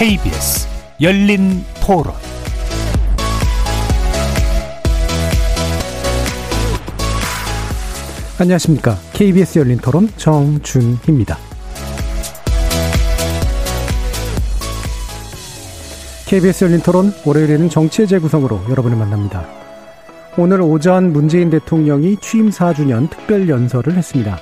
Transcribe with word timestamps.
KBS 0.00 0.66
열린 1.02 1.62
토론 1.84 2.14
안녕하십니까. 8.40 8.96
KBS 9.12 9.58
열린 9.58 9.76
토론 9.76 10.08
정준희입니다. 10.16 11.36
KBS 16.28 16.64
열린 16.64 16.80
토론 16.80 17.12
월요일에는 17.26 17.68
정치의 17.68 18.08
재구성으로 18.08 18.58
여러분을 18.70 18.96
만납니다. 18.96 19.46
오늘 20.38 20.62
오전 20.62 21.12
문재인 21.12 21.50
대통령이 21.50 22.16
취임 22.22 22.48
4주년 22.48 23.10
특별 23.10 23.50
연설을 23.50 23.98
했습니다. 23.98 24.38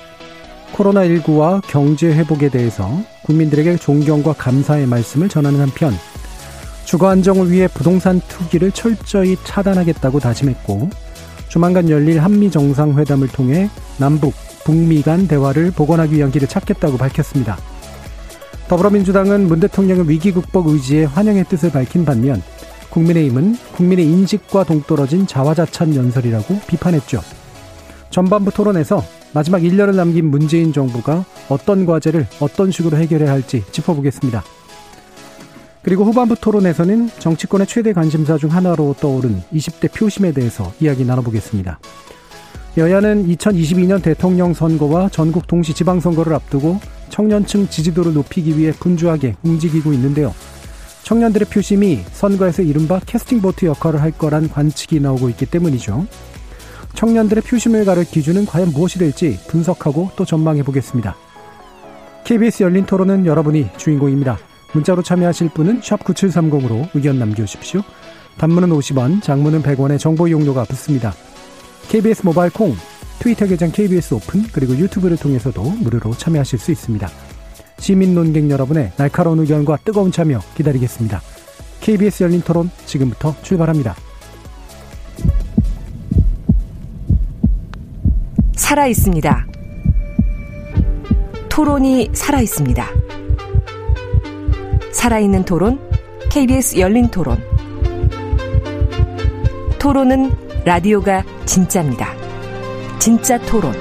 코로나19와 0.75 1.61
경제 1.67 2.07
회복에 2.07 2.49
대해서 2.49 2.89
국민들에게 3.23 3.77
존경과 3.77 4.33
감사의 4.33 4.87
말씀을 4.87 5.29
전하는 5.29 5.59
한편 5.61 5.93
주거 6.85 7.07
안정을 7.07 7.51
위해 7.51 7.67
부동산 7.67 8.19
투기를 8.27 8.71
철저히 8.71 9.37
차단하겠다고 9.43 10.19
다짐했고 10.19 10.89
조만간 11.47 11.89
열릴 11.89 12.19
한미 12.19 12.49
정상회담을 12.49 13.27
통해 13.27 13.69
남북, 13.97 14.33
북미 14.63 15.01
간 15.01 15.27
대화를 15.27 15.71
복원하기 15.71 16.15
위한 16.15 16.31
길을 16.31 16.47
찾겠다고 16.47 16.97
밝혔습니다. 16.97 17.57
더불어민주당은 18.67 19.47
문 19.47 19.59
대통령의 19.59 20.07
위기 20.09 20.31
극복 20.31 20.67
의지에 20.67 21.05
환영의 21.05 21.45
뜻을 21.45 21.71
밝힌 21.71 22.05
반면 22.05 22.41
국민의힘은 22.89 23.57
국민의 23.73 24.05
인식과 24.05 24.63
동떨어진 24.63 25.27
자화자찬 25.27 25.95
연설이라고 25.95 26.59
비판했죠. 26.67 27.21
전반부 28.09 28.51
토론에서 28.51 29.03
마지막 29.33 29.61
1년을 29.61 29.95
남긴 29.95 30.25
문재인 30.25 30.73
정부가 30.73 31.25
어떤 31.49 31.85
과제를 31.85 32.27
어떤 32.39 32.71
식으로 32.71 32.97
해결해야 32.97 33.31
할지 33.31 33.63
짚어보겠습니다. 33.71 34.43
그리고 35.81 36.03
후반부 36.03 36.35
토론에서는 36.35 37.09
정치권의 37.19 37.67
최대 37.67 37.93
관심사 37.93 38.37
중 38.37 38.51
하나로 38.51 38.95
떠오른 38.99 39.41
20대 39.53 39.93
표심에 39.93 40.33
대해서 40.33 40.73
이야기 40.79 41.05
나눠보겠습니다. 41.05 41.79
여야는 42.77 43.27
2022년 43.27 44.01
대통령 44.01 44.53
선거와 44.53 45.09
전국 45.09 45.47
동시 45.47 45.73
지방선거를 45.73 46.33
앞두고 46.33 46.79
청년층 47.09 47.67
지지도를 47.67 48.13
높이기 48.13 48.57
위해 48.57 48.71
분주하게 48.71 49.35
움직이고 49.43 49.93
있는데요. 49.93 50.33
청년들의 51.03 51.47
표심이 51.47 52.01
선거에서 52.11 52.61
이른바 52.61 52.99
캐스팅 53.05 53.41
보트 53.41 53.65
역할을 53.65 54.01
할 54.01 54.11
거란 54.11 54.49
관측이 54.49 54.99
나오고 54.99 55.29
있기 55.29 55.47
때문이죠. 55.47 56.05
청년들의 56.99 57.43
표심을 57.43 57.85
가를 57.85 58.03
기준은 58.03 58.45
과연 58.45 58.73
무엇이 58.73 58.99
될지 58.99 59.39
분석하고 59.47 60.11
또 60.17 60.25
전망해 60.25 60.63
보겠습니다. 60.63 61.15
KBS 62.25 62.63
열린 62.63 62.85
토론은 62.85 63.25
여러분이 63.25 63.69
주인공입니다. 63.77 64.37
문자로 64.73 65.01
참여하실 65.01 65.51
분은 65.53 65.79
9730으로 65.79 66.89
의견 66.93 67.17
남겨주십시오. 67.17 67.83
단문은 68.37 68.69
50원, 68.71 69.21
장문은 69.23 69.63
100원의 69.63 69.97
정보 69.97 70.27
이용료가 70.27 70.65
붙습니다. 70.65 71.13
KBS 71.87 72.25
모바일 72.25 72.51
콩, 72.51 72.75
트위터 73.19 73.47
계정 73.47 73.71
KBS 73.71 74.15
오픈, 74.15 74.43
그리고 74.51 74.75
유튜브를 74.75 75.15
통해서도 75.15 75.61
무료로 75.63 76.11
참여하실 76.15 76.59
수 76.59 76.71
있습니다. 76.71 77.09
시민 77.77 78.13
논객 78.13 78.49
여러분의 78.49 78.91
날카로운 78.97 79.39
의견과 79.39 79.77
뜨거운 79.85 80.11
참여 80.11 80.41
기다리겠습니다. 80.53 81.21
KBS 81.79 82.23
열린 82.23 82.41
토론 82.41 82.69
지금부터 82.85 83.35
출발합니다. 83.41 84.08
살아 88.59 88.85
있습니다. 88.87 89.47
토론이 91.47 92.09
살아 92.13 92.41
있습니다. 92.41 92.85
살아있는 94.91 95.45
토론, 95.45 95.79
KBS 96.29 96.77
열린 96.77 97.07
토론. 97.07 97.41
토론은 99.79 100.31
라디오가 100.65 101.23
진짜입니다. 101.45 102.13
진짜 102.99 103.39
토론, 103.39 103.73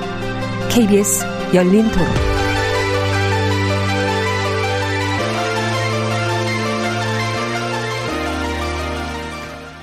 KBS 0.70 1.26
열린 1.52 1.90
토론. 1.90 2.06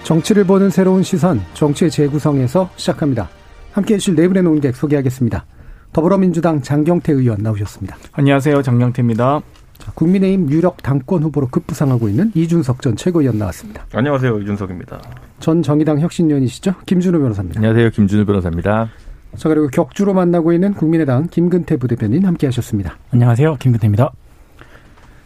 정치를 0.04 0.46
보는 0.46 0.70
새로운 0.70 1.04
시선, 1.04 1.44
정치의 1.54 1.92
재구성에서 1.92 2.70
시작합니다. 2.78 3.30
함께 3.76 3.96
해 3.96 3.98
주실 3.98 4.16
네 4.16 4.26
분의 4.30 4.42
논객 4.42 4.74
소개하겠습니다. 4.74 5.46
더불어민주당 5.92 6.62
장경태 6.62 7.12
의원 7.12 7.40
나오셨습니다. 7.44 7.98
안녕하세요. 8.14 8.62
장경태입니다. 8.62 9.42
자, 9.78 9.92
국민의힘 9.92 10.50
유력 10.50 10.82
당권 10.82 11.24
후보로 11.24 11.50
급부상하고 11.50 12.08
있는 12.08 12.32
이준석 12.34 12.82
전 12.82 12.96
최고위원 12.96 13.38
나왔습니다. 13.38 13.86
안녕하세요. 13.94 14.40
이준석입니다. 14.40 15.02
전 15.42 15.62
정의당 15.62 16.00
혁신위원이시죠? 16.00 16.76
김준우 16.86 17.20
변호사입니다. 17.20 17.60
안녕하세요. 17.60 17.90
김준우 17.90 18.26
변호사입니다. 18.26 18.90
자, 19.36 19.50
그리고 19.50 19.68
격주로 19.68 20.14
만나고 20.14 20.54
있는 20.54 20.74
국민의당 20.74 21.28
김근태 21.28 21.76
부대변인 21.76 22.24
함께 22.24 22.48
하셨습니다. 22.48 22.98
안녕하세요. 23.12 23.58
김근태입니다. 23.60 24.10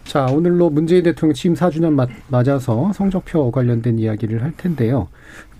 자, 0.05 0.25
오늘로 0.25 0.71
문재인 0.71 1.03
대통령 1.03 1.35
취임 1.35 1.53
4주년 1.53 2.09
맞아서 2.29 2.91
성적표 2.93 3.51
관련된 3.51 3.99
이야기를 3.99 4.41
할 4.41 4.53
텐데요. 4.57 5.07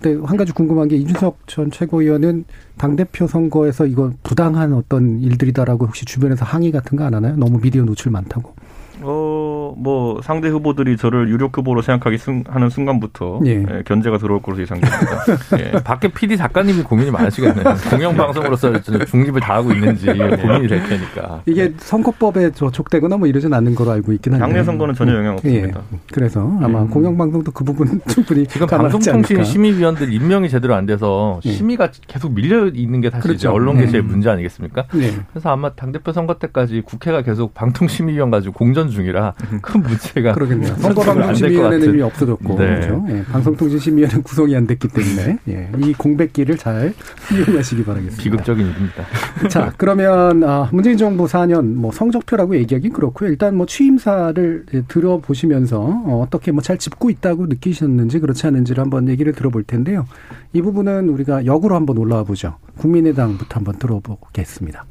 근데 0.00 0.24
한 0.26 0.36
가지 0.36 0.52
궁금한 0.52 0.88
게 0.88 0.96
이준석 0.96 1.46
전 1.46 1.70
최고위원은 1.70 2.44
당 2.78 2.96
대표 2.96 3.26
선거에서 3.26 3.84
이거 3.86 4.12
부당한 4.22 4.72
어떤 4.72 5.20
일들이다라고 5.20 5.86
혹시 5.86 6.04
주변에서 6.06 6.44
항의 6.44 6.72
같은 6.72 6.96
거 6.96 7.04
안 7.04 7.14
하나요? 7.14 7.36
너무 7.36 7.60
미디어 7.60 7.84
노출 7.84 8.12
많다고. 8.12 8.54
어, 9.02 9.29
뭐, 9.76 10.20
상대 10.22 10.48
후보들이 10.48 10.96
저를 10.96 11.28
유력 11.28 11.56
후보로 11.56 11.82
생각하기 11.82 12.18
순, 12.18 12.44
하는 12.48 12.70
순간부터 12.70 13.40
예. 13.46 13.50
예, 13.50 13.82
견제가 13.84 14.18
들어올 14.18 14.42
것으로 14.42 14.62
예상됩니다. 14.62 15.24
예. 15.58 15.70
밖에 15.84 16.08
PD 16.08 16.36
작가님이 16.36 16.82
고민이 16.82 17.10
많으시겠네요. 17.10 17.64
공영방송으로서 17.90 18.80
중립을 18.80 19.40
다하고 19.40 19.72
있는지 19.72 20.06
고민이 20.06 20.68
될 20.68 20.82
테니까. 20.88 21.42
이게 21.46 21.72
선거법에 21.78 22.52
저촉되거나 22.52 23.16
뭐 23.16 23.26
이러진 23.26 23.52
않는 23.52 23.74
걸로 23.74 23.92
알고 23.92 24.12
있긴 24.12 24.34
한데. 24.34 24.46
당내 24.46 24.64
선거는 24.64 24.94
전혀 24.94 25.14
영향 25.14 25.34
없습니다. 25.34 25.80
예. 25.92 25.98
그래서 26.12 26.40
아마 26.60 26.82
음. 26.82 26.90
공영방송도 26.90 27.52
그 27.52 27.64
부분 27.64 28.00
충분히 28.08 28.46
지금 28.46 28.66
방송통신 28.66 29.44
심의위원들 29.44 30.12
임명이 30.12 30.48
제대로 30.48 30.74
안 30.74 30.86
돼서 30.86 31.40
예. 31.44 31.52
심의가 31.52 31.90
계속 32.06 32.32
밀려 32.32 32.66
있는 32.68 33.00
게 33.00 33.10
사실 33.10 33.28
그렇죠. 33.28 33.52
언론 33.52 33.78
개시의 33.78 34.02
음. 34.02 34.08
문제 34.08 34.30
아니겠습니까? 34.30 34.86
네. 34.92 35.12
그래서 35.30 35.50
아마 35.50 35.70
당대표 35.70 36.12
선거 36.12 36.34
때까지 36.34 36.82
국회가 36.84 37.22
계속 37.22 37.54
방통심의위원 37.54 38.30
가지고 38.30 38.54
공전 38.54 38.90
중이라 38.90 39.34
큰 39.62 39.82
문제가 39.82 40.32
그러겠네요. 40.32 40.74
선거방송심의위원회는 40.80 41.88
이미 41.90 42.02
없어졌고 42.02 42.56
네. 42.56 42.66
그렇죠? 42.66 43.06
예, 43.10 43.22
방송통신심의위원회 43.24 44.22
구성이 44.22 44.56
안 44.56 44.66
됐기 44.66 44.88
때문에 44.88 45.38
예, 45.48 45.70
이 45.78 45.92
공백기를 45.92 46.56
잘 46.56 46.94
이용하시기 47.32 47.84
바라겠습니다. 47.84 48.22
비극적인 48.22 48.66
일입니다. 48.66 49.04
자 49.48 49.72
그러면 49.76 50.42
아, 50.44 50.68
문재인 50.72 50.96
정부 50.96 51.26
4년 51.26 51.74
뭐 51.74 51.92
성적표라고 51.92 52.56
얘기하긴 52.56 52.92
그렇고요. 52.92 53.28
일단 53.28 53.54
뭐 53.54 53.66
취임사를 53.66 54.64
들어보시면서 54.88 55.78
어, 55.80 56.24
어떻게 56.26 56.52
뭐 56.52 56.60
잘 56.70 56.78
짚고 56.78 57.10
있다고 57.10 57.46
느끼셨는지 57.46 58.20
그렇지 58.20 58.46
않은지를 58.46 58.80
한번 58.80 59.08
얘기를 59.08 59.32
들어볼 59.32 59.64
텐데요. 59.64 60.06
이 60.52 60.62
부분은 60.62 61.08
우리가 61.08 61.44
역으로 61.44 61.74
한번 61.74 61.98
올라와 61.98 62.22
보죠. 62.22 62.58
국민의당부터 62.78 63.56
한번 63.56 63.76
들어보겠습니다. 63.80 64.84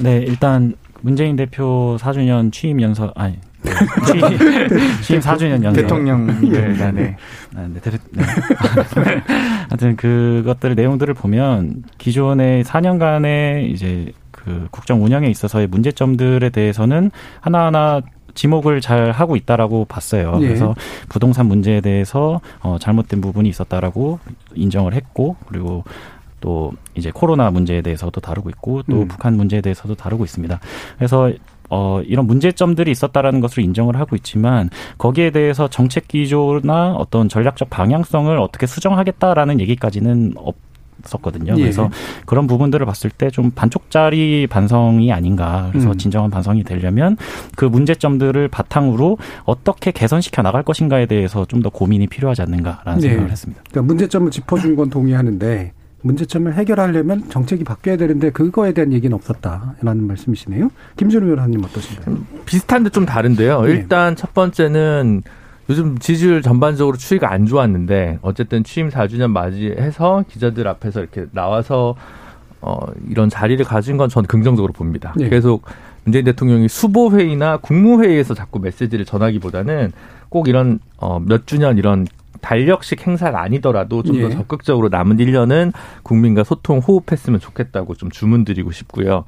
네, 0.00 0.18
일단 0.26 0.74
문재인 1.00 1.36
대표 1.36 1.96
4주년 2.00 2.52
취임 2.52 2.80
연설 2.80 3.12
아니 3.14 3.38
네. 3.62 3.72
취임, 5.02 5.20
4주년 5.20 5.62
연설 5.62 5.82
대통령 5.82 6.26
네, 6.26 6.72
네. 6.72 6.92
네. 6.92 7.16
아, 7.56 7.66
네, 7.68 7.80
네. 7.80 7.90
네. 8.12 8.22
하여튼 9.68 9.96
그것들 9.96 10.74
내용들을 10.74 11.12
보면 11.14 11.82
기존의 11.98 12.64
4년간의 12.64 13.70
이제 13.70 14.12
그 14.30 14.68
국정 14.70 15.04
운영에 15.04 15.28
있어서의 15.28 15.66
문제점들에 15.66 16.50
대해서는 16.50 17.10
하나하나 17.40 18.00
지목을 18.34 18.80
잘 18.80 19.10
하고 19.10 19.34
있다라고 19.34 19.84
봤어요. 19.86 20.38
예. 20.40 20.46
그래서 20.46 20.74
부동산 21.08 21.46
문제에 21.46 21.80
대해서 21.80 22.40
어 22.60 22.76
잘못된 22.78 23.20
부분이 23.20 23.48
있었다라고 23.48 24.20
인정을 24.54 24.94
했고 24.94 25.36
그리고 25.48 25.82
또 26.40 26.72
이제 26.94 27.10
코로나 27.12 27.50
문제에 27.50 27.82
대해서도 27.82 28.20
다루고 28.20 28.50
있고 28.50 28.82
또 28.90 29.02
음. 29.02 29.08
북한 29.08 29.36
문제에 29.36 29.60
대해서도 29.60 29.94
다루고 29.94 30.24
있습니다. 30.24 30.60
그래서 30.96 31.32
어, 31.70 32.00
이런 32.06 32.26
문제점들이 32.26 32.90
있었다라는 32.90 33.40
것을 33.40 33.62
인정을 33.62 33.96
하고 33.96 34.16
있지만 34.16 34.70
거기에 34.96 35.30
대해서 35.30 35.68
정책 35.68 36.08
기조나 36.08 36.94
어떤 36.94 37.28
전략적 37.28 37.68
방향성을 37.70 38.36
어떻게 38.38 38.66
수정하겠다라는 38.66 39.60
얘기까지는 39.60 40.32
없 40.36 40.56
었거든요. 41.14 41.54
예. 41.56 41.60
그래서 41.62 41.88
그런 42.26 42.48
부분들을 42.48 42.84
봤을 42.84 43.08
때 43.08 43.30
좀 43.30 43.52
반쪽짜리 43.52 44.48
반성이 44.48 45.12
아닌가. 45.12 45.68
그래서 45.70 45.90
음. 45.92 45.96
진정한 45.96 46.28
반성이 46.28 46.64
되려면 46.64 47.16
그 47.54 47.64
문제점들을 47.66 48.48
바탕으로 48.48 49.16
어떻게 49.44 49.92
개선시켜 49.92 50.42
나갈 50.42 50.64
것인가에 50.64 51.06
대해서 51.06 51.44
좀 51.44 51.62
더 51.62 51.70
고민이 51.70 52.08
필요하지 52.08 52.42
않는가라는 52.42 53.00
네. 53.00 53.08
생각을 53.10 53.30
했습니다. 53.30 53.62
그러니까 53.70 53.86
문제점을 53.86 54.30
짚어준 54.30 54.74
건 54.74 54.90
동의하는데 54.90 55.72
문제점을 56.02 56.52
해결하려면 56.54 57.28
정책이 57.28 57.64
바뀌어야 57.64 57.96
되는데 57.96 58.30
그거에 58.30 58.72
대한 58.72 58.92
얘기는 58.92 59.12
없었다라는 59.14 60.06
말씀이시네요. 60.06 60.70
김준우 60.96 61.26
변호사님 61.26 61.64
어떠신가요? 61.64 62.18
비슷한데 62.46 62.90
좀 62.90 63.04
다른데요. 63.04 63.62
네. 63.62 63.72
일단 63.72 64.14
첫 64.14 64.32
번째는 64.32 65.22
요즘 65.70 65.98
지지율 65.98 66.40
전반적으로 66.40 66.96
추이가 66.96 67.30
안 67.30 67.46
좋았는데 67.46 68.20
어쨌든 68.22 68.64
취임 68.64 68.88
4주년 68.88 69.30
맞이해서 69.30 70.24
기자들 70.28 70.66
앞에서 70.66 71.00
이렇게 71.00 71.26
나와서 71.32 71.94
어 72.60 72.78
이런 73.08 73.28
자리를 73.28 73.62
가진 73.64 73.96
건 73.96 74.08
저는 74.08 74.26
긍정적으로 74.26 74.72
봅니다. 74.72 75.12
네. 75.16 75.28
계속 75.28 75.64
문재인 76.04 76.24
대통령이 76.24 76.68
수보 76.68 77.10
회의나 77.10 77.58
국무회의에서 77.58 78.34
자꾸 78.34 78.60
메시지를 78.60 79.04
전하기보다는 79.04 79.92
꼭 80.30 80.48
이런 80.48 80.78
어몇 80.96 81.46
주년 81.46 81.76
이런 81.76 82.06
달력식 82.40 83.06
행사가 83.06 83.40
아니더라도 83.42 84.02
좀더 84.02 84.26
예. 84.26 84.30
적극적으로 84.30 84.88
남은 84.88 85.16
1년은 85.16 85.72
국민과 86.02 86.44
소통 86.44 86.78
호흡했으면 86.78 87.40
좋겠다고 87.40 87.94
좀 87.94 88.10
주문드리고 88.10 88.72
싶고요. 88.72 89.24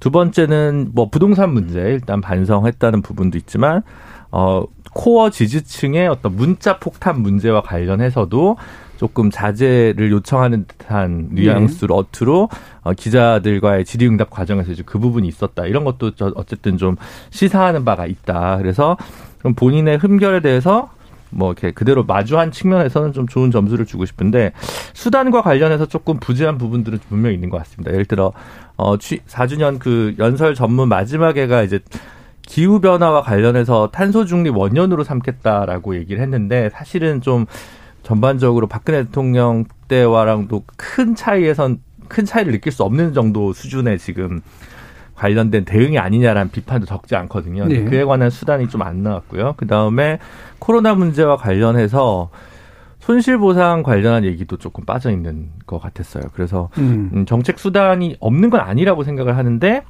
두 0.00 0.10
번째는 0.10 0.90
뭐 0.94 1.10
부동산 1.10 1.52
문제 1.52 1.80
일단 1.80 2.20
반성했다는 2.20 3.02
부분도 3.02 3.36
있지만 3.38 3.82
어 4.30 4.64
코어 4.94 5.30
지지층의 5.30 6.08
어떤 6.08 6.36
문자 6.36 6.78
폭탄 6.78 7.20
문제와 7.20 7.62
관련해서도 7.62 8.56
조금 8.96 9.30
자제를 9.30 10.10
요청하는 10.10 10.66
듯한 10.66 11.28
뉘앙스로 11.32 11.94
예. 11.94 11.98
어투로 12.00 12.48
어, 12.82 12.92
기자들과의 12.92 13.84
질의응답 13.84 14.28
과정에서 14.28 14.72
이제 14.72 14.82
그 14.84 14.98
부분이 14.98 15.26
있었다 15.28 15.66
이런 15.66 15.84
것도 15.84 16.16
저 16.16 16.32
어쨌든 16.34 16.76
좀 16.78 16.96
시사하는 17.30 17.84
바가 17.84 18.06
있다 18.06 18.58
그래서 18.58 18.96
좀 19.42 19.54
본인의 19.54 19.98
흠결에 19.98 20.40
대해서 20.40 20.90
뭐 21.30 21.52
이렇게 21.52 21.70
그대로 21.70 22.04
마주한 22.04 22.52
측면에서는 22.52 23.12
좀 23.12 23.26
좋은 23.26 23.50
점수를 23.50 23.86
주고 23.86 24.04
싶은데 24.04 24.52
수단과 24.94 25.42
관련해서 25.42 25.86
조금 25.86 26.18
부재한 26.18 26.58
부분들은 26.58 27.00
분명히 27.08 27.34
있는 27.34 27.50
것 27.50 27.58
같습니다. 27.58 27.92
예를 27.92 28.04
들어 28.04 28.32
어 28.76 28.96
4주년 28.96 29.78
그 29.78 30.14
연설 30.18 30.54
전문 30.54 30.88
마지막에가 30.88 31.62
이제 31.62 31.80
기후 32.42 32.80
변화와 32.80 33.22
관련해서 33.22 33.90
탄소 33.92 34.24
중립 34.24 34.56
원년으로 34.56 35.04
삼겠다라고 35.04 35.96
얘기를 35.96 36.22
했는데 36.22 36.70
사실은 36.70 37.20
좀 37.20 37.44
전반적으로 38.02 38.66
박근혜 38.66 39.04
대통령 39.04 39.64
때와랑도 39.88 40.64
큰 40.76 41.14
차이에선 41.14 41.80
큰 42.08 42.24
차이를 42.24 42.52
느낄 42.52 42.72
수 42.72 42.84
없는 42.84 43.12
정도 43.12 43.52
수준의 43.52 43.98
지금 43.98 44.40
관련된 45.18 45.64
대응이 45.64 45.98
아니냐라는 45.98 46.50
비판도 46.52 46.86
적지 46.86 47.16
않거든요. 47.16 47.66
네. 47.66 47.82
그에 47.84 48.04
관한 48.04 48.30
수단이 48.30 48.68
좀 48.68 48.78
안 48.82 49.02
나왔고요. 49.02 49.54
그 49.56 49.66
다음에 49.66 50.18
코로나 50.60 50.94
문제와 50.94 51.36
관련해서 51.36 52.30
손실보상 53.00 53.82
관련한 53.82 54.24
얘기도 54.24 54.56
조금 54.56 54.84
빠져 54.84 55.10
있는 55.10 55.50
것 55.66 55.80
같았어요. 55.80 56.24
그래서 56.34 56.68
음. 56.78 57.10
음. 57.12 57.26
정책 57.26 57.58
수단이 57.58 58.16
없는 58.20 58.50
건 58.50 58.60
아니라고 58.60 59.02
생각을 59.02 59.36
하는데 59.36 59.82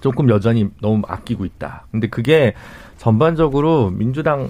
조금 0.00 0.28
여전히 0.30 0.68
너무 0.80 1.02
아끼고 1.08 1.44
있다. 1.44 1.86
근데 1.90 2.08
그게 2.08 2.54
전반적으로 2.98 3.90
민주당에 3.90 4.48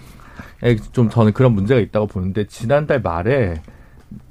좀 0.93 1.09
저는 1.09 1.33
그런 1.33 1.53
문제가 1.53 1.81
있다고 1.81 2.07
보는데 2.07 2.45
지난달 2.47 3.01
말에 3.01 3.63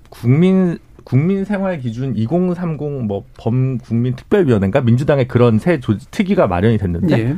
국민 0.10 0.78
국민 1.06 1.46
생활 1.46 1.80
기준 1.80 2.16
2030 2.16 3.06
뭐 3.06 3.24
범국민 3.38 4.16
특별위원회인가 4.16 4.82
민주당의 4.82 5.28
그런 5.28 5.60
새 5.60 5.80
조직 5.80 6.12
특위가 6.12 6.48
마련이 6.48 6.78
됐는데 6.78 7.20
예. 7.20 7.36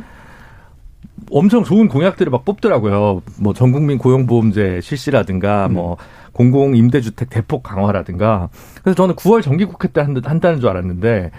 엄청 1.29 1.63
좋은 1.63 1.87
공약들을 1.87 2.31
막 2.31 2.45
뽑더라고요. 2.45 3.21
뭐 3.39 3.53
전국민 3.53 3.97
고용보험제 3.97 4.79
실시라든가 4.81 5.67
음. 5.67 5.73
뭐 5.73 5.97
공공 6.31 6.75
임대주택 6.75 7.29
대폭 7.29 7.63
강화라든가. 7.63 8.49
그래서 8.81 8.95
저는 8.95 9.15
9월 9.15 9.41
정기국회 9.41 9.89
때 9.89 10.01
한다는 10.01 10.59
줄 10.59 10.69
알았는데 10.69 11.31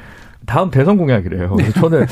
다음 0.47 0.71
대선 0.71 0.99
공약이래요. 0.99 1.55
네. 1.57 1.71
저는 1.81 2.07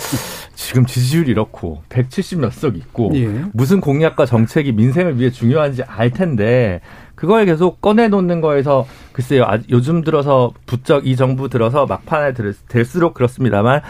지금 0.54 0.86
지지율 0.86 1.28
이렇고 1.28 1.82
170몇 1.90 2.52
석 2.52 2.76
있고 2.76 3.10
예. 3.14 3.44
무슨 3.52 3.80
공약과 3.80 4.24
정책이 4.24 4.72
민생을 4.72 5.18
위해 5.18 5.30
중요한지 5.30 5.82
알 5.82 6.10
텐데 6.10 6.80
그걸 7.16 7.46
계속 7.46 7.80
꺼내놓는 7.80 8.40
거에서 8.40 8.86
글쎄요 9.12 9.44
아, 9.44 9.58
요즘 9.70 10.02
들어서 10.02 10.52
부쩍 10.66 11.06
이 11.06 11.16
정부 11.16 11.48
들어서 11.48 11.86
막판에 11.86 12.34
될수록 12.68 13.14
그렇습니다만 13.14 13.80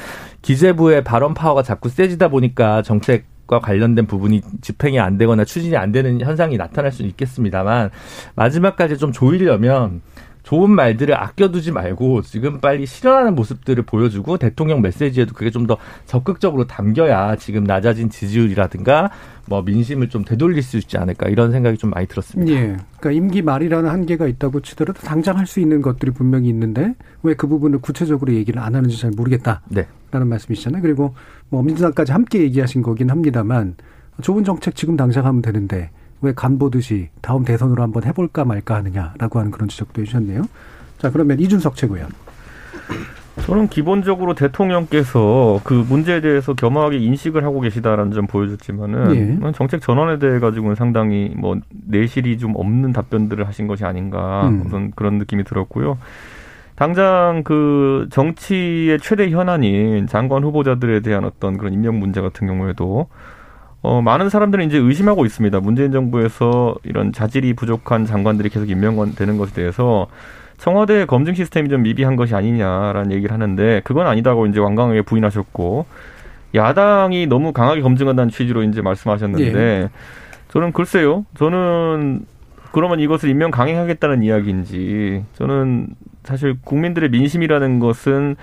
기재부의 0.40 1.04
발언 1.04 1.34
파워가 1.34 1.62
자꾸 1.62 1.88
세지다 1.90 2.28
보니까 2.28 2.82
정책 2.82 3.26
과 3.46 3.60
관련된 3.60 4.08
부분이 4.08 4.40
집행이 4.60 4.98
안 4.98 5.18
되거나 5.18 5.44
추진이 5.44 5.76
안 5.76 5.92
되는 5.92 6.20
현상이 6.20 6.56
나타날 6.56 6.90
수는 6.90 7.08
있겠습니다만 7.10 7.90
마지막까지 8.34 8.98
좀 8.98 9.12
조이려면 9.12 10.00
좋은 10.46 10.70
말들을 10.70 11.12
아껴두지 11.20 11.72
말고 11.72 12.22
지금 12.22 12.60
빨리 12.60 12.86
실현하는 12.86 13.34
모습들을 13.34 13.82
보여주고 13.82 14.38
대통령 14.38 14.80
메시지에도 14.80 15.34
그게 15.34 15.50
좀 15.50 15.66
더 15.66 15.76
적극적으로 16.04 16.68
담겨야 16.68 17.34
지금 17.34 17.64
낮아진 17.64 18.08
지지율이라든가 18.08 19.10
뭐 19.48 19.62
민심을 19.62 20.08
좀 20.08 20.24
되돌릴 20.24 20.62
수 20.62 20.76
있지 20.76 20.96
않을까 20.98 21.28
이런 21.28 21.50
생각이 21.50 21.76
좀 21.78 21.90
많이 21.90 22.06
들었습니다. 22.06 22.52
예. 22.52 22.76
그러니까 23.00 23.10
임기 23.10 23.42
말이라는 23.42 23.90
한계가 23.90 24.28
있다고 24.28 24.60
치더라도 24.60 25.00
당장 25.00 25.36
할 25.36 25.46
수 25.48 25.58
있는 25.58 25.82
것들이 25.82 26.12
분명히 26.12 26.48
있는데 26.50 26.94
왜 27.24 27.34
그 27.34 27.48
부분을 27.48 27.80
구체적으로 27.80 28.32
얘기를 28.32 28.62
안 28.62 28.76
하는지 28.76 29.00
잘 29.00 29.10
모르겠다. 29.16 29.62
네. 29.68 29.88
라는 30.12 30.28
말씀이시잖아요. 30.28 30.80
그리고 30.80 31.14
뭐 31.48 31.64
민주당까지 31.64 32.12
함께 32.12 32.38
얘기하신 32.42 32.82
거긴 32.82 33.10
합니다만 33.10 33.74
좋은 34.22 34.44
정책 34.44 34.76
지금 34.76 34.96
당장 34.96 35.26
하면 35.26 35.42
되는데 35.42 35.90
왜 36.22 36.32
간 36.34 36.58
보듯이 36.58 37.08
다음 37.20 37.44
대선으로 37.44 37.82
한번 37.82 38.04
해볼까 38.04 38.44
말까 38.44 38.76
하느냐라고 38.76 39.38
하는 39.38 39.50
그런 39.50 39.68
지적도 39.68 40.02
해주셨네요. 40.02 40.42
자 40.98 41.10
그러면 41.10 41.38
이준석 41.40 41.76
최고위원. 41.76 42.10
저는 43.42 43.68
기본적으로 43.68 44.34
대통령께서 44.34 45.60
그 45.62 45.74
문제에 45.74 46.20
대해서 46.22 46.54
겸허하게 46.54 46.96
인식을 46.96 47.44
하고 47.44 47.60
계시다라는 47.60 48.12
점 48.12 48.26
보여줬지만은 48.26 49.14
예. 49.44 49.52
정책 49.52 49.82
전환에 49.82 50.18
대해 50.18 50.38
가지고는 50.40 50.74
상당히 50.74 51.32
뭐 51.36 51.56
내실이 51.70 52.38
좀 52.38 52.54
없는 52.56 52.92
답변들을 52.92 53.46
하신 53.46 53.66
것이 53.66 53.84
아닌가 53.84 54.48
음. 54.48 54.64
그런 54.64 54.90
그런 54.96 55.18
느낌이 55.18 55.44
들었고요. 55.44 55.98
당장 56.76 57.42
그 57.44 58.08
정치의 58.10 59.00
최대 59.00 59.30
현안인 59.30 60.06
장관 60.06 60.42
후보자들에 60.42 61.00
대한 61.00 61.24
어떤 61.24 61.56
그런 61.58 61.72
임명 61.74 61.98
문제 61.98 62.20
같은 62.22 62.46
경우에도 62.46 63.08
어, 63.82 64.02
많은 64.02 64.28
사람들은 64.28 64.66
이제 64.66 64.78
의심하고 64.78 65.24
있습니다. 65.24 65.60
문재인 65.60 65.92
정부에서 65.92 66.74
이런 66.82 67.12
자질이 67.12 67.54
부족한 67.54 68.06
장관들이 68.06 68.48
계속 68.48 68.68
임명되는 68.68 69.38
것에 69.38 69.54
대해서 69.54 70.08
청와대 70.58 71.04
검증 71.04 71.34
시스템이 71.34 71.68
좀 71.68 71.82
미비한 71.82 72.16
것이 72.16 72.34
아니냐라는 72.34 73.12
얘기를 73.12 73.32
하는데 73.32 73.82
그건 73.84 74.06
아니다고 74.06 74.46
이제 74.46 74.58
완강하게 74.58 75.02
부인하셨고 75.02 75.86
야당이 76.54 77.26
너무 77.26 77.52
강하게 77.52 77.82
검증한다는 77.82 78.30
취지로 78.30 78.62
이제 78.62 78.80
말씀하셨는데 78.80 79.58
예. 79.58 79.88
저는 80.48 80.72
글쎄요. 80.72 81.26
저는 81.36 82.24
그러면 82.72 83.00
이것을 83.00 83.28
임명 83.28 83.50
강행하겠다는 83.50 84.22
이야기인지 84.22 85.24
저는 85.34 85.88
사실 86.24 86.56
국민들의 86.64 87.10
민심이라는 87.10 87.78
것은 87.78 88.36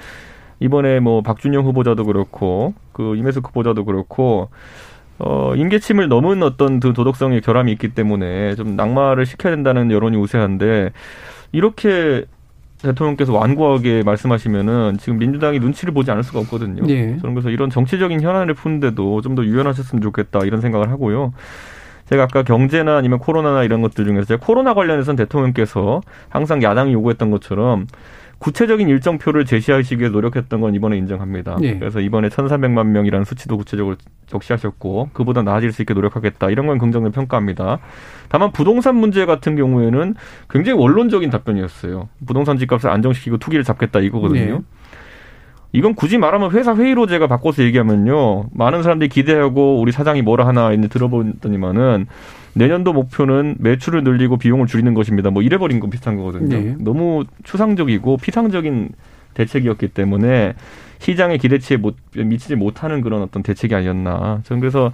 이번에 0.59 0.99
뭐 0.99 1.21
박준영 1.21 1.65
후보자도 1.65 2.05
그렇고 2.05 2.73
그 2.93 3.15
임혜숙 3.15 3.47
후보자도 3.47 3.85
그렇고 3.85 4.49
어, 5.19 5.53
인계침을 5.55 6.07
넘은 6.07 6.43
어떤 6.43 6.79
그 6.79 6.93
도덕성의 6.93 7.41
결함이 7.41 7.71
있기 7.73 7.89
때문에 7.89 8.55
좀 8.55 8.75
낙마를 8.75 9.25
시켜야 9.25 9.53
된다는 9.55 9.91
여론이 9.91 10.17
우세한데 10.17 10.91
이렇게 11.51 12.25
대통령께서 12.81 13.31
완고하게 13.33 14.03
말씀하시면은 14.03 14.97
지금 14.99 15.17
민주당이 15.17 15.59
눈치를 15.59 15.93
보지 15.93 16.11
않을 16.11 16.23
수가 16.23 16.39
없거든요. 16.41 16.83
네. 16.85 17.17
저는 17.19 17.33
그래서 17.33 17.49
이런 17.49 17.69
정치적인 17.69 18.19
현안을 18.21 18.53
푸는데도 18.55 19.21
좀 19.21 19.35
더 19.35 19.45
유연하셨으면 19.45 20.01
좋겠다 20.01 20.39
이런 20.45 20.59
생각을 20.61 20.89
하고요. 20.91 21.31
제가 22.09 22.23
아까 22.23 22.43
경제나 22.43 22.97
아니면 22.97 23.19
코로나나 23.19 23.63
이런 23.63 23.81
것들 23.81 24.03
중에서 24.03 24.25
제가 24.25 24.45
코로나 24.45 24.73
관련해서는 24.73 25.15
대통령께서 25.15 26.01
항상 26.27 26.61
야당이 26.61 26.91
요구했던 26.93 27.31
것처럼 27.31 27.87
구체적인 28.43 28.89
일정표를 28.89 29.45
제시하시기 29.45 30.01
위해 30.01 30.09
노력했던 30.09 30.59
건 30.59 30.75
이번에 30.75 30.97
인정합니다. 30.97 31.59
네. 31.61 31.79
그래서 31.79 32.01
이번에 32.01 32.27
1,400만 32.27 32.87
명이라는 32.87 33.23
수치도 33.23 33.55
구체적으로 33.55 33.95
적시하셨고 34.27 35.11
그보다 35.13 35.43
나아질 35.43 35.71
수 35.71 35.81
있게 35.81 35.93
노력하겠다. 35.93 36.49
이런 36.49 36.67
건 36.67 36.77
긍정을 36.77 37.11
평가합니다. 37.11 37.79
다만 38.27 38.51
부동산 38.51 38.97
문제 38.97 39.25
같은 39.25 39.55
경우에는 39.55 40.15
굉장히 40.49 40.77
원론적인 40.77 41.29
답변이었어요. 41.29 42.09
부동산 42.25 42.57
집값을 42.57 42.89
안정시키고 42.89 43.37
투기를 43.37 43.63
잡겠다 43.63 44.01
이거거든요. 44.01 44.55
네. 44.57 44.61
이건 45.71 45.95
굳이 45.95 46.17
말하면 46.17 46.51
회사 46.51 46.75
회의로 46.75 47.07
제가 47.07 47.27
바꿔서 47.27 47.63
얘기하면요. 47.63 48.49
많은 48.51 48.83
사람들이 48.83 49.07
기대하고 49.07 49.79
우리 49.79 49.93
사장이 49.93 50.21
뭐라 50.21 50.45
하나 50.45 50.73
이제 50.73 50.89
들어보더니만은 50.89 52.07
내년도 52.55 52.93
목표는 52.93 53.55
매출을 53.59 54.03
늘리고 54.03 54.37
비용을 54.37 54.67
줄이는 54.67 54.93
것입니다. 54.93 55.29
뭐 55.29 55.41
이래버린 55.41 55.79
건 55.79 55.89
비슷한 55.89 56.15
거거든요. 56.17 56.47
네. 56.47 56.75
너무 56.79 57.23
추상적이고 57.43 58.17
피상적인 58.17 58.89
대책이었기 59.33 59.89
때문에 59.89 60.53
시장의 60.99 61.37
기대치에 61.37 61.77
못, 61.77 61.95
미치지 62.15 62.55
못하는 62.55 63.01
그런 63.01 63.21
어떤 63.21 63.43
대책이 63.43 63.75
아니었나. 63.75 64.41
저는 64.43 64.59
그래서 64.61 64.91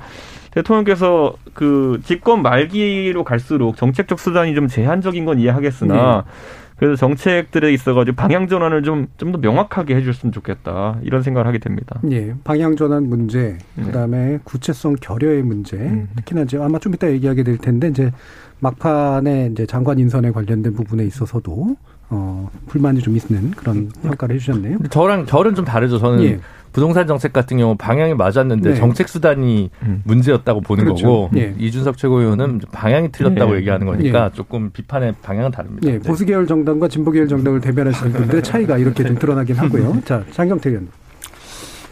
대통령께서 0.51 1.33
그 1.53 1.99
집권 2.03 2.41
말기로 2.41 3.23
갈수록 3.23 3.77
정책적 3.77 4.19
수단이 4.19 4.55
좀 4.55 4.67
제한적인 4.67 5.25
건 5.25 5.39
이해하겠으나 5.39 6.25
네. 6.25 6.31
그래서 6.79 6.95
정책들에 6.95 7.74
있어가지고 7.74 8.15
방향 8.15 8.48
전환을 8.48 8.83
좀 8.83 9.07
좀 9.17 9.31
더 9.31 9.38
명확하게 9.38 9.95
해줬으면 9.98 10.31
좋겠다 10.31 10.98
이런 11.03 11.21
생각을 11.21 11.45
하게 11.45 11.59
됩니다. 11.59 12.00
예, 12.09 12.33
방향 12.43 12.75
전환 12.75 13.07
문제, 13.09 13.57
네. 13.75 13.83
그다음에 13.83 14.39
구체성 14.43 14.95
결여의 15.01 15.43
문제, 15.43 15.77
음. 15.77 16.07
특히나 16.15 16.41
이제 16.41 16.57
아마 16.57 16.79
좀 16.79 16.93
이따 16.93 17.09
얘기하게 17.12 17.43
될 17.43 17.57
텐데 17.57 17.89
이제 17.89 18.12
막판에 18.59 19.50
이제 19.51 19.65
장관 19.65 20.00
인선에 20.00 20.31
관련된 20.31 20.74
부분에 20.74 21.03
있어서도 21.05 21.75
어, 22.09 22.50
불만이 22.67 23.01
좀 23.01 23.15
있는 23.15 23.51
그런 23.51 23.89
평가를 24.01 24.36
해주셨네요. 24.36 24.79
저랑 24.89 25.25
결은 25.25 25.53
좀 25.55 25.63
다르죠. 25.65 26.00
저는 26.00 26.24
예. 26.24 26.39
부동산 26.71 27.07
정책 27.07 27.33
같은 27.33 27.57
경우 27.57 27.75
방향이 27.75 28.13
맞았는데 28.13 28.69
네. 28.71 28.75
정책 28.75 29.09
수단이 29.09 29.69
음. 29.83 30.01
문제였다고 30.05 30.61
보는 30.61 30.85
그렇죠. 30.85 31.07
거고 31.07 31.29
예. 31.35 31.53
이준석 31.57 31.97
최고위원은 31.97 32.61
방향이 32.71 33.11
틀렸다고 33.11 33.53
예. 33.53 33.57
얘기하는 33.57 33.88
거니까 33.88 34.29
예. 34.31 34.35
조금 34.35 34.69
비판의 34.71 35.15
방향은 35.21 35.51
다릅니다. 35.51 35.88
예. 35.88 35.93
네. 35.93 35.99
보수 35.99 36.25
계열 36.25 36.45
정당과 36.45 36.88
진보 36.88 37.11
계열 37.11 37.27
정당을 37.27 37.61
대변하시는 37.61 38.13
분들의 38.13 38.43
차이가 38.43 38.77
이렇게 38.77 39.03
좀 39.03 39.17
드러나긴 39.17 39.55
하고요. 39.55 40.01
자, 40.05 40.23
장경태 40.31 40.69
의원. 40.69 40.88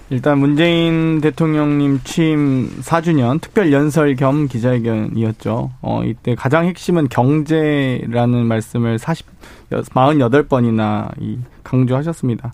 일단 0.10 0.40
문재인 0.40 1.20
대통령님 1.20 2.00
취임 2.06 2.70
4주년 2.80 3.42
특별 3.42 3.74
연설 3.74 4.16
겸 4.16 4.48
기자회견이었죠. 4.48 5.72
어, 5.82 6.04
이때 6.06 6.34
가장 6.34 6.66
핵심은 6.66 7.10
경제라는 7.10 8.46
말씀을 8.46 9.00
40, 9.00 9.26
48번이나 9.70 11.12
이 11.20 11.40
강조하셨습니다. 11.64 12.54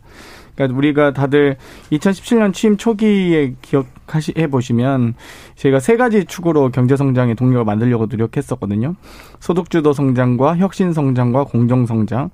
그러니까 0.55 0.77
우리가 0.77 1.13
다들 1.13 1.57
2017년 1.91 2.53
취임 2.53 2.77
초기에 2.77 3.55
기억하시 3.61 4.33
해 4.37 4.47
보시면 4.47 5.15
저희가 5.55 5.79
세 5.79 5.97
가지 5.97 6.25
축으로 6.25 6.69
경제 6.69 6.95
성장의 6.95 7.35
동력을 7.35 7.65
만들려고 7.65 8.05
노력했었거든요. 8.05 8.95
소득 9.39 9.69
주도 9.69 9.93
성장과 9.93 10.57
혁신 10.57 10.93
성장과 10.93 11.45
공정 11.45 11.85
성장. 11.85 12.29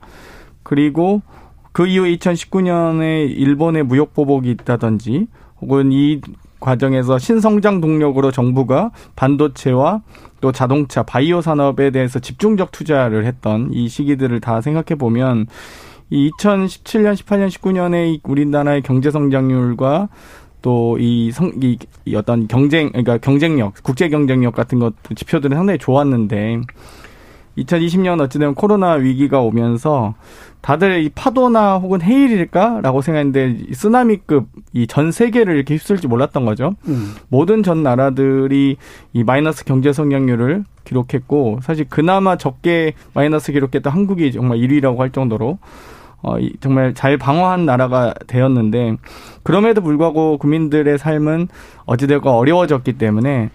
그리고 0.64 1.22
그 1.72 1.88
이후 1.88 2.04
2019년에 2.04 3.30
일본의 3.30 3.84
무역 3.84 4.14
보복이 4.14 4.50
있다든지 4.52 5.28
혹은 5.62 5.92
이 5.92 6.22
과정에서 6.60 7.18
신성장 7.18 7.80
동력으로 7.80 8.32
정부가 8.32 8.92
반도체와 9.16 10.02
또 10.42 10.52
자동차, 10.52 11.04
바이오 11.04 11.42
산업에 11.42 11.92
대해서 11.92 12.20
집중적 12.20 12.72
투자를 12.72 13.26
했던 13.26 13.70
이 13.74 13.88
시기들을 13.88 14.40
다 14.42 14.62
생각해 14.62 14.98
보면 14.98 15.48
이 16.10 16.32
2017년, 16.32 17.16
18년, 17.16 17.50
19년에 17.50 18.20
우리나라의 18.24 18.82
경제 18.82 19.12
성장률과 19.12 20.10
또이 20.62 21.32
성, 21.32 21.54
이, 21.62 21.78
이 22.06 22.16
어떤 22.16 22.48
경쟁, 22.48 22.90
그러니까 22.90 23.18
경쟁력, 23.18 23.76
국제 23.84 24.10
경쟁력 24.10 24.56
같은 24.56 24.80
것 24.80 24.94
지표들은 25.16 25.56
상당히 25.56 25.80
좋았는데 25.80 26.62
2020년 27.58 28.22
어찌되면 28.22 28.56
코로나 28.56 28.94
위기가 28.94 29.42
오면서 29.42 30.16
다들 30.62 31.04
이 31.04 31.10
파도나 31.10 31.78
혹은 31.78 32.02
해일일까라고 32.02 33.02
생각했는데 33.02 33.74
쓰나미급 33.74 34.48
이 34.74 34.88
전 34.88 35.12
세계를 35.12 35.56
이렇게 35.56 35.76
휩쓸지 35.76 36.08
몰랐던 36.08 36.46
거죠. 36.46 36.76
음. 36.88 37.16
모든 37.30 37.64
전 37.64 37.84
나라들이 37.84 38.78
이 39.14 39.24
마이너스 39.24 39.64
경제 39.64 39.94
성장률을 39.94 40.64
기록했고 40.84 41.60
사실 41.64 41.86
그나마 41.90 42.38
적게 42.38 42.94
마이너스 43.14 43.52
기록했던 43.52 43.92
한국이 43.92 44.32
정말 44.34 44.58
1위라고 44.58 44.98
할 44.98 45.12
정도로 45.12 45.60
어, 46.22 46.36
정말 46.60 46.94
잘 46.94 47.18
방어한 47.18 47.66
나라가 47.66 48.14
되었는데 48.28 48.98
그럼에도 49.44 49.82
불구하고 49.82 50.38
국민들의 50.38 50.98
삶은 50.98 51.48
어찌되고 51.86 52.30
어려워졌기 52.30 52.94
때문에 52.94 53.50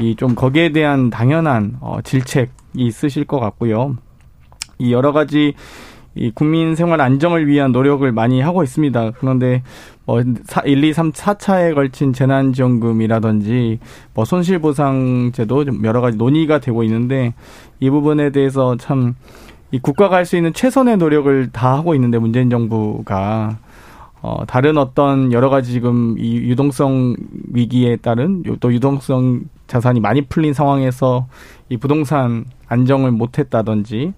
이 0.00 0.14
좀 0.16 0.34
거기에 0.34 0.70
대한 0.70 1.10
당연한 1.10 1.76
어, 1.80 1.98
질책이 2.02 2.50
있으실 2.76 3.24
것 3.24 3.40
같고요. 3.40 3.96
이 4.78 4.92
여러 4.92 5.12
가지 5.12 5.54
이 6.14 6.30
국민 6.34 6.74
생활 6.74 7.00
안정을 7.00 7.46
위한 7.46 7.70
노력을 7.72 8.10
많이 8.12 8.40
하고 8.40 8.62
있습니다. 8.62 9.12
그런데 9.18 9.62
뭐 10.04 10.20
1, 10.20 10.82
2, 10.84 10.92
3, 10.92 11.12
4차에 11.12 11.74
걸친 11.74 12.12
재난지원금이라든지 12.12 13.78
뭐 14.14 14.24
손실보상제도 14.24 15.64
좀 15.64 15.84
여러 15.84 16.00
가지 16.00 16.16
논의가 16.16 16.58
되고 16.60 16.82
있는데 16.82 17.34
이 17.80 17.90
부분에 17.90 18.30
대해서 18.30 18.76
참 18.76 19.14
이 19.70 19.78
국가가 19.78 20.16
할 20.16 20.24
수 20.24 20.36
있는 20.36 20.52
최선의 20.52 20.96
노력을 20.96 21.50
다 21.52 21.76
하고 21.76 21.94
있는데 21.94 22.18
문재인 22.18 22.50
정부가 22.50 23.58
어, 24.20 24.44
다른 24.46 24.78
어떤 24.78 25.32
여러 25.32 25.48
가지 25.48 25.72
지금 25.72 26.16
이 26.18 26.36
유동성 26.36 27.16
위기에 27.52 27.96
따른 27.96 28.42
또 28.60 28.72
유동성 28.72 29.42
자산이 29.66 30.00
많이 30.00 30.22
풀린 30.22 30.54
상황에서 30.54 31.28
이 31.68 31.76
부동산 31.76 32.46
안정을 32.66 33.12
못했다든지 33.12 34.12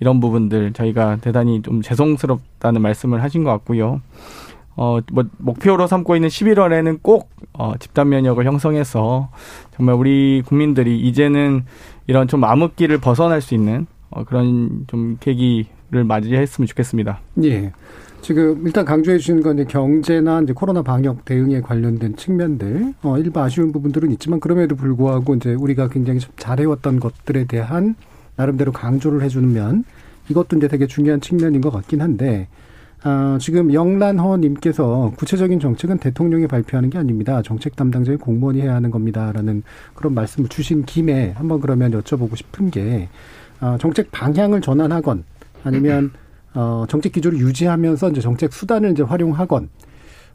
이런 0.00 0.20
부분들 0.20 0.72
저희가 0.72 1.16
대단히 1.20 1.62
좀 1.62 1.82
죄송스럽다는 1.82 2.82
말씀을 2.82 3.22
하신 3.22 3.44
것 3.44 3.50
같고요. 3.50 4.00
어, 4.76 4.98
뭐, 5.12 5.24
목표로 5.38 5.86
삼고 5.86 6.16
있는 6.16 6.28
11월에는 6.28 6.98
꼭, 7.00 7.30
어, 7.52 7.74
집단 7.78 8.08
면역을 8.08 8.44
형성해서 8.44 9.28
정말 9.76 9.94
우리 9.94 10.42
국민들이 10.44 10.98
이제는 10.98 11.64
이런 12.08 12.26
좀 12.26 12.42
암흑기를 12.42 12.98
벗어날 12.98 13.40
수 13.40 13.54
있는, 13.54 13.86
어, 14.14 14.24
그런 14.24 14.84
좀 14.86 15.16
계기를 15.20 16.04
맞이했으면 16.04 16.66
좋겠습니다. 16.66 17.20
예. 17.42 17.72
지금 18.22 18.62
일단 18.64 18.86
강조해 18.86 19.18
주신 19.18 19.42
건 19.42 19.58
이제 19.58 19.64
경제나 19.64 20.40
이제 20.40 20.54
코로나 20.54 20.80
방역 20.80 21.26
대응에 21.26 21.60
관련된 21.60 22.16
측면들, 22.16 22.94
어, 23.02 23.18
일부 23.18 23.40
아쉬운 23.40 23.70
부분들은 23.70 24.10
있지만 24.12 24.40
그럼에도 24.40 24.76
불구하고 24.76 25.34
이제 25.34 25.52
우리가 25.52 25.88
굉장히 25.88 26.20
잘해왔던 26.36 27.00
것들에 27.00 27.44
대한 27.44 27.96
나름대로 28.36 28.72
강조를 28.72 29.20
해주는 29.22 29.52
면 29.52 29.84
이것도 30.30 30.56
이제 30.56 30.68
되게 30.68 30.86
중요한 30.86 31.20
측면인 31.20 31.60
것 31.60 31.70
같긴 31.70 32.00
한데 32.00 32.48
아, 33.02 33.36
지금 33.38 33.74
영란허님께서 33.74 35.12
구체적인 35.18 35.60
정책은 35.60 35.98
대통령이 35.98 36.46
발표하는 36.46 36.88
게 36.88 36.96
아닙니다. 36.96 37.42
정책 37.42 37.76
담당자의 37.76 38.16
공무원이 38.16 38.62
해야 38.62 38.74
하는 38.74 38.90
겁니다라는 38.90 39.62
그런 39.94 40.14
말씀을 40.14 40.48
주신 40.48 40.86
김에 40.86 41.32
한번 41.36 41.60
그러면 41.60 41.92
여쭤보고 41.92 42.34
싶은 42.34 42.70
게 42.70 43.10
아, 43.60 43.76
정책 43.80 44.10
방향을 44.10 44.60
전환하건 44.60 45.24
아니면 45.64 46.12
어, 46.54 46.84
정책 46.88 47.12
기조를 47.12 47.38
유지하면서 47.38 48.10
이제 48.10 48.20
정책 48.20 48.52
수단을 48.52 48.92
이제 48.92 49.02
활용하건 49.02 49.68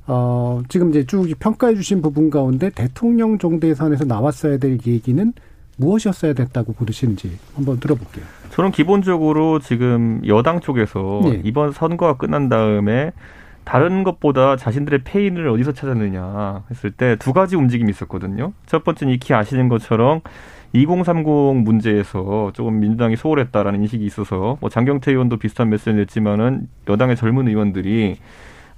어, 0.08 0.62
지금 0.70 0.90
이제 0.90 1.06
쭉 1.06 1.28
평가해 1.40 1.76
주신 1.76 2.02
부분 2.02 2.30
가운데 2.30 2.70
대통령 2.72 3.38
정도의 3.38 3.76
선에서 3.76 4.06
나왔어야 4.06 4.58
될 4.58 4.80
얘기는 4.86 5.34
무엇이었어야 5.78 6.34
됐다고 6.34 6.74
보시는지 6.74 7.38
한번 7.56 7.80
들어볼게요. 7.80 8.26
저는 8.52 8.72
기본적으로 8.72 9.60
지금 9.60 10.22
여당 10.28 10.60
쪽에서 10.60 11.22
네. 11.24 11.42
이번 11.46 11.72
선거가 11.72 12.18
끝난 12.18 12.50
다음에 12.50 13.12
다른 13.64 14.04
것보다 14.04 14.56
자신들의 14.58 15.02
페인을 15.04 15.48
어디서 15.48 15.74
찾았느냐 15.74 16.64
했을 16.72 16.90
때 16.92 17.16
두 17.18 17.32
가지 17.34 17.56
움직임이 17.56 17.92
있었거든요. 17.92 18.52
첫 18.66 18.84
번째는 18.84 19.14
익히 19.14 19.34
아시는 19.36 19.70
것처럼 19.70 20.22
2030 20.74 21.64
문제에서 21.64 22.52
조금 22.54 22.80
민주당이 22.80 23.16
소홀했다라는 23.16 23.82
인식이 23.82 24.06
있어서 24.06 24.58
뭐 24.60 24.70
장경태 24.70 25.12
의원도 25.12 25.38
비슷한 25.38 25.70
메시지를 25.70 26.00
냈지만은 26.00 26.68
여당의 26.88 27.16
젊은 27.16 27.48
의원들이 27.48 28.18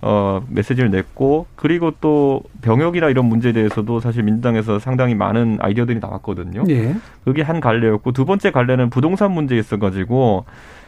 어, 0.04 0.44
메시지를 0.50 0.90
냈고 0.90 1.46
그리고 1.56 1.92
또 2.02 2.42
병역이나 2.62 3.10
이런 3.10 3.26
문제에 3.26 3.52
대해서도 3.52 4.00
사실 4.00 4.24
민주당에서 4.24 4.80
상당히 4.80 5.14
많은 5.14 5.58
아이디어들이 5.60 6.00
나왔거든요. 6.00 6.64
예. 6.70 6.96
그게 7.24 7.44
한 7.44 7.60
갈래였고 7.60 8.12
두 8.12 8.26
번째 8.26 8.52
갈래는 8.52 8.90
부동산 8.90 9.32
문제에 9.32 9.60
있어 9.60 9.78
가지고 9.78 10.46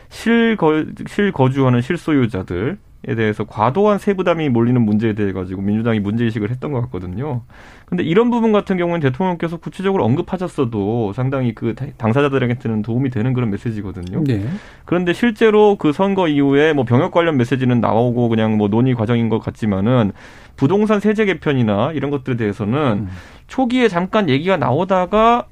실거 0.09 0.85
실거주하는 1.07 1.81
실소유자들 1.81 2.77
에 3.05 3.15
대해서 3.15 3.43
과도한 3.43 3.97
세부담이 3.97 4.47
몰리는 4.47 4.81
문제에 4.81 5.11
대해 5.11 5.33
가지고 5.33 5.61
민주당이 5.61 5.99
문제의식을 5.99 6.49
했던 6.49 6.71
것 6.71 6.79
같거든요. 6.83 7.41
근데 7.85 8.01
이런 8.01 8.31
부분 8.31 8.53
같은 8.53 8.77
경우는 8.77 9.01
대통령께서 9.01 9.57
구체적으로 9.57 10.05
언급하셨어도 10.05 11.11
상당히 11.11 11.53
그 11.53 11.75
당사자들에게는 11.97 12.81
도움이 12.81 13.09
되는 13.09 13.33
그런 13.33 13.49
메시지거든요. 13.49 14.23
네. 14.23 14.45
그런데 14.85 15.11
실제로 15.11 15.75
그 15.75 15.91
선거 15.91 16.29
이후에 16.29 16.71
뭐 16.71 16.85
병역 16.85 17.11
관련 17.11 17.35
메시지는 17.35 17.81
나오고 17.81 18.29
그냥 18.29 18.55
뭐 18.57 18.69
논의 18.69 18.95
과정인 18.95 19.27
것 19.27 19.39
같지만은 19.39 20.13
부동산 20.55 21.01
세제 21.01 21.25
개편이나 21.25 21.91
이런 21.91 22.09
것들에 22.09 22.37
대해서는 22.37 22.79
음. 22.79 23.07
초기에 23.47 23.89
잠깐 23.89 24.29
얘기가 24.29 24.55
나오다가 24.55 25.47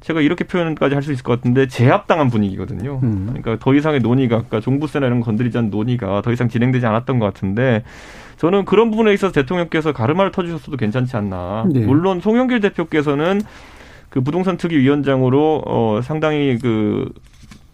제가 0.00 0.20
이렇게 0.20 0.44
표현까지 0.44 0.94
할 0.94 1.02
수 1.02 1.12
있을 1.12 1.24
것 1.24 1.36
같은데 1.36 1.66
제압당한 1.66 2.28
분위기거든요. 2.28 3.00
음. 3.02 3.26
그러니까 3.28 3.56
더 3.60 3.74
이상의 3.74 4.00
논의가 4.00 4.36
아까 4.36 4.60
종부세나 4.60 5.06
이런 5.06 5.22
않은 5.26 5.70
논의가 5.70 6.22
더 6.22 6.32
이상 6.32 6.48
진행되지 6.48 6.86
않았던 6.86 7.18
것 7.18 7.26
같은데 7.26 7.82
저는 8.36 8.64
그런 8.64 8.90
부분에 8.90 9.12
있어서 9.14 9.32
대통령께서 9.32 9.92
가르마를 9.92 10.30
터주셨어도 10.32 10.76
괜찮지 10.76 11.16
않나. 11.16 11.66
네. 11.72 11.80
물론 11.80 12.20
송영길 12.20 12.60
대표께서는 12.60 13.40
그 14.10 14.20
부동산 14.20 14.56
특위 14.56 14.76
위원장으로 14.78 15.62
어 15.66 16.00
상당히 16.02 16.58
그 16.60 17.12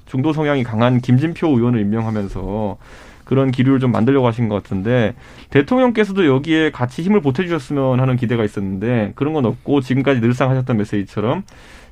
중도 0.06 0.32
성향이 0.32 0.64
강한 0.64 1.00
김진표 1.00 1.48
의원을 1.48 1.80
임명하면서 1.80 2.76
그런 3.24 3.50
기류를 3.50 3.80
좀 3.80 3.90
만들려고 3.90 4.26
하신 4.26 4.48
것 4.48 4.62
같은데 4.62 5.14
대통령께서도 5.50 6.26
여기에 6.26 6.70
같이 6.70 7.02
힘을 7.02 7.20
보태주셨으면 7.20 8.00
하는 8.00 8.16
기대가 8.16 8.44
있었는데 8.44 9.12
그런 9.14 9.32
건 9.34 9.46
없고 9.46 9.80
지금까지 9.80 10.20
늘상 10.20 10.50
하셨던 10.50 10.76
메시지처럼 10.76 11.42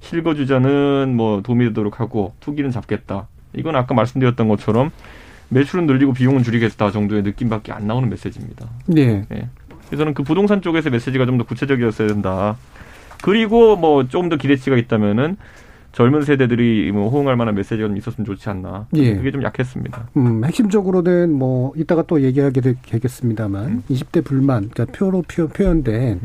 실거 0.03 0.35
주자는 0.35 1.15
뭐 1.17 1.41
도움이 1.43 1.67
되도록 1.69 2.01
하고 2.01 2.35
투기는 2.41 2.71
잡겠다. 2.71 3.29
이건 3.55 3.77
아까 3.77 3.95
말씀드렸던 3.95 4.49
것처럼 4.49 4.91
매출은 5.49 5.87
늘리고 5.87 6.13
비용은 6.13 6.43
줄이겠다 6.43 6.91
정도의 6.91 7.23
느낌밖에 7.23 7.73
안 7.73 7.87
나오는 7.87 8.09
메시지입니다. 8.09 8.69
네. 8.87 9.25
네. 9.29 9.49
그래서 9.87 10.05
는 10.05 10.15
그 10.15 10.23
부동산 10.23 10.61
쪽에서 10.63 10.91
메시지가 10.91 11.27
좀 11.27 11.39
더 11.39 11.45
구체적이었어야 11.45 12.09
된다. 12.09 12.57
그리고 13.23 13.77
뭐 13.77 14.07
조금 14.09 14.29
더 14.29 14.37
기대치가 14.37 14.77
있다면은 14.77 15.37
젊은 15.93 16.23
세대들이 16.23 16.91
뭐 16.93 17.11
호응할 17.11 17.37
만한 17.37 17.55
메시지가 17.55 17.87
좀 17.89 17.97
있었으면 17.97 18.25
좋지 18.25 18.49
않나. 18.49 18.87
예. 18.97 19.15
그게 19.15 19.31
좀 19.31 19.43
약했습니다. 19.43 20.09
음, 20.17 20.45
핵심적으로는 20.45 21.33
뭐 21.33 21.73
이따가 21.77 22.03
또 22.03 22.23
얘기하게 22.23 22.63
되겠습니다만 22.83 23.65
음. 23.67 23.83
20대 23.91 24.25
불만, 24.25 24.71
그러니까 24.71 24.97
표로 24.97 25.23
표, 25.29 25.49
표현된 25.49 26.21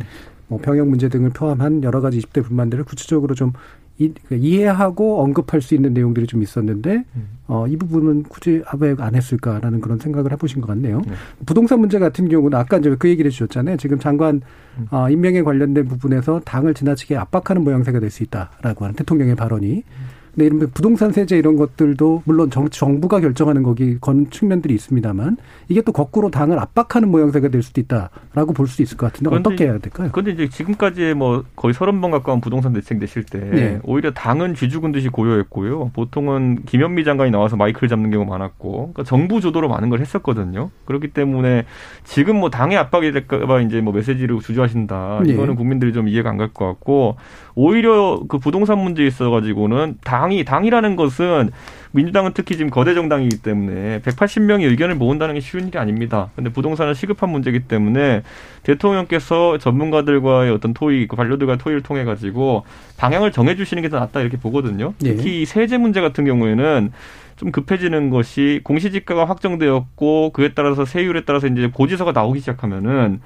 뭐 0.48 0.60
병역 0.60 0.88
문제 0.88 1.10
등을 1.10 1.30
포함한 1.32 1.84
여러 1.84 2.02
가지 2.02 2.20
20대 2.20 2.44
불만들을 2.44 2.84
구체적으로 2.86 3.36
좀 3.36 3.54
이, 4.00 4.14
그 4.28 4.36
이해하고 4.36 5.24
언급할 5.24 5.60
수 5.60 5.74
있는 5.74 5.92
내용들이 5.94 6.28
좀 6.28 6.44
있었는데 6.44 7.04
음. 7.16 7.28
어, 7.48 7.66
이 7.68 7.76
부분은 7.78 8.24
굳이 8.24 8.62
왜 8.80 8.96
안 9.00 9.16
했을까라는 9.16 9.82
그런 9.82 9.98
생각을 9.98 10.32
해보신 10.34 10.62
것 10.62 10.68
같네요. 10.68 11.02
네. 11.08 11.14
부동산 11.48 11.80
문제 11.80 11.98
같은 11.98 12.30
경우는 12.30 12.56
아까 12.58 12.78
이제 12.78 12.96
그 13.00 13.10
얘기를 13.10 13.30
해주셨잖아요. 13.32 13.78
지금 13.78 13.98
장관 13.98 14.42
음. 14.78 14.88
어, 14.92 15.10
임명에 15.10 15.42
관련된 15.42 15.88
부분에서 15.88 16.42
당을 16.46 16.76
지나치게 16.76 17.18
압박하는 17.18 17.64
모양새가 17.64 18.00
될 18.00 18.12
수 18.12 18.22
있다라고 18.24 18.86
하는 18.86 18.96
대통령의 18.96 19.36
발언이 19.36 19.78
음. 19.78 20.07
근데 20.38 20.46
이런 20.46 20.70
부동산 20.72 21.12
세제 21.12 21.36
이런 21.36 21.56
것들도 21.56 22.22
물론 22.26 22.52
정, 22.52 22.70
정부가 22.70 23.20
결정하는 23.20 23.64
거기 23.64 23.98
건 24.00 24.30
측면들이 24.30 24.76
있습니다만 24.76 25.38
이게 25.68 25.82
또 25.82 25.92
거꾸로 25.92 26.30
당을 26.30 26.60
압박하는 26.60 27.10
모양새가 27.10 27.48
될 27.48 27.64
수도 27.64 27.82
있다라고 27.82 28.54
볼 28.54 28.68
수 28.68 28.84
있을 28.84 28.98
것 28.98 29.12
같은데 29.12 29.36
어떻게 29.36 29.64
해야 29.64 29.80
될까요? 29.80 30.10
그런데 30.12 30.32
이제 30.32 30.48
지금까지 30.50 31.14
뭐 31.16 31.44
거의 31.56 31.74
서른 31.74 32.00
번 32.02 32.12
가까운 32.12 32.40
부동산 32.40 32.74
대책 32.74 33.00
내실 33.00 33.24
때 33.24 33.40
네. 33.40 33.80
오히려 33.84 34.12
당은 34.12 34.54
쥐죽은 34.54 34.92
듯이 34.92 35.10
고요했고요. 35.10 35.92
보통은 35.96 36.66
김현미 36.66 37.04
장관이 37.04 37.32
나와서 37.32 37.56
마이크를 37.56 37.90
잡는 37.90 38.12
경우가 38.12 38.30
많았고 38.38 38.92
그러니까 38.94 39.04
정부 39.04 39.42
주도로 39.42 39.70
많은 39.70 39.90
걸 39.90 40.02
했었거든요. 40.02 40.70
그렇기 40.86 41.08
때문에 41.14 41.66
지금 42.04 42.36
뭐 42.36 42.50
당의 42.52 42.78
압박이 42.78 43.12
될까봐 43.14 43.62
이제 43.62 43.82
뭐 43.82 43.92
메시지를 43.94 44.38
주저하신다. 44.40 45.22
네. 45.24 45.32
이거는 45.34 45.56
국민들이 45.56 45.94
좀 45.94 46.08
이해가 46.08 46.30
안 46.30 46.38
갈 46.38 46.50
것 46.54 46.66
같고 46.68 47.16
오히려 47.60 48.22
그 48.28 48.38
부동산 48.38 48.78
문제에 48.78 49.08
있어가지고는 49.08 49.98
당이 50.04 50.46
당이라는 50.46 50.96
것은 50.96 51.50
민주당은 51.92 52.34
특히 52.36 52.56
지금 52.56 52.70
거대 52.70 52.94
정당이기 52.94 53.42
때문에 53.42 54.02
180명이 54.02 54.62
의견을 54.66 54.94
모은다는 54.94 55.34
게 55.34 55.40
쉬운 55.40 55.68
일이 55.68 55.80
아닙니다. 55.80 56.30
근데 56.36 56.52
부동산은 56.52 56.94
시급한 56.94 57.32
문제이기 57.32 57.62
때문에 57.62 58.22
대통령께서 58.62 59.58
전문가들과의 59.58 60.52
어떤 60.52 60.76
토의, 60.76 61.08
그 61.08 61.16
관료들과 61.16 61.58
토의를 61.58 61.82
통해 61.82 62.04
가지고 62.04 62.64
방향을 62.98 63.32
정해 63.32 63.56
주시는 63.56 63.82
게 63.82 63.90
더 63.90 63.98
낫다 64.00 64.22
이렇게 64.22 64.38
보거든요. 64.38 64.94
예. 65.06 65.16
특히 65.16 65.46
세제 65.46 65.80
문제 65.80 66.00
같은 66.00 66.26
경우에는 66.26 66.92
좀 67.38 67.52
급해지는 67.52 68.12
것이 68.12 68.60
공시지가가 68.66 69.26
확정되었고 69.26 70.32
그에 70.34 70.52
따라서 70.54 70.86
세율에 70.86 71.22
따라서 71.26 71.48
이제 71.48 71.72
고지서가 71.74 72.12
나오기 72.12 72.40
시작하면은 72.42 73.22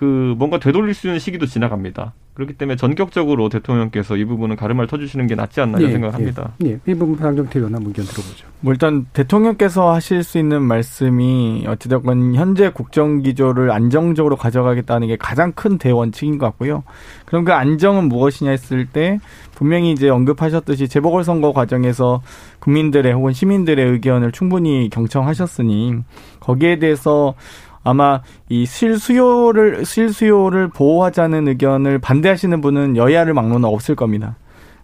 그 0.00 0.34
뭔가 0.38 0.58
되돌릴 0.58 0.94
수 0.94 1.08
있는 1.08 1.18
시기도 1.18 1.44
지나갑니다. 1.44 2.14
그렇기 2.32 2.54
때문에 2.54 2.76
전격적으로 2.76 3.50
대통령께서 3.50 4.16
이 4.16 4.24
부분은 4.24 4.56
가르마를 4.56 4.88
터주시는 4.88 5.26
게 5.26 5.34
낫지 5.34 5.60
않나 5.60 5.78
예, 5.82 5.90
생각을 5.90 6.14
합니다. 6.14 6.54
예, 6.64 6.70
예. 6.70 6.78
이 6.86 6.94
부분 6.94 7.18
장정태 7.18 7.58
의원 7.58 7.74
한 7.74 7.82
의견 7.82 8.06
들어보죠. 8.06 8.46
뭐 8.60 8.72
일단 8.72 9.04
대통령께서 9.12 9.92
하실 9.92 10.22
수 10.22 10.38
있는 10.38 10.62
말씀이 10.62 11.66
어찌됐건 11.68 12.34
현재 12.34 12.70
국정 12.70 13.20
기조를 13.20 13.70
안정적으로 13.70 14.36
가져가겠다는 14.36 15.08
게 15.08 15.16
가장 15.16 15.52
큰 15.52 15.76
대원칙인 15.76 16.38
것 16.38 16.46
같고요. 16.46 16.82
그럼 17.26 17.44
그 17.44 17.52
안정은 17.52 18.04
무엇이냐 18.04 18.52
했을 18.52 18.86
때 18.86 19.18
분명히 19.54 19.92
이제 19.92 20.08
언급하셨듯이 20.08 20.88
재보궐 20.88 21.24
선거 21.24 21.52
과정에서 21.52 22.22
국민들의 22.60 23.12
혹은 23.12 23.34
시민들의 23.34 23.84
의견을 23.84 24.32
충분히 24.32 24.88
경청하셨으니 24.88 25.98
거기에 26.40 26.78
대해서 26.78 27.34
아마 27.82 28.20
이 28.48 28.66
실수요를 28.66 29.84
실수요를 29.84 30.68
보호하자는 30.68 31.48
의견을 31.48 31.98
반대하시는 31.98 32.60
분은 32.60 32.96
여야를 32.96 33.34
막론은 33.34 33.64
없을 33.64 33.94
겁니다. 33.94 34.36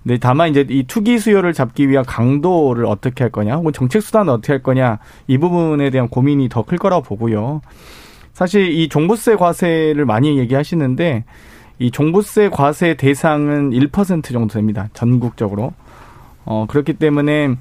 근데 0.02 0.18
다만 0.18 0.50
이제 0.50 0.64
이 0.70 0.84
투기 0.84 1.18
수요를 1.18 1.52
잡기 1.52 1.88
위한 1.88 2.04
강도를 2.04 2.86
어떻게 2.86 3.24
할 3.24 3.30
거냐, 3.30 3.56
혹은 3.56 3.72
정책 3.72 4.02
수단을 4.02 4.32
어떻게 4.32 4.52
할 4.52 4.62
거냐 4.62 4.98
이 5.26 5.36
부분에 5.36 5.90
대한 5.90 6.08
고민이 6.08 6.48
더 6.48 6.62
클 6.62 6.78
거라고 6.78 7.02
보고요. 7.02 7.60
사실 8.32 8.70
이 8.70 8.88
종부세 8.88 9.36
과세를 9.36 10.04
많이 10.04 10.38
얘기하시는데 10.38 11.24
이 11.78 11.90
종부세 11.90 12.48
과세 12.50 12.94
대상은 12.94 13.70
1% 13.70 14.32
정도 14.32 14.54
됩니다. 14.54 14.88
전국적으로. 14.94 15.72
어 16.44 16.66
그렇기 16.68 16.94
때문에 16.94 17.56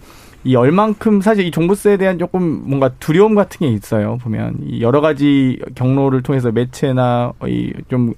이 0.46 0.56
얼만큼 0.56 1.22
사실 1.22 1.46
이 1.46 1.52
종부세에 1.52 1.98
대한 1.98 2.18
조금 2.18 2.62
뭔가 2.66 2.90
두려움 3.00 3.36
같은 3.36 3.60
게 3.60 3.68
있어요. 3.74 4.18
보면 4.22 4.58
이 4.68 4.82
여러 4.82 5.02
가지 5.02 5.60
경로를 5.76 6.22
통해서 6.22 6.52
매체나 6.52 7.34
이 7.48 7.74
좀 7.90 8.14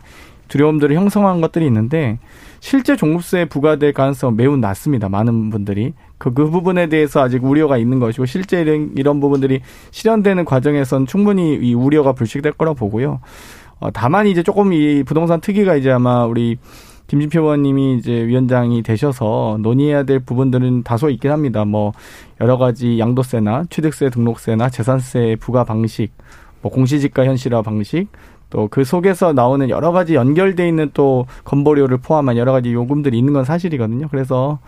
두려움들을 0.47 0.95
형성한 0.95 1.41
것들이 1.41 1.65
있는데 1.67 2.19
실제 2.59 2.95
종부세 2.95 3.45
부과될 3.45 3.93
가능성 3.93 4.35
매우 4.35 4.57
낮습니다. 4.57 5.09
많은 5.09 5.49
분들이 5.49 5.93
그, 6.17 6.33
그 6.33 6.49
부분에 6.49 6.87
대해서 6.87 7.21
아직 7.21 7.43
우려가 7.43 7.77
있는 7.77 7.99
것이고 7.99 8.25
실제 8.25 8.61
이런, 8.61 8.91
이런 8.95 9.19
부분들이 9.19 9.61
실현되는 9.91 10.45
과정에선 10.45 11.05
충분히 11.05 11.55
이 11.55 11.73
우려가 11.73 12.13
불식될 12.13 12.53
거라 12.53 12.73
보고요. 12.73 13.19
어, 13.79 13.91
다만 13.91 14.25
이제 14.25 14.41
조금 14.41 14.73
이 14.73 15.03
부동산 15.03 15.39
특위가 15.39 15.75
이제 15.75 15.91
아마 15.91 16.25
우리 16.25 16.57
김진표 17.07 17.41
의원님이 17.41 17.97
이제 17.97 18.11
위원장이 18.25 18.83
되셔서 18.83 19.57
논의해야 19.61 20.03
될 20.03 20.19
부분들은 20.19 20.83
다소 20.83 21.09
있긴 21.09 21.31
합니다. 21.31 21.65
뭐 21.65 21.93
여러 22.41 22.57
가지 22.57 22.99
양도세나 22.99 23.65
취득세 23.69 24.09
등록세나 24.09 24.69
재산세 24.69 25.37
부과 25.39 25.63
방식, 25.63 26.11
뭐 26.61 26.71
공시지가 26.71 27.25
현실화 27.25 27.61
방식, 27.61 28.07
또 28.49 28.67
그 28.69 28.83
속에서 28.83 29.33
나오는 29.33 29.69
여러 29.69 29.91
가지 29.91 30.15
연결돼 30.15 30.67
있는 30.67 30.89
또 30.93 31.25
건보료를 31.43 31.97
포함한 31.97 32.37
여러 32.37 32.51
가지 32.51 32.73
요금들이 32.73 33.17
있는 33.17 33.33
건 33.33 33.43
사실이거든요. 33.43 34.07
그래서 34.09 34.59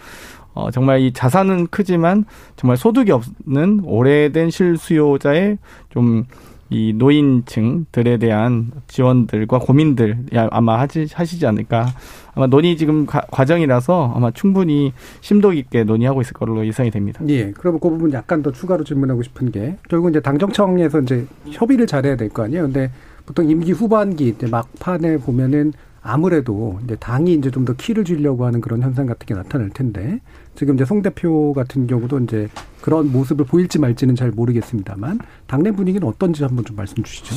어, 0.53 0.71
정말 0.71 0.99
이 1.01 1.13
자산은 1.13 1.67
크지만 1.67 2.25
정말 2.55 2.75
소득이 2.75 3.11
없는 3.11 3.81
오래된 3.83 4.49
실수요자의 4.49 5.57
좀 5.89 6.25
이 6.69 6.93
노인층들에 6.95 8.17
대한 8.17 8.71
지원들과 8.87 9.59
고민들 9.59 10.17
아마 10.51 10.79
하지, 10.79 11.07
하시지 11.11 11.45
않을까. 11.47 11.87
아마 12.35 12.47
논의 12.47 12.77
지금 12.77 13.05
가, 13.05 13.21
과정이라서 13.31 14.13
아마 14.15 14.31
충분히 14.31 14.93
심도 15.21 15.49
깊게 15.49 15.83
논의하고 15.83 16.21
있을 16.21 16.33
걸로 16.33 16.65
예상이 16.65 16.91
됩니다. 16.91 17.21
예. 17.27 17.51
그러면 17.51 17.79
그 17.79 17.89
부분 17.89 18.13
약간 18.13 18.43
더 18.43 18.51
추가로 18.51 18.83
질문하고 18.83 19.23
싶은 19.23 19.51
게 19.51 19.77
결국 19.89 20.09
이제 20.09 20.19
당정청에서 20.19 21.01
이제 21.01 21.25
협의를 21.49 21.87
잘해야 21.87 22.15
될 22.15 22.29
거 22.29 22.43
아니에요. 22.43 22.63
근데 22.63 22.91
보통 23.25 23.49
임기 23.49 23.71
후반기 23.71 24.29
이제 24.29 24.47
막판에 24.47 25.17
보면은 25.17 25.73
아무래도 26.01 26.79
이제 26.85 26.95
당이 26.95 27.33
이제 27.33 27.49
좀 27.51 27.65
더 27.65 27.73
키를 27.73 28.03
주려고 28.05 28.45
하는 28.45 28.61
그런 28.61 28.81
현상 28.81 29.05
같은 29.05 29.25
게 29.25 29.33
나타날 29.33 29.69
텐데 29.71 30.21
지금 30.55 30.75
이제 30.75 30.85
송 30.85 31.01
대표 31.01 31.53
같은 31.53 31.87
경우도 31.87 32.19
이제 32.19 32.47
그런 32.81 33.11
모습을 33.11 33.45
보일지 33.45 33.79
말지는 33.79 34.15
잘 34.15 34.31
모르겠습니다만 34.31 35.19
당내 35.47 35.71
분위기는 35.71 36.05
어떤지 36.07 36.43
한번 36.43 36.65
좀 36.65 36.75
말씀 36.75 37.01
주시죠. 37.03 37.35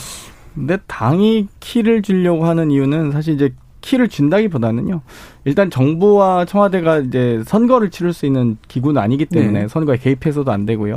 근데 0.55 0.79
당이 0.87 1.49
키를 1.61 2.03
주려고 2.03 2.45
하는 2.47 2.71
이유는 2.71 3.13
사실 3.13 3.35
이제 3.35 3.55
키를 3.81 4.09
준다기보다는요. 4.09 5.01
일단 5.45 5.71
정부와 5.71 6.45
청와대가 6.45 6.99
이제 6.99 7.43
선거를 7.47 7.91
치를 7.91 8.13
수 8.13 8.27
있는 8.27 8.57
기구는 8.69 9.01
아니기 9.01 9.25
때문에 9.27 9.63
네. 9.63 9.69
선거에 9.69 9.97
개입해서도 9.97 10.53
안 10.53 10.67
되고요. 10.67 10.97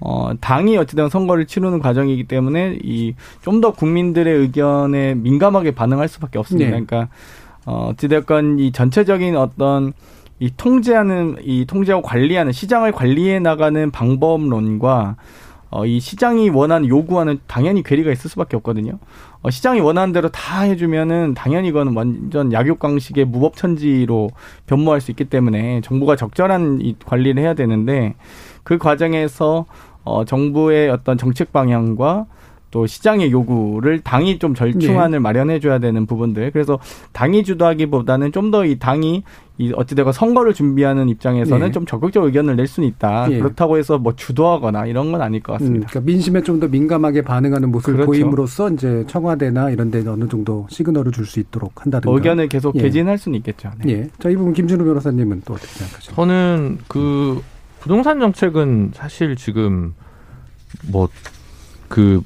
어, 0.00 0.32
당이 0.40 0.76
어찌든 0.76 1.08
선거를 1.08 1.46
치르는 1.46 1.78
과정이기 1.78 2.24
때문에 2.24 2.78
이 2.82 3.14
좀 3.40 3.60
더 3.60 3.72
국민들의 3.72 4.34
의견에 4.36 5.14
민감하게 5.14 5.70
반응할 5.72 6.08
수밖에 6.08 6.38
없습니다. 6.38 6.66
네. 6.66 6.70
그러니까 6.84 7.08
어, 7.64 7.90
어찌됐건 7.92 8.58
이 8.58 8.72
전체적인 8.72 9.36
어떤 9.36 9.92
이 10.42 10.50
통제하는 10.56 11.36
이 11.44 11.64
통제하고 11.66 12.02
관리하는 12.02 12.50
시장을 12.50 12.90
관리해 12.90 13.38
나가는 13.38 13.92
방법론과 13.92 15.14
어, 15.70 15.86
이 15.86 16.00
시장이 16.00 16.50
원하는 16.50 16.88
요구하는 16.88 17.38
당연히 17.46 17.84
괴리가 17.84 18.10
있을 18.10 18.28
수밖에 18.28 18.56
없거든요. 18.56 18.98
어, 19.42 19.50
시장이 19.50 19.78
원하는 19.78 20.12
대로 20.12 20.28
다 20.30 20.62
해주면은 20.62 21.34
당연히 21.34 21.68
이거는 21.68 21.94
완전 21.94 22.52
약육강식의 22.52 23.26
무법천지로 23.26 24.30
변모할 24.66 25.00
수 25.00 25.12
있기 25.12 25.26
때문에 25.26 25.80
정부가 25.82 26.16
적절한 26.16 26.80
이 26.82 26.96
관리를 27.06 27.40
해야 27.40 27.54
되는데 27.54 28.14
그 28.64 28.78
과정에서 28.78 29.66
어, 30.02 30.24
정부의 30.24 30.90
어떤 30.90 31.16
정책 31.18 31.52
방향과 31.52 32.26
또 32.72 32.86
시장의 32.86 33.30
요구를 33.30 34.00
당이 34.00 34.38
좀 34.38 34.54
절충안을 34.54 35.10
네. 35.10 35.18
마련해 35.18 35.60
줘야 35.60 35.78
되는 35.78 36.06
부분들. 36.06 36.50
그래서 36.50 36.78
당이 37.12 37.44
주도하기보다는 37.44 38.32
좀 38.32 38.50
더 38.50 38.64
이 38.64 38.78
당이 38.78 39.22
이 39.62 39.72
어찌되건 39.74 40.12
선거를 40.12 40.54
준비하는 40.54 41.08
입장에서는 41.08 41.66
네. 41.66 41.72
좀 41.72 41.86
적극적 41.86 42.24
의견을 42.24 42.56
낼 42.56 42.66
수는 42.66 42.88
있다. 42.88 43.28
네. 43.28 43.38
그렇다고 43.38 43.78
해서 43.78 43.98
뭐 43.98 44.14
주도하거나 44.16 44.86
이런 44.86 45.12
건 45.12 45.22
아닐 45.22 45.40
것 45.42 45.52
같습니다. 45.54 45.86
음, 45.86 45.88
그러니까 45.88 46.00
민심에 46.00 46.42
좀 46.42 46.60
더 46.60 46.68
민감하게 46.68 47.22
반응하는 47.22 47.70
모습을 47.70 47.94
그렇죠. 47.94 48.06
보임으로써 48.06 48.70
이제 48.70 49.04
청와대나 49.08 49.70
이런 49.70 49.90
데 49.90 50.06
어느 50.06 50.28
정도 50.28 50.66
시그널을 50.70 51.12
줄 51.12 51.26
수 51.26 51.40
있도록 51.40 51.82
한다든가. 51.82 52.14
의견을 52.14 52.48
계속 52.48 52.76
예. 52.76 52.82
개진할 52.82 53.16
수는 53.18 53.38
있겠죠. 53.38 53.70
네. 53.84 53.92
예. 53.92 54.10
자, 54.18 54.28
이 54.28 54.36
부분 54.36 54.52
김준우 54.52 54.84
변호사님은 54.84 55.42
또 55.44 55.54
어떻게 55.54 55.68
생각하십니까? 55.68 56.14
저는 56.14 56.78
그 56.88 57.40
부동산 57.80 58.20
정책은 58.20 58.90
사실 58.94 59.34
지금 59.36 59.94
뭐 60.90 61.08
그 61.88 62.22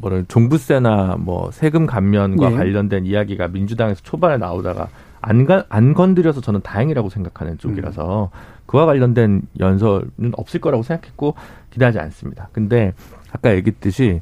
뭐라 0.00 0.22
종부세나 0.28 1.16
뭐 1.18 1.50
세금 1.52 1.84
감면과 1.86 2.52
예. 2.52 2.56
관련된 2.56 3.04
이야기가 3.04 3.48
민주당에서 3.48 4.00
초반에 4.02 4.38
나오다가 4.38 4.88
안, 5.20 5.46
가, 5.46 5.64
안 5.68 5.94
건드려서 5.94 6.40
저는 6.40 6.60
다행이라고 6.62 7.10
생각하는 7.10 7.58
쪽이라서 7.58 8.30
음. 8.32 8.38
그와 8.66 8.86
관련된 8.86 9.42
연설은 9.58 10.32
없을 10.32 10.60
거라고 10.60 10.82
생각했고 10.82 11.34
기대하지 11.70 11.98
않습니다. 11.98 12.48
근데 12.52 12.92
아까 13.32 13.54
얘기했듯이 13.54 14.20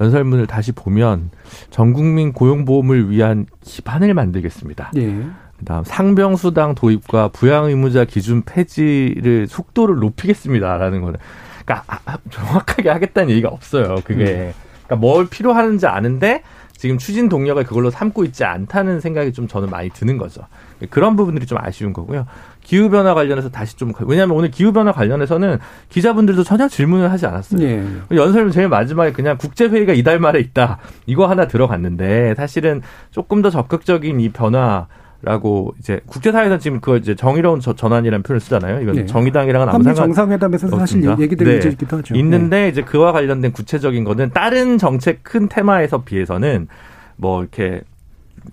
연설문을 0.00 0.46
다시 0.46 0.72
보면 0.72 1.30
전 1.70 1.92
국민 1.92 2.32
고용보험을 2.32 3.10
위한 3.10 3.46
기반을 3.62 4.12
만들겠습니다. 4.14 4.92
예. 4.96 5.26
그다음 5.58 5.84
상병수당 5.84 6.74
도입과 6.74 7.28
부양 7.28 7.64
의무자 7.64 8.04
기준 8.04 8.42
폐지를 8.42 9.46
속도를 9.46 9.96
높이겠습니다라는 9.96 11.00
거는 11.00 11.18
그러니까 11.64 11.84
아, 11.86 11.98
아, 12.04 12.18
정확하게 12.30 12.90
하겠다는 12.90 13.30
얘기가 13.30 13.48
없어요. 13.48 13.96
그게 14.04 14.24
음. 14.24 14.52
그러니까 14.84 14.96
뭘 14.96 15.26
필요하는지 15.26 15.86
아는데 15.86 16.42
지금 16.78 16.98
추진 16.98 17.28
동력을 17.28 17.62
그걸로 17.64 17.90
삼고 17.90 18.24
있지 18.24 18.44
않다는 18.44 19.00
생각이 19.00 19.32
좀 19.32 19.48
저는 19.48 19.70
많이 19.70 19.90
드는 19.90 20.18
거죠. 20.18 20.42
그런 20.90 21.16
부분들이 21.16 21.46
좀 21.46 21.58
아쉬운 21.60 21.92
거고요. 21.92 22.26
기후 22.62 22.90
변화 22.90 23.14
관련해서 23.14 23.50
다시 23.50 23.76
좀 23.76 23.92
왜냐하면 24.06 24.36
오늘 24.36 24.50
기후 24.50 24.72
변화 24.72 24.92
관련해서는 24.92 25.58
기자분들도 25.88 26.42
전혀 26.42 26.68
질문을 26.68 27.10
하지 27.10 27.26
않았어요. 27.26 27.60
네. 27.60 27.84
연설문 28.10 28.52
제일 28.52 28.68
마지막에 28.68 29.12
그냥 29.12 29.38
국제 29.38 29.66
회의가 29.66 29.92
이달 29.92 30.18
말에 30.18 30.40
있다 30.40 30.78
이거 31.06 31.26
하나 31.26 31.46
들어갔는데 31.46 32.34
사실은 32.36 32.82
조금 33.10 33.40
더 33.40 33.50
적극적인 33.50 34.20
이 34.20 34.28
변화 34.30 34.86
라고 35.22 35.74
이제 35.78 36.00
국제사회에서 36.06 36.58
지금 36.58 36.80
그걸 36.80 36.98
이제 36.98 37.14
정의로운 37.14 37.60
전환이라는 37.60 38.22
표현을 38.22 38.40
쓰잖아요. 38.40 38.80
이건 38.82 38.94
네. 38.94 39.06
정의당이랑은 39.06 39.68
아무 39.68 39.82
상관 39.82 39.94
정상회담에서 39.94 40.68
사실 40.68 41.04
얘기들이 41.18 41.60
네. 41.60 41.68
있기도 41.70 41.96
하죠. 41.98 42.14
있는데 42.14 42.62
네. 42.62 42.68
이제 42.68 42.82
그와 42.82 43.12
관련된 43.12 43.52
구체적인 43.52 44.04
거는 44.04 44.30
다른 44.32 44.78
정책 44.78 45.22
큰 45.22 45.48
테마에서 45.48 46.04
비해서는 46.04 46.68
뭐 47.16 47.42
이렇게 47.42 47.82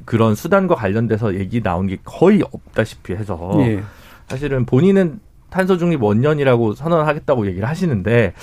그런 0.05 0.35
수단과 0.35 0.75
관련돼서 0.75 1.35
얘기 1.35 1.61
나온 1.61 1.87
게 1.87 1.97
거의 2.03 2.41
없다시피 2.41 3.13
해서 3.13 3.55
네. 3.57 3.83
사실은 4.27 4.65
본인은 4.65 5.19
탄소 5.49 5.77
중립 5.77 6.01
원년이라고 6.01 6.73
선언하겠다고 6.73 7.45
얘기를 7.45 7.67
하시는데 7.67 8.33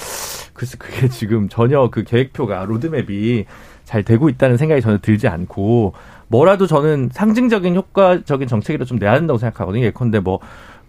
글쎄 0.52 0.76
그게 0.78 1.08
지금 1.08 1.48
전혀 1.48 1.88
그 1.90 2.04
계획표가 2.04 2.66
로드맵이 2.66 3.46
잘 3.84 4.04
되고 4.04 4.28
있다는 4.28 4.56
생각이 4.56 4.80
전혀 4.80 4.98
들지 4.98 5.26
않고 5.26 5.94
뭐라도 6.30 6.68
저는 6.68 7.10
상징적인 7.12 7.74
효과적인 7.74 8.46
정책이라 8.46 8.84
좀 8.84 8.98
내야 8.98 9.14
된다고 9.14 9.36
생각하거든요. 9.36 9.84
예컨대 9.84 10.20
뭐 10.20 10.38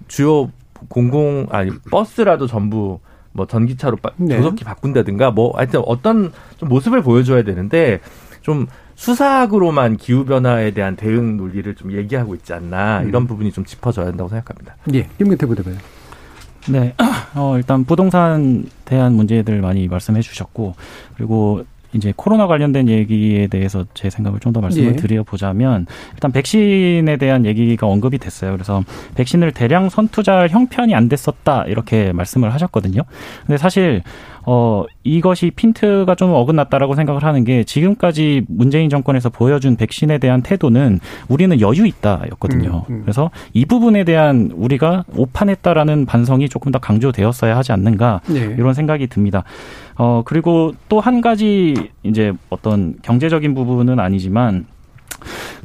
주요 0.07 0.51
공공 0.87 1.47
아니 1.49 1.71
버스라도 1.89 2.45
전부 2.45 2.99
뭐 3.33 3.47
전기차로 3.47 3.97
네. 4.17 4.37
조속히 4.37 4.63
바꾼다든가 4.63 5.31
뭐 5.31 5.57
하여튼 5.57 5.81
어떤 5.85 6.31
좀 6.57 6.69
모습을 6.69 7.01
보여줘야 7.01 7.43
되는데 7.43 8.01
좀 8.41 8.67
수사학으로만 8.95 9.97
기후 9.97 10.25
변화에 10.25 10.71
대한 10.71 10.95
대응 10.95 11.37
논리를 11.37 11.73
좀 11.75 11.91
얘기하고 11.91 12.35
있지 12.35 12.53
않나 12.53 13.01
음. 13.01 13.09
이런 13.09 13.25
부분이 13.25 13.51
좀 13.51 13.65
짚어져야 13.65 14.05
된다고 14.05 14.29
생각합니다. 14.29 14.75
예, 14.93 15.07
김근태 15.17 15.47
부대변인. 15.47 15.79
네, 16.69 16.93
어, 17.33 17.57
일단 17.57 17.83
부동산 17.83 18.65
대한 18.85 19.13
문제들 19.13 19.59
많이 19.61 19.87
말씀해 19.87 20.21
주셨고 20.21 20.75
그리고 21.15 21.63
이제 21.93 22.13
코로나 22.15 22.47
관련된 22.47 22.87
얘기에 22.87 23.47
대해서 23.47 23.85
제 23.93 24.09
생각을 24.09 24.39
좀 24.39 24.51
더 24.51 24.59
말씀을 24.59 24.91
예. 24.91 24.95
드려보자면 24.97 25.85
일단 26.13 26.31
백신에 26.33 27.15
대한 27.17 27.45
얘기가 27.45 27.87
언급이 27.87 28.17
됐어요. 28.17 28.51
그래서 28.51 28.83
백신을 29.15 29.53
대량 29.53 29.87
선투자할 29.87 30.49
형편이 30.49 30.93
안 30.93 31.07
됐었다 31.07 31.63
이렇게 31.67 32.11
말씀을 32.11 32.53
하셨거든요. 32.53 33.03
근데 33.45 33.57
사실 33.57 34.01
어, 34.43 34.85
이것이 35.03 35.51
핀트가 35.55 36.15
좀 36.15 36.33
어긋났다라고 36.33 36.95
생각을 36.95 37.23
하는 37.23 37.43
게 37.43 37.63
지금까지 37.63 38.43
문재인 38.47 38.89
정권에서 38.89 39.29
보여준 39.29 39.75
백신에 39.75 40.17
대한 40.17 40.41
태도는 40.41 40.99
우리는 41.27 41.61
여유 41.61 41.85
있다였거든요. 41.85 42.85
음, 42.89 42.93
음. 42.93 43.01
그래서 43.03 43.29
이 43.53 43.65
부분에 43.65 44.03
대한 44.03 44.51
우리가 44.55 45.05
오판했다라는 45.15 46.07
반성이 46.07 46.49
조금 46.49 46.71
더 46.71 46.79
강조되었어야 46.79 47.55
하지 47.55 47.71
않는가 47.71 48.21
네. 48.27 48.55
이런 48.57 48.73
생각이 48.73 49.07
듭니다. 49.07 49.43
어, 50.01 50.23
그리고 50.25 50.73
또 50.89 50.99
한 50.99 51.21
가지 51.21 51.75
이제 52.01 52.33
어떤 52.49 52.95
경제적인 53.03 53.53
부분은 53.53 53.99
아니지만 53.99 54.65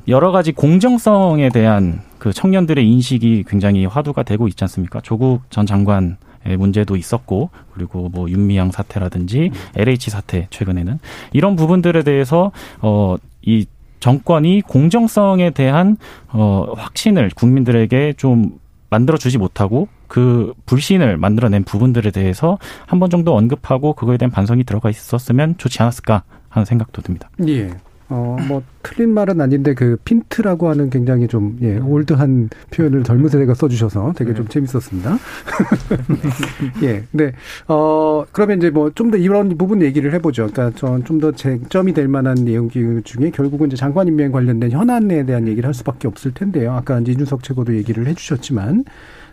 여러 0.08 0.30
가지 0.30 0.52
공정성에 0.52 1.48
대한 1.48 2.02
그 2.18 2.34
청년들의 2.34 2.86
인식이 2.86 3.44
굉장히 3.48 3.86
화두가 3.86 4.24
되고 4.24 4.46
있지 4.46 4.62
않습니까? 4.64 5.00
조국 5.00 5.50
전 5.50 5.64
장관 5.64 6.18
문제도 6.58 6.96
있었고 6.96 7.48
그리고 7.72 8.10
뭐 8.10 8.28
윤미향 8.28 8.72
사태라든지 8.72 9.52
LH 9.74 10.10
사태 10.10 10.48
최근에는 10.50 10.98
이런 11.32 11.56
부분들에 11.56 12.02
대해서 12.02 12.52
어이 12.82 13.64
정권이 14.00 14.62
공정성에 14.62 15.50
대한 15.50 15.96
어 16.28 16.66
확신을 16.76 17.30
국민들에게 17.34 18.12
좀 18.18 18.58
만들어 18.90 19.18
주지 19.18 19.38
못하고 19.38 19.88
그 20.08 20.52
불신을 20.66 21.16
만들어낸 21.16 21.64
부분들에 21.64 22.10
대해서 22.10 22.58
한 22.86 23.00
번 23.00 23.10
정도 23.10 23.36
언급하고 23.36 23.92
그거에 23.94 24.16
대한 24.16 24.30
반성이 24.30 24.64
들어가 24.64 24.88
있었으면 24.90 25.56
좋지 25.58 25.82
않았을까 25.82 26.22
하는 26.48 26.64
생각도 26.64 27.02
듭니다. 27.02 27.28
예. 27.46 27.70
어, 28.08 28.36
뭐, 28.46 28.62
틀린 28.84 29.10
말은 29.10 29.40
아닌데, 29.40 29.74
그, 29.74 29.96
핀트라고 30.04 30.68
하는 30.68 30.90
굉장히 30.90 31.26
좀, 31.26 31.58
예, 31.62 31.78
올드한 31.78 32.50
표현을 32.70 33.02
젊은 33.02 33.28
세대가 33.28 33.54
써주셔서 33.54 34.12
되게 34.16 34.32
좀 34.32 34.44
네. 34.46 34.50
재밌었습니다. 34.50 35.18
예, 36.82 37.02
근데, 37.10 37.32
어, 37.66 38.24
그러면 38.32 38.58
이제 38.58 38.70
뭐, 38.70 38.90
좀 38.90 39.10
더 39.10 39.16
이런 39.16 39.56
부분 39.58 39.82
얘기를 39.82 40.12
해보죠. 40.14 40.48
그러니까 40.52 40.76
전 40.78 41.02
좀 41.04 41.20
더 41.20 41.32
쟁점이 41.32 41.92
될 41.94 42.08
만한 42.08 42.34
내용 42.44 42.68
중에 42.70 43.30
결국은 43.30 43.68
이제 43.68 43.76
장관 43.76 44.06
임명 44.08 44.30
관련된 44.32 44.70
현안에 44.70 45.24
대한 45.26 45.48
얘기를 45.48 45.66
할 45.66 45.74
수밖에 45.74 46.06
없을 46.08 46.32
텐데요. 46.34 46.72
아까 46.74 47.00
이제 47.00 47.12
이준석 47.12 47.42
최고도 47.42 47.74
얘기를 47.76 48.06
해주셨지만, 48.06 48.84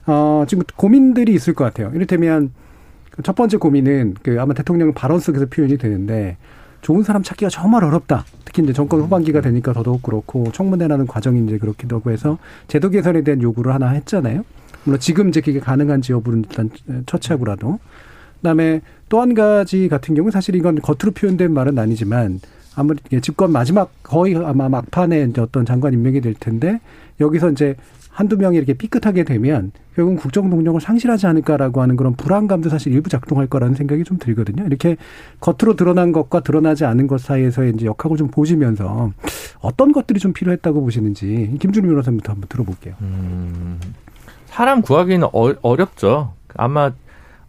어, 0.07 0.45
지금 0.47 0.63
고민들이 0.75 1.33
있을 1.33 1.53
것 1.53 1.63
같아요. 1.65 1.91
이를테면, 1.93 2.51
첫 3.23 3.35
번째 3.35 3.57
고민은 3.57 4.15
그 4.23 4.41
아마 4.41 4.53
대통령 4.55 4.93
발언 4.93 5.19
속에서 5.19 5.45
표현이 5.45 5.77
되는데, 5.77 6.37
좋은 6.83 7.01
사람 7.01 7.23
찾기가 7.23 7.49
정말 7.49 7.83
어렵다. 7.83 8.25
특히 8.45 8.61
이제 8.61 8.73
정권 8.73 9.01
후반기가 9.01 9.41
되니까 9.41 9.73
더더욱 9.73 10.03
그렇고 10.03 10.51
청문회라는 10.51 11.07
과정이 11.07 11.43
이제 11.45 11.57
그렇기도 11.57 11.95
하고 11.95 12.11
해서 12.11 12.37
제도 12.67 12.89
개선에 12.89 13.23
대한 13.23 13.41
요구를 13.41 13.73
하나 13.73 13.89
했잖아요. 13.89 14.43
물론 14.83 14.99
지금 14.99 15.29
이제 15.29 15.41
그게 15.41 15.59
가능한지 15.59 16.11
여부는 16.11 16.45
일단 16.49 16.69
처치하고라도. 17.07 17.79
그다음에 18.37 18.81
또 19.09 19.21
한 19.21 19.33
가지 19.33 19.87
같은 19.87 20.15
경우 20.15 20.29
사실 20.29 20.55
이건 20.55 20.81
겉으로 20.81 21.11
표현된 21.13 21.53
말은 21.53 21.79
아니지만 21.79 22.41
아무리 22.75 22.99
집권 23.21 23.51
마지막 23.51 23.91
거의 24.03 24.35
아마 24.35 24.69
막판에 24.69 25.27
이제 25.29 25.41
어떤 25.41 25.65
장관 25.65 25.93
임명이 25.93 26.21
될 26.21 26.33
텐데 26.33 26.79
여기서 27.19 27.51
이제 27.51 27.75
한두 28.09 28.37
명이 28.37 28.57
이렇게 28.57 28.73
삐끗하게 28.73 29.23
되면 29.23 29.71
결국은 29.95 30.17
국정 30.17 30.49
동력을 30.49 30.79
상실하지 30.79 31.27
않을까라고 31.27 31.81
하는 31.81 31.95
그런 31.95 32.15
불안감도 32.15 32.69
사실 32.69 32.93
일부 32.93 33.09
작동할 33.09 33.47
거라는 33.47 33.75
생각이 33.75 34.03
좀 34.03 34.17
들거든요. 34.17 34.65
이렇게 34.65 34.97
겉으로 35.39 35.75
드러난 35.75 36.11
것과 36.11 36.41
드러나지 36.41 36.85
않은 36.85 37.07
것 37.07 37.21
사이에서의 37.21 37.73
이제 37.75 37.85
역학을 37.85 38.17
좀 38.17 38.27
보시면서 38.27 39.11
어떤 39.61 39.91
것들이 39.91 40.19
좀 40.19 40.33
필요했다고 40.33 40.81
보시는지 40.81 41.57
김준우 41.59 41.87
변호사님부터 41.87 42.33
한번 42.33 42.47
들어볼게요. 42.49 42.95
음, 43.01 43.79
사람 44.45 44.81
구하기는 44.81 45.27
어, 45.31 45.75
렵죠 45.75 46.33
아마 46.55 46.91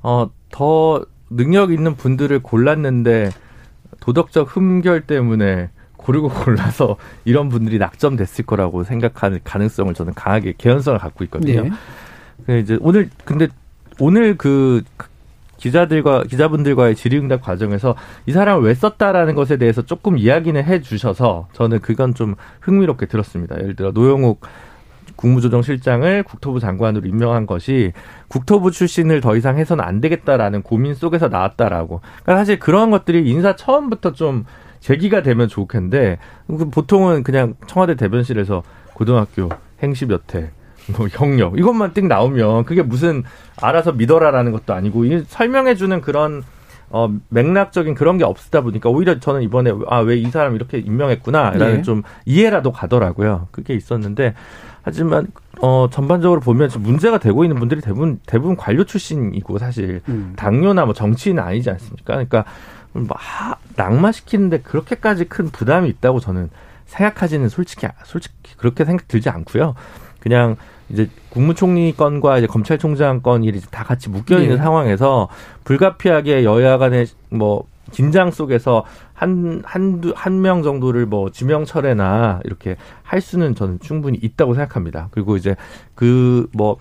어, 0.02 0.30
더 0.50 1.04
능력 1.30 1.72
있는 1.72 1.94
분들을 1.94 2.40
골랐는데 2.40 3.30
도덕적 4.04 4.54
흠결 4.54 5.02
때문에 5.02 5.70
고르고 5.96 6.28
골라서 6.28 6.96
이런 7.24 7.48
분들이 7.48 7.78
낙점됐을 7.78 8.44
거라고 8.44 8.84
생각하는 8.84 9.40
가능성을 9.42 9.94
저는 9.94 10.12
강하게 10.12 10.52
개연성을 10.58 10.98
갖고 10.98 11.24
있거든요. 11.24 11.70
네. 12.46 12.58
이제 12.60 12.76
오늘 12.82 13.08
근데 13.24 13.48
오늘 13.98 14.36
그 14.36 14.82
기자들과 15.56 16.24
기자분들과의 16.24 16.96
질의응답 16.96 17.40
과정에서 17.40 17.94
이 18.26 18.32
사람을 18.32 18.64
왜 18.64 18.74
썼다라는 18.74 19.34
것에 19.34 19.56
대해서 19.56 19.80
조금 19.80 20.18
이야기는 20.18 20.62
해 20.62 20.82
주셔서 20.82 21.48
저는 21.54 21.80
그건 21.80 22.12
좀 22.12 22.34
흥미롭게 22.60 23.06
들었습니다. 23.06 23.58
예를 23.58 23.74
들어 23.74 23.92
노영욱 23.92 24.42
국무조정실장을 25.24 26.22
국토부 26.24 26.60
장관으로 26.60 27.06
임명한 27.08 27.46
것이 27.46 27.92
국토부 28.28 28.70
출신을 28.70 29.22
더 29.22 29.36
이상 29.36 29.56
해서는 29.58 29.82
안 29.82 30.00
되겠다라는 30.02 30.62
고민 30.62 30.94
속에서 30.94 31.28
나왔다라고. 31.28 32.00
그러니까 32.22 32.36
사실 32.36 32.58
그런 32.58 32.90
것들이 32.90 33.28
인사 33.28 33.56
처음부터 33.56 34.12
좀 34.12 34.44
제기가 34.80 35.22
되면 35.22 35.48
좋겠는데 35.48 36.18
그 36.46 36.68
보통은 36.68 37.22
그냥 37.22 37.54
청와대 37.66 37.94
대변실에서 37.94 38.62
고등학교 38.92 39.48
행시 39.82 40.04
몇 40.06 40.34
회, 40.34 40.50
뭐 40.96 41.08
경력 41.10 41.58
이것만 41.58 41.94
띵 41.94 42.06
나오면 42.06 42.64
그게 42.66 42.82
무슨 42.82 43.22
알아서 43.62 43.92
믿어라라는 43.92 44.52
것도 44.52 44.74
아니고 44.74 45.04
설명해 45.26 45.74
주는 45.76 46.00
그런 46.02 46.42
어 46.90 47.10
맥락적인 47.30 47.94
그런 47.94 48.18
게 48.18 48.24
없다 48.24 48.60
보니까 48.60 48.90
오히려 48.90 49.18
저는 49.18 49.40
이번에 49.42 49.72
아 49.88 50.02
왜 50.02 50.16
이 50.18 50.30
사람 50.30 50.54
이렇게 50.54 50.78
임명했구나라는 50.78 51.76
네. 51.76 51.82
좀 51.82 52.02
이해라도 52.26 52.70
가더라고요. 52.72 53.48
그게 53.50 53.74
있었는데 53.74 54.34
하지만 54.84 55.26
어 55.60 55.88
전반적으로 55.90 56.40
보면 56.40 56.68
지금 56.68 56.82
문제가 56.82 57.18
되고 57.18 57.42
있는 57.42 57.58
분들이 57.58 57.80
대부분 57.80 58.20
대부분 58.26 58.54
관료 58.54 58.84
출신이고 58.84 59.58
사실 59.58 60.02
음. 60.08 60.34
당뇨나 60.36 60.84
뭐 60.84 60.92
정치인은 60.92 61.42
아니지 61.42 61.70
않습니까? 61.70 62.14
그러니까 62.14 62.44
뭐 62.92 63.08
낙마시키는데 63.76 64.60
그렇게까지 64.60 65.24
큰 65.24 65.50
부담이 65.50 65.88
있다고 65.88 66.20
저는 66.20 66.50
생각하지는 66.86 67.48
솔직히 67.48 67.86
솔직히 68.04 68.56
그렇게 68.58 68.84
생각 68.84 69.08
들지 69.08 69.30
않고요. 69.30 69.74
그냥 70.20 70.56
이제 70.90 71.08
국무총리 71.30 71.94
건과 71.96 72.38
이제 72.38 72.46
검찰총장 72.46 73.22
건 73.22 73.42
일이 73.42 73.60
다 73.70 73.84
같이 73.84 74.10
묶여 74.10 74.38
있는 74.38 74.56
네. 74.56 74.62
상황에서 74.62 75.28
불가피하게 75.64 76.44
여야 76.44 76.76
간의 76.76 77.06
뭐 77.30 77.64
긴장 77.92 78.30
속에서 78.30 78.84
한, 79.12 79.62
한두, 79.64 80.12
한 80.16 80.40
명 80.40 80.62
정도를 80.62 81.06
뭐 81.06 81.30
지명철회나 81.30 82.40
이렇게 82.44 82.76
할 83.02 83.20
수는 83.20 83.54
저는 83.54 83.78
충분히 83.80 84.18
있다고 84.18 84.54
생각합니다. 84.54 85.08
그리고 85.10 85.36
이제 85.36 85.56
그 85.94 86.48
뭐 86.52 86.76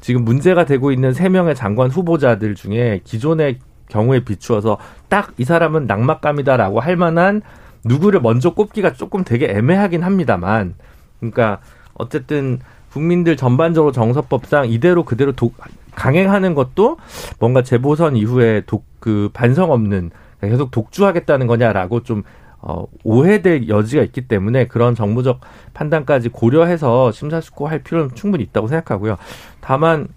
지금 0.00 0.24
문제가 0.24 0.64
되고 0.66 0.92
있는 0.92 1.12
세 1.12 1.28
명의 1.28 1.54
장관 1.54 1.90
후보자들 1.90 2.54
중에 2.54 3.00
기존의 3.04 3.58
경우에 3.88 4.20
비추어서 4.20 4.78
딱 5.08 5.30
이 5.38 5.44
사람은 5.44 5.86
낙막감이다라고 5.86 6.80
할 6.80 6.96
만한 6.96 7.42
누구를 7.84 8.20
먼저 8.20 8.50
꼽기가 8.54 8.92
조금 8.92 9.24
되게 9.24 9.46
애매하긴 9.48 10.02
합니다만 10.02 10.74
그러니까 11.20 11.60
어쨌든 11.94 12.58
국민들 12.92 13.36
전반적으로 13.36 13.92
정서법상 13.92 14.68
이대로 14.70 15.04
그대로 15.04 15.32
독, 15.32 15.54
강행하는 15.94 16.54
것도 16.54 16.96
뭔가 17.38 17.62
재보선 17.62 18.16
이후에 18.16 18.62
독, 18.66 18.84
그 19.00 19.30
반성 19.32 19.70
없는 19.70 20.10
계속 20.40 20.70
독주하겠다는 20.70 21.46
거냐라고 21.46 22.02
좀 22.02 22.22
어, 22.58 22.86
오해될 23.04 23.68
여지가 23.68 24.02
있기 24.02 24.22
때문에 24.22 24.66
그런 24.66 24.94
정무적 24.94 25.40
판단까지 25.74 26.30
고려해서 26.30 27.12
심사숙고할 27.12 27.80
필요는 27.80 28.14
충분히 28.14 28.42
있다고 28.44 28.66
생각하고요. 28.66 29.16
다만 29.60 30.08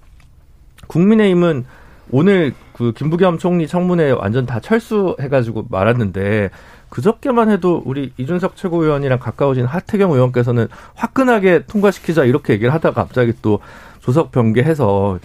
국민의힘은 0.87 1.65
오늘 2.11 2.53
그 2.73 2.91
김부겸 2.93 3.37
총리 3.37 3.67
청문회 3.67 4.11
완전 4.11 4.45
다 4.45 4.59
철수해가지고 4.59 5.67
말았는데 5.69 6.49
그저께만 6.89 7.51
해도 7.51 7.83
우리 7.85 8.13
이준석 8.17 8.55
최고위원이랑 8.55 9.19
가까워진 9.19 9.65
하태경 9.65 10.11
의원께서는 10.11 10.67
화끈하게 10.95 11.65
통과시키자 11.67 12.23
이렇게 12.23 12.53
얘기를 12.53 12.73
하다가 12.73 13.03
갑자기 13.03 13.33
또 13.43 13.59
조석 13.99 14.31
변개해서 14.31 15.19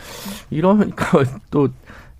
이러니까 0.50 1.24
또 1.50 1.68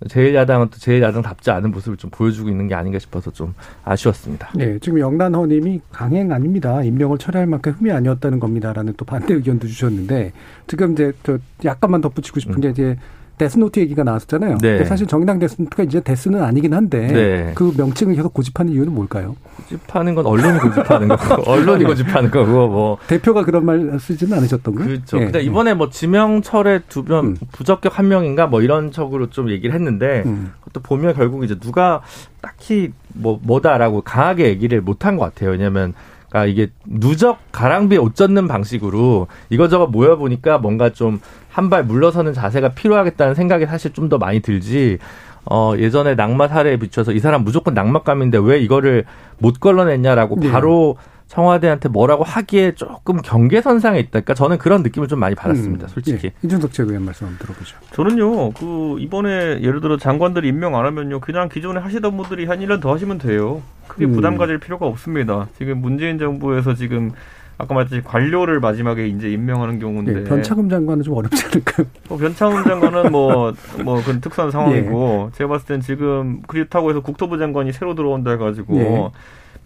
제일야당은 0.09 0.69
또 0.69 0.77
제일야당답지 0.77 1.51
않은 1.51 1.71
모습을 1.71 1.97
좀 1.97 2.09
보여주고 2.11 2.49
있는 2.49 2.67
게 2.67 2.75
아닌가 2.75 2.99
싶어서 2.99 3.31
좀 3.31 3.53
아쉬웠습니다. 3.83 4.49
네, 4.55 4.77
지금 4.79 4.99
영란허님이 4.99 5.81
강행 5.91 6.31
아닙니다. 6.31 6.83
임명을 6.83 7.17
철회할 7.17 7.47
만큼 7.47 7.71
흠이 7.73 7.91
아니었다는 7.91 8.39
겁니다라는 8.39 8.93
또 8.97 9.05
반대 9.05 9.33
의견도 9.33 9.67
주셨는데 9.67 10.33
지금 10.67 10.93
이제 10.93 11.13
저 11.23 11.37
약간만 11.63 12.01
덧붙이고 12.01 12.39
싶은 12.39 12.59
게 12.59 12.69
이제 12.69 12.97
데스노트 13.37 13.79
얘기가 13.79 14.03
나왔었잖아요. 14.03 14.57
네. 14.61 14.69
근데 14.69 14.85
사실 14.85 15.07
정의당 15.07 15.39
데스노트가 15.39 15.83
이제 15.83 15.99
death는 15.99 16.43
아니긴 16.43 16.73
한데 16.73 17.07
네. 17.07 17.51
그 17.55 17.73
명칭을 17.75 18.15
계속 18.15 18.33
고집하는 18.33 18.71
이유는 18.73 18.93
뭘까요? 18.93 19.35
고집하는 19.57 20.15
건 20.15 20.25
언론이 20.25 20.59
고집하는 20.59 21.07
거고 21.07 21.41
언론이 21.49 21.83
고집하는 21.83 22.31
거고 22.31 22.67
뭐 22.67 22.97
대표가 23.07 23.43
그런 23.43 23.65
말 23.65 23.99
쓰지는 23.99 24.37
않으셨던 24.37 24.75
거예요? 24.75 24.87
그렇죠. 24.87 25.17
네. 25.17 25.25
근데 25.25 25.41
이번에 25.41 25.73
뭐 25.73 25.89
지명철에 25.89 26.81
두명 26.87 27.25
음. 27.25 27.37
부적격 27.51 27.97
한 27.97 28.07
명인가 28.07 28.47
뭐 28.47 28.61
이런 28.61 28.91
척으로 28.91 29.29
좀 29.29 29.49
얘기를 29.49 29.75
했는데 29.75 30.23
음. 30.25 30.53
또 30.73 30.81
보면 30.81 31.13
결국 31.15 31.43
이제 31.43 31.57
누가 31.59 32.01
딱히 32.41 32.91
뭐 33.13 33.39
뭐다라고 33.41 34.01
강하게 34.01 34.47
얘기를 34.47 34.81
못한 34.81 35.17
것 35.17 35.23
같아요. 35.25 35.51
왜냐하면 35.51 35.93
그러니까 36.35 36.45
이게 36.45 36.67
누적 36.85 37.39
가랑비에 37.53 37.97
옷 37.97 38.15
젖는 38.15 38.47
방식으로 38.49 39.27
이거저거 39.49 39.87
모여 39.87 40.17
보니까 40.17 40.57
뭔가 40.57 40.89
좀 40.89 41.21
한 41.55 41.69
발 41.69 41.85
물러서는 41.85 42.33
자세가 42.33 42.73
필요하겠다는 42.73 43.33
생각이 43.33 43.65
사실 43.65 43.93
좀 43.93 44.09
더 44.09 44.17
많이 44.17 44.41
들지. 44.41 44.97
어, 45.45 45.73
예전에 45.77 46.15
낙마 46.15 46.49
사례에 46.49 46.75
비춰서 46.75 47.13
이 47.13 47.19
사람 47.19 47.45
무조건 47.45 47.73
낙마감인데 47.73 48.39
왜 48.39 48.59
이거를 48.59 49.05
못 49.37 49.61
걸러냈냐라고 49.61 50.37
네. 50.41 50.51
바로 50.51 50.97
청와대한테 51.35 51.89
뭐라고 51.89 52.23
하기에 52.23 52.75
조금 52.75 53.21
경계선상에 53.21 53.99
있다. 53.99 54.09
그러니까 54.11 54.33
저는 54.33 54.57
그런 54.57 54.83
느낌을 54.83 55.09
좀 55.09 55.19
많이 55.19 55.35
받았습니다. 55.35 55.87
음, 55.87 55.89
솔직히. 55.89 56.27
예. 56.27 56.33
이준석 56.43 56.71
최고위원 56.71 57.03
말씀 57.03 57.27
한번 57.27 57.45
들어보죠. 57.45 57.75
저는요, 57.91 58.51
그 58.51 58.95
이번에 58.99 59.59
예를 59.61 59.81
들어 59.81 59.97
장관들 59.97 60.45
임명 60.45 60.77
안 60.77 60.85
하면요, 60.85 61.19
그냥 61.19 61.49
기존에 61.49 61.81
하시던 61.81 62.15
분들이 62.15 62.45
한 62.45 62.59
1년 62.59 62.81
더 62.81 62.93
하시면 62.93 63.17
돼요. 63.17 63.61
크게 63.87 64.05
음. 64.05 64.13
부담 64.13 64.37
가질 64.37 64.59
필요가 64.59 64.85
없습니다. 64.85 65.49
지금 65.57 65.81
문재인 65.81 66.17
정부에서 66.17 66.73
지금 66.73 67.11
아까 67.57 67.73
말했듯이 67.73 68.01
관료를 68.01 68.61
마지막에 68.61 69.07
이제 69.07 69.29
임명하는 69.29 69.79
경우인데 69.79 70.13
네, 70.13 70.23
변창흠 70.23 70.69
장관은 70.69 71.03
좀 71.03 71.15
어렵지 71.15 71.45
않을까요? 71.45 71.87
뭐 72.09 72.17
변창흠 72.17 72.63
장관은 72.63 73.11
뭐뭐 73.11 73.53
그런 74.03 74.21
특수한 74.21 74.51
상황이고 74.51 75.29
예. 75.31 75.37
제가 75.37 75.49
봤을 75.49 75.65
땐 75.65 75.81
지금 75.81 76.41
그렇다고 76.47 76.89
해서 76.89 77.01
국토부 77.01 77.37
장관이 77.37 77.71
새로 77.71 77.95
들어온다 77.95 78.31
해가지고 78.31 78.75
예. 78.77 79.09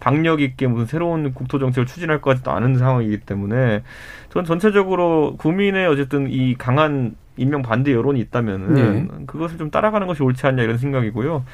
박력 0.00 0.40
있게 0.40 0.66
무슨 0.66 0.86
새로운 0.86 1.32
국토 1.34 1.58
정책을 1.58 1.86
추진할 1.86 2.20
것 2.20 2.30
같지도 2.30 2.50
않은 2.50 2.76
상황이기 2.76 3.20
때문에 3.20 3.82
전 4.30 4.44
전체적으로 4.44 5.36
국민의 5.38 5.86
어쨌든 5.86 6.28
이 6.30 6.54
강한 6.56 7.14
임명 7.36 7.62
반대 7.62 7.92
여론이 7.92 8.18
있다면은 8.20 8.74
네. 8.74 9.24
그것을 9.26 9.58
좀 9.58 9.70
따라가는 9.70 10.06
것이 10.06 10.22
옳지 10.22 10.46
않냐 10.46 10.62
이런 10.62 10.78
생각이고요. 10.78 11.44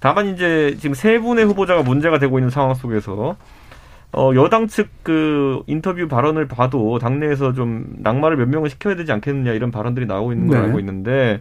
다만 0.00 0.28
이제 0.28 0.76
지금 0.78 0.94
세 0.94 1.18
분의 1.18 1.44
후보자가 1.44 1.82
문제가 1.82 2.18
되고 2.18 2.38
있는 2.38 2.50
상황 2.50 2.74
속에서 2.74 3.36
어 4.12 4.32
여당 4.34 4.68
측 4.68 4.88
그 5.08 5.62
인터뷰 5.66 6.06
발언을 6.06 6.48
봐도 6.48 6.98
당내에서 6.98 7.54
좀 7.54 7.86
낙마를 7.96 8.36
몇 8.36 8.46
명을 8.46 8.68
시켜야 8.68 8.94
되지 8.94 9.10
않겠느냐 9.10 9.52
이런 9.52 9.70
발언들이 9.70 10.04
나오고 10.04 10.32
있는 10.32 10.48
걸 10.48 10.58
네. 10.58 10.66
알고 10.66 10.80
있는데 10.80 11.40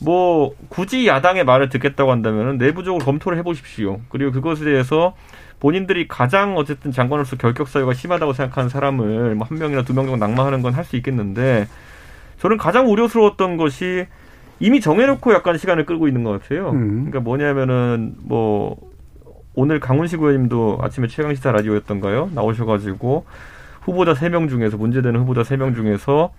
뭐 0.00 0.54
굳이 0.70 1.06
야당의 1.06 1.44
말을 1.44 1.68
듣겠다고 1.68 2.10
한다면 2.10 2.56
내부적으로 2.56 3.04
검토를 3.04 3.36
해보십시오. 3.36 4.00
그리고 4.08 4.32
그것에 4.32 4.64
대해서 4.64 5.14
본인들이 5.60 6.08
가장 6.08 6.56
어쨌든 6.56 6.92
장관으로서 6.92 7.36
결격 7.36 7.68
사유가 7.68 7.94
심하다고 7.94 8.32
생각하는 8.32 8.68
사람을 8.68 9.34
뭐 9.34 9.46
한 9.48 9.58
명이나 9.58 9.82
두 9.82 9.94
명 9.94 10.06
정도 10.06 10.24
낙마하는 10.26 10.62
건 10.62 10.74
할 10.74 10.84
수 10.84 10.96
있겠는데 10.96 11.66
저는 12.38 12.56
가장 12.58 12.90
우려스러웠던 12.90 13.56
것이 13.56 14.06
이미 14.60 14.80
정해놓고 14.80 15.32
약간 15.32 15.56
시간을 15.58 15.86
끌고 15.86 16.08
있는 16.08 16.22
것 16.24 16.30
같아요. 16.42 16.70
음. 16.70 16.90
그러니까 17.06 17.20
뭐냐면은 17.20 18.14
뭐 18.22 18.76
오늘 19.54 19.80
강훈식 19.80 20.20
의원님도 20.20 20.78
아침에 20.82 21.06
최강시사 21.06 21.52
라디오였던가요? 21.52 22.30
나오셔가지고 22.34 23.24
후보자 23.82 24.14
세 24.14 24.28
명 24.28 24.48
중에서 24.48 24.76
문제되는 24.76 25.18
후보자 25.20 25.44
세 25.44 25.56
명 25.56 25.74
중에서 25.74 26.32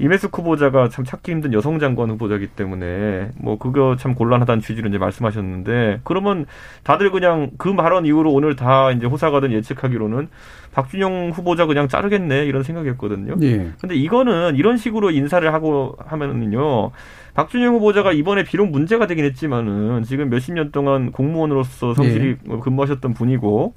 이메스 0.00 0.28
후보자가 0.32 0.88
참 0.88 1.04
찾기 1.04 1.32
힘든 1.32 1.52
여성 1.52 1.78
장관 1.78 2.10
후보자기 2.10 2.46
때문에 2.46 3.30
뭐 3.36 3.58
그거 3.58 3.96
참 3.96 4.14
곤란하다는 4.14 4.60
취지로 4.62 4.88
이제 4.88 4.98
말씀하셨는데 4.98 6.00
그러면 6.04 6.46
다들 6.84 7.10
그냥 7.10 7.50
그 7.58 7.74
발언 7.74 8.06
이후로 8.06 8.32
오늘 8.32 8.54
다 8.54 8.92
이제 8.92 9.06
호사가든 9.06 9.52
예측하기로는 9.52 10.28
박준영 10.72 11.30
후보자 11.30 11.66
그냥 11.66 11.88
자르겠네 11.88 12.44
이런 12.44 12.62
생각이었거든요. 12.62 13.34
예. 13.42 13.72
근데 13.80 13.96
이거는 13.96 14.54
이런 14.54 14.76
식으로 14.76 15.10
인사를 15.10 15.52
하고 15.52 15.96
하면은요. 16.06 16.92
박준영 17.34 17.74
후보자가 17.74 18.12
이번에 18.12 18.44
비록 18.44 18.70
문제가 18.70 19.06
되긴 19.06 19.24
했지만은 19.24 20.04
지금 20.04 20.30
몇십 20.30 20.54
년 20.54 20.70
동안 20.70 21.10
공무원으로서 21.10 21.94
성실히 21.94 22.36
예. 22.48 22.56
근무하셨던 22.60 23.14
분이고 23.14 23.74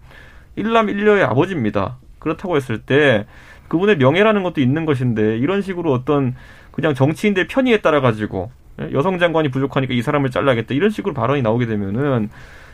일남 0.55 0.89
일녀의 0.89 1.23
아버지입니다. 1.23 1.97
그렇다고 2.19 2.55
했을 2.55 2.79
때 2.79 3.25
그분의 3.71 3.95
명예라는 3.99 4.43
것도 4.43 4.59
있는 4.59 4.83
것인데 4.83 5.37
이런 5.37 5.61
식으로 5.61 5.93
어떤 5.93 6.35
그냥 6.71 6.93
정치인들 6.93 7.47
편의에 7.47 7.79
따라 7.79 8.01
가지고 8.01 8.51
예, 8.81 8.91
여성 8.91 9.17
장관이 9.17 9.49
부족하니까 9.49 9.93
이 9.93 10.01
사람을 10.01 10.29
잘라야겠다 10.29 10.73
이런 10.73 10.89
식으로 10.89 11.13
발언이 11.13 11.41
나오게 11.41 11.67
되면은 11.67 12.29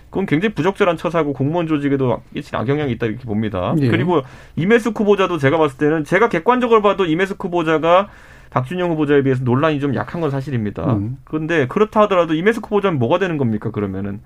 그건 0.10 0.26
굉장히 0.26 0.56
부적절한 0.56 0.98
처사고 0.98 1.34
공무원 1.34 1.68
조직에도 1.68 2.24
끼친 2.34 2.58
악영향이 2.58 2.92
있다 2.94 3.06
이렇게 3.06 3.26
봅니다. 3.26 3.76
예. 3.80 3.90
그리고 3.90 4.24
이메스 4.56 4.90
후보자도 4.90 5.38
제가 5.38 5.60
봤을 5.60 5.78
때는 5.78 6.04
제가 6.04 6.30
객관적으로 6.30 6.82
봐도 6.82 7.06
이메스 7.06 7.36
후보자가 7.38 8.10
박준영 8.50 8.90
후보자에 8.94 9.22
비해서 9.22 9.44
논란이 9.44 9.80
좀 9.80 9.94
약한 9.94 10.20
건 10.20 10.32
사실입니다. 10.32 10.94
음. 10.94 11.18
그런데 11.26 11.68
그렇다 11.68 12.02
하더라도 12.02 12.34
이메스 12.34 12.60
후보자는 12.64 12.98
뭐가 12.98 13.20
되는 13.20 13.38
겁니까? 13.38 13.70
그러면은 13.70 14.22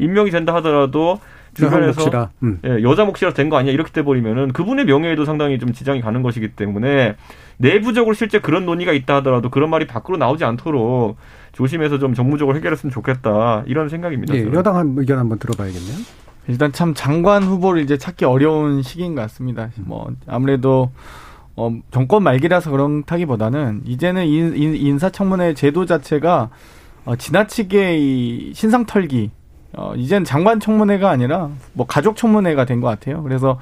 임명이 0.00 0.32
된다 0.32 0.56
하더라도 0.56 1.20
주변에서 1.64 2.02
음. 2.42 2.58
예, 2.64 2.82
여자 2.82 3.04
몫이라 3.04 3.32
된 3.32 3.48
거 3.48 3.56
아니야 3.56 3.72
이렇게 3.72 3.90
돼 3.92 4.02
버리면은 4.02 4.52
그분의 4.52 4.84
명예에도 4.84 5.24
상당히 5.24 5.58
좀 5.58 5.72
지장이 5.72 6.00
가는 6.00 6.22
것이기 6.22 6.48
때문에 6.48 7.16
내부적으로 7.58 8.14
실제 8.14 8.40
그런 8.40 8.66
논의가 8.66 8.92
있다 8.92 9.16
하더라도 9.16 9.50
그런 9.50 9.70
말이 9.70 9.86
밖으로 9.86 10.16
나오지 10.16 10.44
않도록 10.44 11.16
조심해서 11.52 11.98
좀 11.98 12.14
정무적으로 12.14 12.56
해결했으면 12.56 12.92
좋겠다 12.92 13.64
이런 13.66 13.88
생각입니다. 13.88 14.34
예, 14.34 14.44
여당 14.52 14.76
한 14.76 14.94
의견 14.96 15.18
한번 15.18 15.38
들어봐야겠네요. 15.38 15.96
일단 16.48 16.70
참 16.72 16.94
장관 16.94 17.42
후보를 17.42 17.82
이제 17.82 17.96
찾기 17.98 18.24
어려운 18.24 18.82
시기인 18.82 19.14
것 19.14 19.22
같습니다. 19.22 19.70
뭐 19.76 20.08
아무래도 20.26 20.90
어, 21.56 21.72
정권 21.90 22.22
말기라서 22.22 22.70
그런타기보다는 22.70 23.82
이제는 23.86 24.26
인, 24.26 24.54
인, 24.56 24.74
인사청문회 24.76 25.54
제도 25.54 25.86
자체가 25.86 26.50
어, 27.06 27.16
지나치게 27.16 27.96
이 27.98 28.52
신상 28.54 28.84
털기 28.84 29.30
어, 29.74 29.94
이젠 29.96 30.24
장관 30.24 30.60
청문회가 30.60 31.10
아니라 31.10 31.50
뭐 31.72 31.86
가족 31.86 32.16
청문회가 32.16 32.64
된 32.64 32.80
것 32.80 32.88
같아요. 32.88 33.22
그래서 33.22 33.58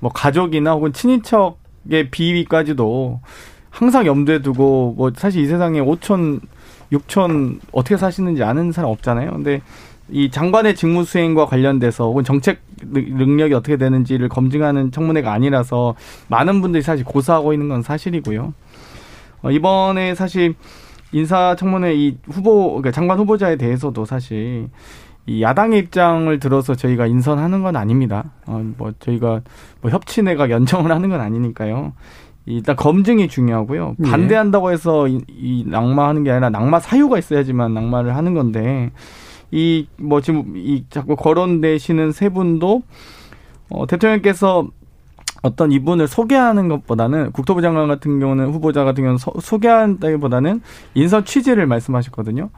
뭐 0.00 0.10
가족이나 0.12 0.72
혹은 0.72 0.92
친인척의 0.92 2.10
비위까지도 2.10 3.20
항상 3.70 4.06
염두에 4.06 4.40
두고 4.42 4.94
뭐 4.96 5.12
사실 5.16 5.42
이 5.42 5.46
세상에 5.46 5.80
5천 5.80 6.40
6천 6.92 7.58
어떻게 7.72 7.96
사시는지 7.96 8.42
아는 8.42 8.72
사람 8.72 8.90
없잖아요. 8.90 9.30
근데 9.32 9.62
이 10.10 10.30
장관의 10.30 10.74
직무 10.74 11.04
수행과 11.04 11.46
관련돼서 11.46 12.04
혹은 12.04 12.22
정책 12.24 12.60
능력이 12.82 13.54
어떻게 13.54 13.76
되는지를 13.76 14.28
검증하는 14.28 14.90
청문회가 14.90 15.32
아니라서 15.32 15.94
많은 16.28 16.60
분들이 16.60 16.82
사실 16.82 17.04
고사하고 17.04 17.52
있는 17.54 17.68
건 17.68 17.82
사실이고요. 17.82 18.52
어, 19.42 19.50
이번에 19.50 20.14
사실 20.14 20.54
인사청문회 21.12 21.94
이 21.94 22.16
후보 22.30 22.68
그러니까 22.70 22.90
장관 22.90 23.18
후보자에 23.18 23.56
대해서도 23.56 24.04
사실 24.04 24.68
이 25.26 25.42
야당의 25.42 25.78
입장을 25.80 26.38
들어서 26.40 26.74
저희가 26.74 27.06
인선하는 27.06 27.62
건 27.62 27.76
아닙니다. 27.76 28.24
어, 28.46 28.62
뭐 28.76 28.92
저희가 28.98 29.40
뭐 29.80 29.90
협치내가 29.90 30.50
연정을 30.50 30.90
하는 30.90 31.08
건 31.10 31.20
아니니까요. 31.20 31.92
일단 32.46 32.74
검증이 32.74 33.28
중요하고요. 33.28 33.96
예. 34.04 34.10
반대한다고 34.10 34.72
해서 34.72 35.06
이, 35.06 35.20
이 35.28 35.64
낙마하는 35.68 36.24
게 36.24 36.30
아니라 36.32 36.50
낙마 36.50 36.80
사유가 36.80 37.18
있어야지만 37.18 37.72
낙마를 37.74 38.16
하는 38.16 38.34
건데 38.34 38.90
이 39.52 39.86
뭐 39.98 40.20
지금 40.20 40.54
이 40.56 40.84
자꾸 40.90 41.14
거론되시는 41.14 42.10
세 42.12 42.28
분도 42.30 42.82
어 43.70 43.86
대통령께서 43.86 44.66
어떤 45.42 45.72
이분을 45.72 46.06
소개하는 46.08 46.68
것보다는 46.68 47.32
국토부 47.32 47.62
장관 47.62 47.88
같은 47.88 48.18
경우는 48.20 48.46
후보자 48.52 48.84
같은 48.84 49.02
경우는 49.02 49.18
소, 49.18 49.32
소개한다기보다는 49.40 50.60
인선 50.94 51.24
취지를 51.24 51.66
말씀하셨거든요. 51.66 52.50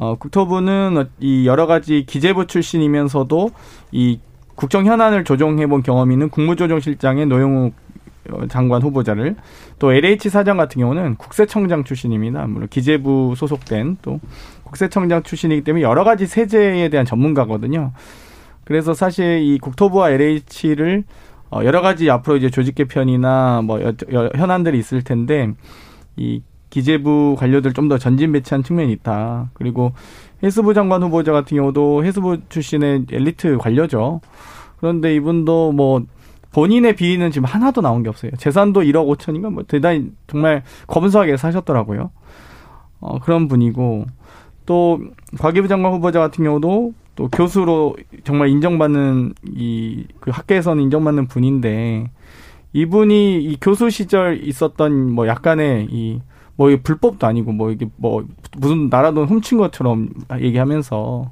어, 0.00 0.14
국토부는 0.14 1.08
이 1.18 1.46
여러 1.46 1.66
가지 1.66 2.04
기재부 2.06 2.46
출신이면서도 2.46 3.50
이 3.90 4.20
국정 4.54 4.86
현안을 4.86 5.24
조정해본 5.24 5.82
경험이 5.82 6.14
있는 6.14 6.28
국무조정실장의 6.30 7.26
노영욱 7.26 7.74
장관 8.48 8.82
후보자를 8.82 9.34
또 9.80 9.92
LH 9.92 10.28
사장 10.28 10.56
같은 10.56 10.80
경우는 10.80 11.16
국세청장 11.16 11.82
출신입니다. 11.82 12.46
물론 12.46 12.68
기재부 12.68 13.34
소속된 13.36 13.96
또 14.02 14.20
국세청장 14.62 15.24
출신이기 15.24 15.64
때문에 15.64 15.82
여러 15.82 16.04
가지 16.04 16.26
세제에 16.26 16.90
대한 16.90 17.04
전문가거든요. 17.04 17.92
그래서 18.64 18.94
사실 18.94 19.40
이 19.42 19.58
국토부와 19.58 20.10
LH를 20.10 21.04
어 21.50 21.64
여러 21.64 21.80
가지 21.80 22.08
앞으로 22.08 22.36
이제 22.36 22.50
조직 22.50 22.74
개편이나 22.74 23.62
뭐 23.64 23.80
현안들이 24.36 24.78
있을 24.78 25.02
텐데 25.02 25.54
이 26.16 26.42
기재부 26.70 27.36
관료들 27.38 27.72
좀 27.72 27.88
더 27.88 27.96
전진 27.98 28.32
배치한 28.32 28.62
측면이 28.62 28.92
있다. 28.92 29.50
그리고 29.54 29.92
해수부 30.42 30.74
장관 30.74 31.02
후보자 31.02 31.32
같은 31.32 31.56
경우도 31.56 32.04
해수부 32.04 32.38
출신의 32.48 33.06
엘리트 33.10 33.56
관료죠. 33.58 34.20
그런데 34.78 35.14
이분도 35.14 35.72
뭐 35.72 36.02
본인의 36.52 36.96
비위는 36.96 37.30
지금 37.30 37.46
하나도 37.46 37.80
나온 37.80 38.02
게 38.02 38.08
없어요. 38.08 38.30
재산도 38.38 38.82
1억 38.82 39.16
5천인가 39.18 39.50
뭐 39.52 39.62
대단히 39.66 40.10
정말 40.26 40.62
검소하게 40.86 41.36
사셨더라고요. 41.36 42.10
어, 43.00 43.18
그런 43.20 43.48
분이고 43.48 44.06
또 44.66 45.00
과기부 45.38 45.68
장관 45.68 45.92
후보자 45.92 46.20
같은 46.20 46.44
경우도 46.44 46.92
또 47.16 47.28
교수로 47.28 47.96
정말 48.24 48.48
인정받는 48.48 49.34
이 49.56 50.04
그 50.20 50.30
학계에서는 50.30 50.82
인정받는 50.84 51.26
분인데 51.26 52.10
이분이 52.74 53.42
이 53.42 53.56
교수 53.60 53.88
시절 53.90 54.40
있었던 54.46 55.10
뭐 55.12 55.26
약간의 55.26 55.88
이 55.90 56.20
뭐 56.58 56.76
불법도 56.82 57.24
아니고 57.24 57.52
뭐 57.52 57.70
이게 57.70 57.86
뭐 57.96 58.24
무슨 58.58 58.90
나라 58.90 59.12
돈 59.12 59.28
훔친 59.28 59.58
것처럼 59.58 60.10
얘기하면서 60.40 61.30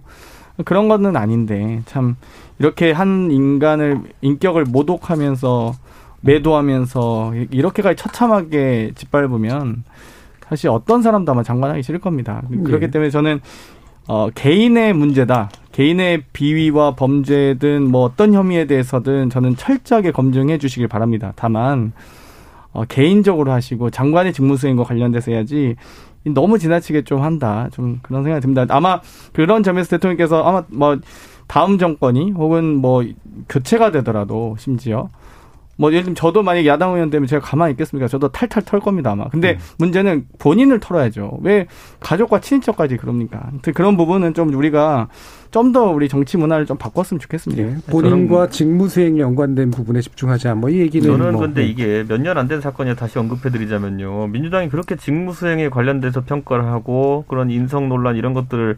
그런 0.64 0.86
거는 0.88 1.16
아닌데 1.16 1.82
참 1.84 2.16
이렇게 2.60 2.92
한 2.92 3.32
인간을 3.32 4.00
인격을 4.20 4.66
모독하면서 4.66 5.74
매도하면서 6.20 7.34
이렇게까지 7.50 8.00
처참하게 8.00 8.92
짓밟으면 8.94 9.82
사실 10.48 10.70
어떤 10.70 11.02
사람도 11.02 11.32
아마 11.32 11.42
장관하기 11.42 11.82
싫을 11.82 11.98
겁니다. 11.98 12.42
그렇기 12.48 12.86
네. 12.86 12.90
때문에 12.92 13.10
저는 13.10 13.40
어 14.06 14.30
개인의 14.32 14.92
문제다. 14.92 15.50
개인의 15.72 16.22
비위와 16.32 16.94
범죄든 16.94 17.82
뭐 17.82 18.04
어떤 18.04 18.32
혐의에 18.32 18.66
대해서든 18.66 19.28
저는 19.28 19.56
철저하게 19.56 20.12
검증해 20.12 20.58
주시길 20.58 20.86
바랍니다. 20.86 21.32
다만 21.34 21.92
어, 22.76 22.84
개인적으로 22.84 23.52
하시고 23.52 23.88
장관의 23.88 24.34
직무 24.34 24.58
수행과 24.58 24.84
관련돼서 24.84 25.32
해야지 25.32 25.76
너무 26.26 26.58
지나치게 26.58 27.04
좀 27.04 27.22
한다. 27.22 27.68
좀 27.72 28.00
그런 28.02 28.22
생각이 28.22 28.42
듭니다. 28.42 28.66
아마 28.68 29.00
그런 29.32 29.62
점에서 29.62 29.88
대통령께서 29.90 30.42
아마 30.42 30.62
뭐 30.68 30.98
다음 31.46 31.78
정권이 31.78 32.32
혹은 32.32 32.76
뭐 32.76 33.02
교체가 33.48 33.92
되더라도 33.92 34.56
심지어 34.58 35.08
뭐 35.78 35.90
예를 35.92 36.04
들면 36.04 36.14
저도 36.14 36.42
만약에 36.42 36.66
야당 36.66 36.94
의원 36.94 37.10
되면 37.10 37.26
제가 37.26 37.44
가만히 37.46 37.72
있겠습니까? 37.72 38.08
저도 38.08 38.28
탈탈 38.28 38.62
털 38.64 38.80
겁니다 38.80 39.10
아마. 39.12 39.28
근데 39.28 39.52
음. 39.52 39.58
문제는 39.78 40.26
본인을 40.38 40.80
털어야죠. 40.80 41.38
왜 41.42 41.66
가족과 42.00 42.40
친인척까지 42.40 42.96
그럽니까? 42.96 43.50
그런 43.74 43.96
부분은 43.96 44.32
좀 44.34 44.54
우리가 44.54 45.08
좀 45.50 45.72
더 45.72 45.84
우리 45.90 46.08
정치 46.08 46.36
문화를 46.36 46.66
좀 46.66 46.76
바꿨으면 46.76 47.18
좋겠습니다. 47.20 47.62
네. 47.62 47.76
본인과 47.90 48.48
직무 48.50 48.88
수행 48.88 49.18
연관된 49.18 49.70
부분에 49.70 50.00
집중하자. 50.00 50.54
뭐 50.54 50.70
이 50.70 50.78
얘기는 50.78 51.06
저는 51.06 51.32
뭐. 51.32 51.40
근데 51.42 51.62
네. 51.62 51.68
이게 51.68 52.04
몇 52.08 52.20
년 52.20 52.36
안 52.38 52.48
된 52.48 52.60
사건이 52.60 52.94
다시 52.96 53.18
언급해드리자면요. 53.18 54.28
민주당이 54.28 54.68
그렇게 54.68 54.96
직무 54.96 55.32
수행에 55.32 55.68
관련돼서 55.68 56.22
평가를 56.24 56.64
하고 56.66 57.24
그런 57.28 57.50
인성 57.50 57.88
논란 57.88 58.16
이런 58.16 58.32
것들을 58.34 58.76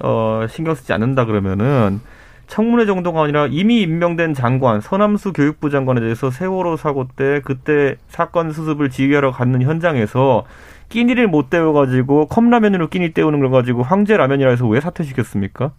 어, 0.00 0.46
신경 0.50 0.74
쓰지 0.74 0.92
않는다 0.92 1.24
그러면은. 1.24 2.00
청문회 2.48 2.86
정도가 2.86 3.22
아니라 3.22 3.46
이미 3.48 3.82
임명된 3.82 4.34
장관 4.34 4.80
서남수 4.80 5.32
교육부 5.32 5.70
장관에 5.70 6.00
대해서 6.00 6.30
세월호 6.30 6.76
사고 6.76 7.06
때 7.14 7.40
그때 7.44 7.96
사건 8.08 8.52
수습을 8.52 8.90
지휘하러 8.90 9.30
갔는 9.30 9.62
현장에서 9.62 10.44
끼니를 10.88 11.28
못 11.28 11.50
때워가지고 11.50 12.26
컵라면으로 12.26 12.88
끼니 12.88 13.12
때우는 13.12 13.40
걸 13.40 13.50
가지고 13.50 13.82
황제 13.82 14.16
라면이라 14.16 14.50
해서 14.50 14.66
왜 14.66 14.80
사퇴시켰습니까? 14.80 15.72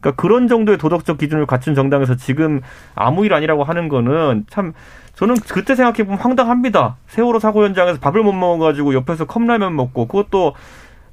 그러니까 0.00 0.20
그런 0.20 0.46
정도의 0.46 0.78
도덕적 0.78 1.18
기준을 1.18 1.46
갖춘 1.46 1.74
정당에서 1.74 2.14
지금 2.16 2.60
아무 2.94 3.24
일 3.24 3.32
아니라고 3.32 3.64
하는 3.64 3.88
거는 3.88 4.44
참 4.48 4.74
저는 5.14 5.34
그때 5.48 5.74
생각해보면 5.74 6.20
황당합니다. 6.20 6.96
세월호 7.08 7.40
사고 7.40 7.64
현장에서 7.64 7.98
밥을 7.98 8.22
못 8.22 8.32
먹어가지고 8.32 8.94
옆에서 8.94 9.24
컵라면 9.24 9.74
먹고 9.74 10.06
그것도 10.06 10.54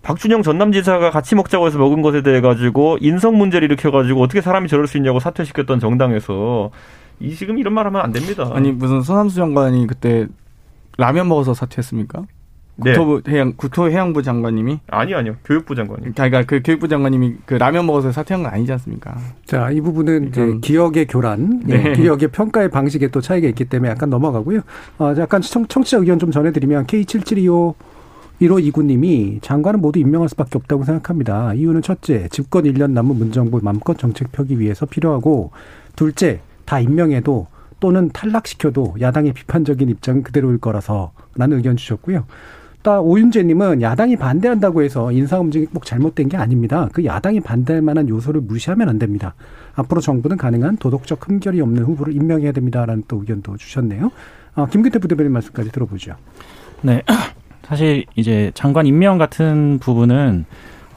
박준영 0.05 0.43
전남지사가 0.43 1.09
같이 1.09 1.33
먹자고 1.33 1.65
해서 1.65 1.79
먹은 1.79 2.03
것에 2.03 2.21
대해 2.21 2.39
가지고 2.39 2.97
인성 3.01 3.39
문제를 3.39 3.65
일으켜 3.65 3.89
가지고 3.89 4.21
어떻게 4.21 4.39
사람이 4.39 4.67
저럴 4.69 4.85
수 4.85 4.97
있냐고 4.97 5.19
사퇴시켰던 5.19 5.79
정당에서 5.79 6.69
이 7.19 7.33
지금 7.33 7.57
이런 7.57 7.73
말 7.73 7.87
하면 7.87 8.01
안 8.01 8.11
됩니다. 8.11 8.51
아니 8.53 8.71
무슨 8.71 9.01
손남수 9.01 9.35
장관이 9.35 9.87
그때 9.87 10.27
라면 10.99 11.27
먹어서 11.27 11.55
사퇴했습니까? 11.55 12.21
네. 12.77 12.91
국토부 12.91 13.21
해양 13.31 13.53
국토해양부 13.55 14.21
장관님이 14.21 14.79
아니 14.91 15.15
아니요 15.15 15.37
교육부 15.43 15.73
장관님. 15.73 16.13
그러니까 16.13 16.43
그 16.43 16.61
교육부 16.63 16.87
장관님이 16.87 17.37
그 17.47 17.55
라면 17.55 17.87
먹어서 17.87 18.11
사퇴한 18.11 18.43
건 18.43 18.53
아니지 18.53 18.71
않습니까? 18.73 19.15
자 19.45 19.71
이 19.71 19.81
부분은 19.81 20.27
이제 20.27 20.41
음. 20.41 20.61
기억의 20.61 21.07
교란, 21.07 21.61
네. 21.65 21.93
기억의 21.93 22.27
평가의 22.27 22.69
방식에 22.69 23.07
또 23.07 23.21
차이가 23.21 23.47
있기 23.47 23.65
때문에 23.65 23.89
약간 23.89 24.11
넘어가고요. 24.11 24.59
어, 24.99 25.15
약간 25.17 25.41
청, 25.41 25.65
청취자 25.65 25.97
의견 25.97 26.19
좀 26.19 26.29
전해드리면 26.29 26.85
K7725 26.85 27.73
1호 28.41 28.63
이구님이 28.63 29.39
장관은 29.41 29.79
모두 29.81 29.99
임명할 29.99 30.27
수밖에 30.29 30.57
없다고 30.57 30.83
생각합니다. 30.83 31.53
이유는 31.53 31.81
첫째, 31.81 32.27
집권 32.29 32.65
1년 32.65 32.91
남은 32.91 33.15
문정부 33.15 33.59
맘껏 33.63 33.97
정책 33.97 34.31
펴기 34.31 34.59
위해서 34.59 34.85
필요하고, 34.85 35.51
둘째, 35.95 36.41
다 36.65 36.79
임명해도 36.79 37.47
또는 37.79 38.09
탈락시켜도 38.09 38.95
야당의 38.99 39.33
비판적인 39.33 39.89
입장은 39.89 40.23
그대로일 40.23 40.57
거라서 40.57 41.11
라는 41.35 41.57
의견 41.57 41.77
주셨고요. 41.77 42.25
또 42.83 43.01
오윤재님은 43.01 43.81
야당이 43.81 44.15
반대한다고 44.17 44.83
해서 44.83 45.11
인사검증이 45.11 45.67
꼭 45.67 45.85
잘못된 45.85 46.29
게 46.29 46.37
아닙니다. 46.37 46.87
그 46.93 47.03
야당이 47.03 47.39
반대할 47.39 47.81
만한 47.81 48.07
요소를 48.07 48.41
무시하면 48.41 48.89
안 48.89 48.99
됩니다. 48.99 49.33
앞으로 49.73 50.01
정부는 50.01 50.37
가능한 50.37 50.77
도덕적 50.77 51.27
흠결이 51.27 51.61
없는 51.61 51.83
후보를 51.83 52.13
임명해야 52.13 52.51
됩니다라는 52.51 53.03
또 53.07 53.17
의견도 53.17 53.57
주셨네요. 53.57 54.11
아, 54.53 54.67
김기태 54.67 54.99
부대변인 54.99 55.31
말씀까지 55.31 55.71
들어보죠. 55.71 56.15
네. 56.81 57.01
사실 57.67 58.05
이제 58.15 58.51
장관 58.53 58.85
임명 58.85 59.17
같은 59.17 59.79
부분은 59.79 60.45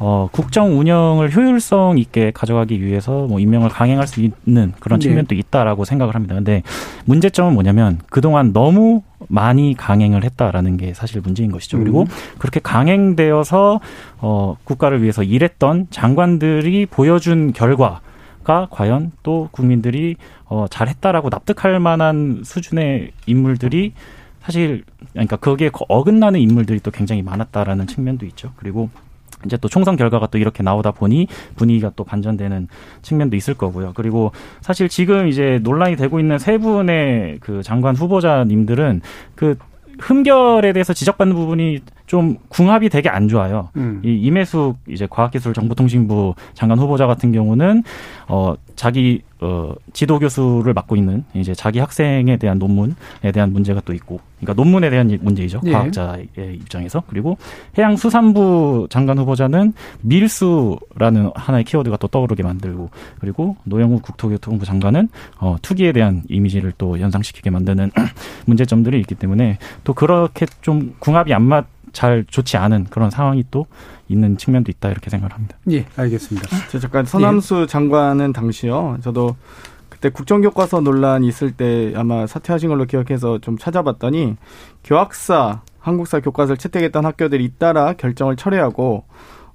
어, 0.01 0.29
국정 0.31 0.79
운영을 0.79 1.35
효율성 1.35 1.99
있게 1.99 2.31
가져가기 2.31 2.81
위해서 2.81 3.27
뭐 3.27 3.41
임명을 3.41 3.69
강행할 3.69 4.07
수 4.07 4.21
있는 4.21 4.73
그런 4.79 5.01
네. 5.01 5.09
측면도 5.09 5.35
있다라고 5.35 5.85
생각을 5.85 6.15
합니다. 6.15 6.37
근데 6.37 6.63
문제점은 7.05 7.55
뭐냐면 7.55 7.99
그동안 8.09 8.53
너무 8.53 9.03
많이 9.27 9.75
강행을 9.77 10.23
했다라는 10.23 10.77
게 10.77 10.95
사실 10.95 11.21
문제인 11.21 11.51
것이죠. 11.51 11.79
음. 11.79 11.83
그리고 11.83 12.07
그렇게 12.39 12.61
강행되어서 12.61 13.81
어, 14.19 14.57
국가를 14.63 15.03
위해서 15.03 15.25
일했던 15.25 15.89
장관들이 15.91 16.87
보여준 16.87 17.53
결과가 17.53 18.69
과연 18.71 19.11
또 19.25 19.49
국민들이 19.51 20.15
어, 20.45 20.67
잘했다라고 20.71 21.29
납득할 21.29 21.81
만한 21.81 22.43
수준의 22.45 23.11
인물들이 23.27 23.95
사실 24.49 24.83
그러니까 25.13 25.37
거기에 25.37 25.71
어긋나는 25.91 26.41
인물들이 26.41 26.81
또 26.81 26.91
굉장히 26.91 27.21
많았다라는 27.21 27.87
측면도 27.87 28.25
있죠. 28.25 28.53
그리고 28.57 28.89
이제 29.45 29.59
또 29.59 29.69
총선 29.69 29.95
결과가 29.95 30.29
또 30.29 30.39
이렇게 30.39 30.63
나오다 30.63 30.93
보니 30.93 31.29
분위기가 31.55 31.93
또 31.95 32.03
반전되는 32.03 32.67
측면도 33.03 33.37
있을 33.37 33.53
거고요. 33.53 33.93
그리고 33.95 34.33
사실 34.63 34.89
지금 34.89 35.29
이제 35.29 35.61
논란이 35.63 35.97
되고 35.97 36.19
있는 36.19 36.39
세 36.39 36.57
분의 36.57 37.41
그 37.41 37.63
장관 37.63 37.95
후보자님들은 37.95 39.03
그 39.35 39.59
흠결에 39.99 40.73
대해서 40.73 40.95
지적받는 40.95 41.37
부분이 41.37 41.81
좀 42.07 42.39
궁합이 42.49 42.89
되게 42.89 43.11
안 43.11 43.29
좋아요. 43.29 43.69
음. 43.77 44.01
이 44.03 44.15
임혜숙 44.15 44.79
이제 44.89 45.07
과학기술정보통신부 45.11 46.35
장관 46.55 46.79
후보자 46.79 47.07
같은 47.07 47.33
경우는 47.33 47.83
어 48.29 48.55
자기 48.77 49.21
어 49.41 49.75
지도 49.93 50.19
교수를 50.19 50.73
맡고 50.75 50.97
있는 50.97 51.25
이제 51.35 51.55
자기 51.55 51.79
학생에 51.79 52.37
대한 52.37 52.59
논문에 52.59 52.95
대한 53.33 53.53
문제가 53.53 53.81
또 53.85 53.93
있고, 53.93 54.21
그러니까 54.39 54.55
논문에 54.55 54.91
대한 54.91 55.19
문제이죠. 55.21 55.61
예. 55.65 55.73
과학자의 55.73 56.29
입장에서 56.37 57.03
그리고 57.09 57.39
해양 57.77 57.97
수산부 57.97 58.87
장관 58.91 59.19
후보자는 59.19 59.73
밀수라는 60.03 61.31
하나의 61.35 61.65
키워드가 61.65 61.97
또 61.97 62.09
떠오르게 62.09 62.43
만들고, 62.43 62.91
그리고 63.21 63.57
노영우 63.65 64.01
국토교통부 64.01 64.65
장관은 64.65 65.09
어 65.39 65.57
투기에 65.63 65.93
대한 65.93 66.23
이미지를 66.29 66.73
또 66.79 67.01
연상시키게 67.01 67.51
만드는 67.51 67.91
문제점들이 68.47 69.01
있기 69.01 69.15
때문에 69.15 69.59
또 69.85 69.93
그렇게 69.95 70.47
좀 70.63 70.95
궁합이 71.01 71.35
안 71.35 71.49
맞 71.49 71.78
잘 71.99 72.25
좋지 72.31 72.57
않은 72.57 72.85
그런 72.91 73.11
상황이 73.11 73.43
또 73.51 73.67
있는 74.07 74.39
측면도 74.39 74.71
있다 74.71 74.89
이렇게 74.89 75.11
생각을 75.11 75.35
합니다. 75.35 75.57
예, 75.73 75.85
알겠습니다. 75.97 76.47
저 76.71 76.79
잠깐 76.79 77.05
서남수 77.05 77.63
예. 77.63 77.67
장관은 77.67 78.33
당시요. 78.33 78.99
저도 79.03 79.35
그때 79.89 80.09
국정교과서 80.09 80.81
논란 80.81 81.25
있을 81.25 81.51
때 81.51 81.93
아마 81.97 82.29
사퇴하신 82.29 82.69
걸로 82.69 82.85
기억해서 82.85 83.39
좀 83.41 83.59
찾아봤더니 83.59 84.37
교학사 84.85 85.63
한국사 85.81 86.21
교과서를 86.21 86.57
채택했던 86.59 87.05
학교들이 87.05 87.45
잇따라 87.45 87.95
결정을 87.95 88.37
철회하고 88.37 89.03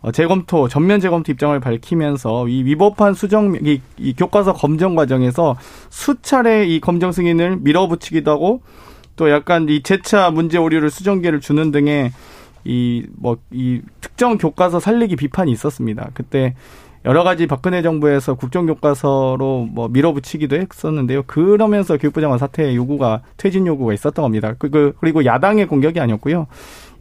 어, 0.01 0.11
재검토 0.11 0.67
전면 0.67 0.99
재검토 0.99 1.31
입장을 1.31 1.57
밝히면서 1.61 2.49
이 2.49 2.65
위법한 2.65 3.13
수정 3.13 3.55
이, 3.55 3.79
이 3.97 4.13
교과서 4.13 4.51
검정 4.51 4.95
과정에서 4.95 5.55
수차례 5.89 6.65
이 6.65 6.81
검정 6.81 7.13
승인을 7.13 7.59
밀어붙이기도 7.61 8.29
하고 8.29 8.61
또 9.16 9.30
약간 9.30 9.68
이 9.70 9.84
재차 9.84 10.32
문제 10.32 10.57
오류를 10.57 10.89
수정기를 10.89 11.39
주는 11.39 11.72
등의 11.72 12.11
이 12.66 13.05
뭐이 13.18 13.38
뭐, 13.82 13.82
특정 14.01 14.38
교과서 14.38 14.80
살리기 14.80 15.16
비판이 15.16 15.51
있었습니다. 15.51 16.09
그때 16.14 16.55
여러 17.05 17.24
가지 17.24 17.47
박근혜 17.47 17.82
정부에서 17.82 18.36
국정교과서로 18.36 19.68
뭐 19.70 19.89
밀어붙이기도 19.89 20.55
했었는데요. 20.55 21.24
그러면서 21.24 21.97
교육부 21.97 22.22
장관 22.22 22.39
사퇴 22.39 22.76
요구가 22.76 23.22
퇴진 23.36 23.68
요구가 23.68 23.93
있었던 23.93 24.24
겁니다. 24.24 24.55
그, 24.57 24.70
그 24.70 24.93
그리고 24.99 25.26
야당의 25.26 25.68
공격이 25.68 25.99
아니었고요. 25.99 26.47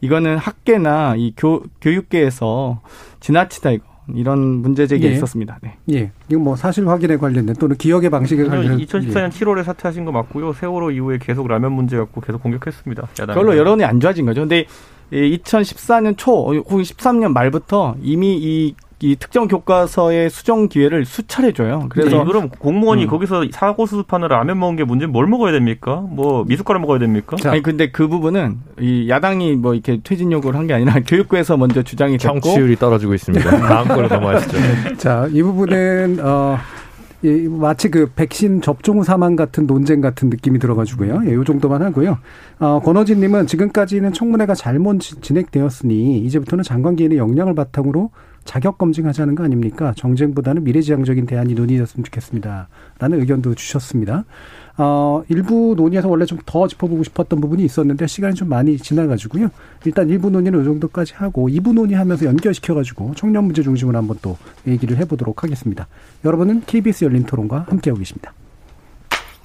이거는 0.01 0.37
학계나 0.37 1.15
이 1.15 1.33
교, 1.37 1.63
교육계에서 1.79 2.81
지나치다 3.21 3.71
이거 3.71 3.92
이런 4.13 4.39
문제 4.39 4.87
제기가 4.87 5.09
예. 5.09 5.15
있었습니다. 5.15 5.59
네. 5.61 5.77
예. 5.91 6.11
이거 6.29 6.39
뭐 6.39 6.55
사실 6.55 6.87
확인에 6.87 7.17
관련된 7.17 7.55
또는 7.55 7.75
기억의 7.77 8.09
방식에 8.09 8.43
관련된 8.45 8.85
2014년 8.85 9.25
예. 9.25 9.29
7월에 9.29 9.63
사퇴하신 9.63 10.05
거 10.05 10.11
맞고요. 10.11 10.53
세월호 10.53 10.91
이후에 10.91 11.17
계속 11.21 11.47
라면 11.47 11.71
문제 11.71 11.97
갖고 11.97 12.21
계속 12.21 12.41
공격했습니다. 12.43 13.09
야당이. 13.19 13.37
그걸로 13.37 13.57
여론이 13.57 13.83
안 13.83 13.99
좋아진 13.99 14.25
거죠. 14.25 14.41
근데 14.41 14.65
2014년 15.11 16.17
초, 16.17 16.53
혹은 16.53 16.81
13년 16.81 17.33
말부터 17.33 17.95
이미 18.01 18.37
이 18.41 18.75
이 19.03 19.17
특정 19.17 19.49
교과서의 19.49 20.29
수정 20.29 20.69
기회를 20.69 21.03
수차례 21.03 21.51
줘요. 21.51 21.87
그래서 21.89 22.19
네, 22.19 22.23
그럼 22.23 22.47
공무원이 22.47 23.03
음. 23.03 23.09
거기서 23.09 23.43
사고 23.51 23.85
수습하는 23.85 24.29
라면 24.29 24.57
먹은 24.59 24.77
게 24.77 24.85
문제는 24.85 25.11
뭘 25.11 25.27
먹어야 25.27 25.51
됩니까? 25.51 26.01
뭐 26.09 26.45
미숫가루 26.47 26.79
먹어야 26.79 26.99
됩니까? 26.99 27.35
자, 27.35 27.51
아니 27.51 27.61
근데 27.61 27.91
그 27.91 28.07
부분은 28.07 28.59
이 28.79 29.09
야당이 29.09 29.57
뭐 29.57 29.73
이렇게 29.73 29.99
퇴진 30.03 30.31
요구를 30.31 30.57
한 30.57 30.63
게 30.67 30.73
아니라 30.73 30.93
교육부에서 31.05 31.57
먼저 31.57 31.83
주장이 31.83 32.17
됐고 32.17 32.39
청취율이 32.39 32.77
떨어지고 32.77 33.13
있습니다. 33.13 33.49
다음 33.59 33.87
걸로 33.89 34.07
넘어가시죠. 34.07 34.57
자, 34.97 35.27
이 35.33 35.43
부분은 35.43 36.19
어 36.21 36.57
예, 37.25 37.47
마치 37.49 37.89
그 37.89 38.09
백신 38.15 38.61
접종 38.61 39.03
사망 39.03 39.35
같은 39.35 39.67
논쟁 39.67 39.99
같은 39.99 40.29
느낌이 40.29 40.59
들어가지고요. 40.59 41.23
예, 41.25 41.33
요 41.33 41.43
정도만 41.43 41.81
하고요. 41.81 42.17
어, 42.59 42.79
권호진님은 42.81 43.47
지금까지는 43.47 44.13
청문회가 44.13 44.55
잘못 44.55 44.99
진행되었으니 45.01 46.19
이제부터는 46.19 46.63
장관기인의 46.63 47.17
역량을 47.17 47.55
바탕으로 47.55 48.09
자격 48.45 48.77
검증하자는 48.77 49.35
거 49.35 49.43
아닙니까? 49.43 49.93
정쟁보다는 49.95 50.63
미래지향적인 50.63 51.25
대안이 51.25 51.53
논의됐으면 51.53 52.03
좋겠습니다. 52.03 52.67
라는 52.99 53.19
의견도 53.19 53.55
주셨습니다. 53.55 54.25
어, 54.77 55.23
일부 55.29 55.75
논의에서 55.77 56.07
원래 56.09 56.25
좀 56.25 56.39
더 56.45 56.67
짚어보고 56.67 57.03
싶었던 57.03 57.39
부분이 57.39 57.63
있었는데 57.63 58.05
시간이 58.05 58.35
좀 58.35 58.49
많이 58.49 58.77
지나가지고요. 58.77 59.49
일단 59.85 60.09
일부 60.09 60.29
논의는 60.29 60.61
이 60.61 60.65
정도까지 60.65 61.13
하고 61.15 61.47
2부 61.47 61.73
논의하면서 61.73 62.25
연결시켜가지고 62.25 63.13
청년 63.15 63.45
문제 63.45 63.63
중심으로 63.63 63.97
한번 63.97 64.17
또 64.21 64.37
얘기를 64.67 64.97
해보도록 64.97 65.43
하겠습니다. 65.43 65.87
여러분은 66.25 66.63
KBS 66.65 67.05
열린 67.05 67.23
토론과 67.23 67.65
함께하고 67.69 67.99
계십니다. 67.99 68.33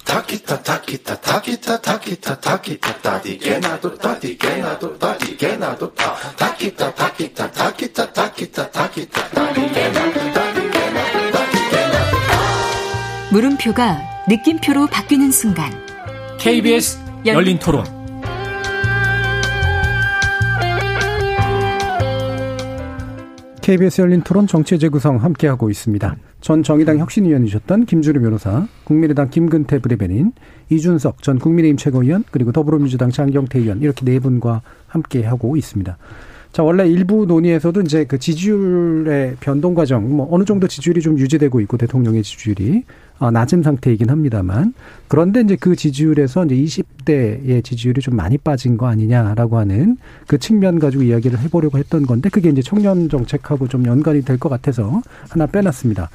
타키타 0.09 0.63
타키타 0.63 1.21
타키타 1.21 1.81
타키타 1.81 2.39
타키타 2.39 2.97
따디게 2.97 3.59
나도 3.59 3.95
따디게 3.95 4.55
나도 4.57 4.97
따디게 4.97 5.57
나도 5.57 5.93
타. 5.93 6.15
타키타 6.35 6.95
타키타 6.95 7.51
타키타 7.51 8.11
타키타 8.11 8.71
타키타 8.71 9.29
따디게 9.29 9.89
나도 9.91 10.19
따디게 10.33 10.89
나도 10.89 11.31
따디게 11.31 11.75
나도. 11.93 12.17
물음표가 13.31 14.01
느낌표로 14.27 14.87
바뀌는 14.87 15.29
순간. 15.29 15.71
KBS 16.39 16.97
열린 17.27 17.59
토론. 17.59 17.85
KBS 23.61 24.01
열린 24.01 24.23
토론 24.23 24.47
정치 24.47 24.79
재구성 24.79 25.17
함께하고 25.17 25.69
있습니다. 25.69 26.15
전 26.41 26.63
정의당 26.63 26.99
혁신위원이셨던 26.99 27.85
김주루 27.85 28.21
변호사, 28.21 28.67
국민의당 28.85 29.29
김근태 29.29 29.79
부대변인, 29.79 30.31
이준석 30.69 31.21
전 31.21 31.37
국민의힘 31.37 31.75
최고위원, 31.77 32.23
그리고 32.31 32.51
더불어민주당 32.51 33.11
장경태 33.11 33.59
의원 33.59 33.81
이렇게 33.81 34.05
네 34.05 34.19
분과 34.19 34.61
함께 34.87 35.23
하고 35.23 35.57
있습니다. 35.57 35.97
자, 36.51 36.63
원래 36.63 36.87
일부 36.87 37.25
논의에서도 37.27 37.81
이제 37.81 38.05
그 38.05 38.17
지지율의 38.17 39.35
변동 39.39 39.75
과정, 39.75 40.15
뭐 40.15 40.27
어느 40.31 40.45
정도 40.45 40.67
지지율이 40.67 40.99
좀 41.01 41.17
유지되고 41.19 41.59
있고 41.61 41.77
대통령의 41.77 42.23
지지율이 42.23 42.83
어, 43.19 43.29
낮은 43.29 43.61
상태이긴 43.63 44.09
합니다만 44.09 44.73
그런데 45.07 45.41
이제 45.41 45.55
그 45.59 45.75
지지율에서 45.75 46.45
이제 46.45 46.55
20대의 46.55 47.63
지지율이 47.63 48.01
좀 48.01 48.15
많이 48.15 48.37
빠진 48.37 48.77
거 48.77 48.87
아니냐라고 48.87 49.57
하는 49.57 49.97
그 50.25 50.37
측면 50.39 50.79
가지고 50.79 51.03
이야기를 51.03 51.37
해보려고 51.39 51.77
했던 51.77 52.03
건데 52.05 52.29
그게 52.29 52.49
이제 52.49 52.61
청년 52.61 53.09
정책하고 53.09 53.67
좀 53.67 53.85
연관이 53.85 54.23
될 54.23 54.39
것 54.39 54.49
같아서 54.49 55.01
하나 55.29 55.45
빼놨습니다. 55.45 56.09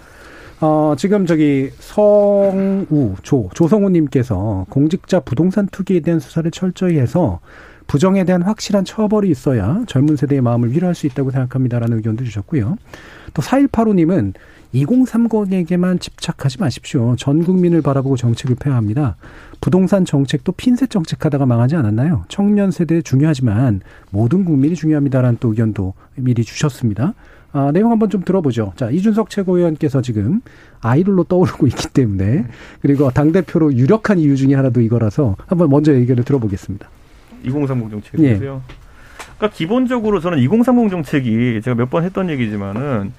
어, 0.61 0.95
지금 0.97 1.26
저기 1.26 1.70
성우, 1.78 3.16
조, 3.22 3.51
조성우님께서 3.55 4.66
공직자 4.70 5.20
부동산 5.20 5.68
투기에 5.68 6.01
대한 6.01 6.20
수사를 6.20 6.51
철저히 6.51 6.99
해서 6.99 7.41
부정에 7.87 8.24
대한 8.24 8.43
확실한 8.43 8.85
처벌이 8.85 9.30
있어야 9.30 9.85
젊은 9.87 10.16
세대의 10.16 10.41
마음을 10.41 10.72
위로할 10.72 10.95
수 10.95 11.07
있다고 11.07 11.30
생각합니다라는 11.30 11.99
의견도 11.99 12.24
주셨고요. 12.24 12.76
또 13.35 13.43
4185님은 13.43 14.35
2030에게만 14.74 16.01
집착하지 16.01 16.59
마십시오. 16.59 17.14
전 17.16 17.45
국민을 17.45 17.80
바라보고 17.82 18.16
정책을 18.16 18.57
펴야 18.57 18.74
합니다. 18.74 19.16
부동산 19.61 20.05
정책도 20.05 20.53
핀셋 20.53 20.91
정책하다가 20.91 21.47
망하지 21.47 21.76
않았나요? 21.76 22.24
청년 22.28 22.70
세대 22.70 23.01
중요하지만 23.01 23.80
모든 24.11 24.45
국민이 24.45 24.74
중요합니다라는 24.74 25.39
또 25.41 25.51
의견도 25.51 25.95
미리 26.16 26.45
주셨습니다. 26.45 27.14
아, 27.53 27.70
내용 27.72 27.93
한번 27.93 28.11
좀 28.11 28.24
들어보죠. 28.24 28.72
자, 28.74 28.91
이준석 28.91 29.30
최고위원께서 29.30 30.03
지금 30.03 30.41
아이돌로 30.80 31.24
떠오르고 31.24 31.68
있기 31.68 31.89
때문에 31.91 32.47
그리고 32.82 33.11
당대표로 33.12 33.74
유력한 33.74 34.18
이유 34.18 34.37
중에 34.37 34.55
하나도 34.55 34.80
이거라서 34.80 35.37
한번 35.47 35.70
먼저 35.70 35.93
의견을 35.93 36.24
들어보겠습니다. 36.24 36.89
2030 37.45 37.90
정책이세요? 37.90 38.62
예. 38.68 38.74
그러니까 39.36 39.57
기본적으로 39.57 40.20
저는 40.20 40.38
2030 40.38 40.90
정책이 40.90 41.61
제가 41.62 41.74
몇 41.74 41.90
번 41.90 42.05
했던 42.05 42.30
얘기지만은 42.30 43.12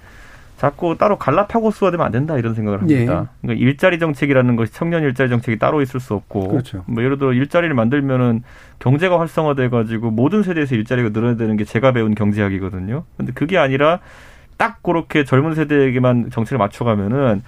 자꾸 0.58 0.96
따로 0.98 1.18
갈라파고스화 1.18 1.92
되면 1.92 2.06
안 2.06 2.12
된다 2.14 2.38
이런 2.38 2.54
생각을 2.56 2.82
합니다. 2.82 3.00
예. 3.02 3.06
그러니까 3.42 3.66
일자리 3.66 4.00
정책이라는 4.00 4.56
것이 4.56 4.72
청년 4.74 5.04
일자리 5.04 5.30
정책이 5.30 5.60
따로 5.60 5.82
있을 5.82 6.00
수 6.00 6.14
없고 6.14 6.48
그렇죠. 6.48 6.84
뭐 6.88 7.04
예를 7.04 7.18
들어 7.18 7.34
일자리를 7.34 7.74
만들면은 7.76 8.44
경제가 8.80 9.20
활성화돼 9.20 9.68
가지고 9.70 10.12
모든 10.12 10.44
세대에서 10.44 10.76
일자리가 10.76 11.10
늘어야 11.10 11.36
되는 11.36 11.58
게 11.58 11.66
제가 11.66 11.92
배운 11.92 12.16
경제학이거든요. 12.16 13.04
근데 13.18 13.34
그게 13.34 13.58
아니라 13.58 14.00
딱 14.58 14.82
그렇게 14.82 15.26
젊은 15.26 15.54
세대에게만 15.56 16.30
정책을 16.32 16.58
맞춰 16.58 16.86
가면은 16.86 17.44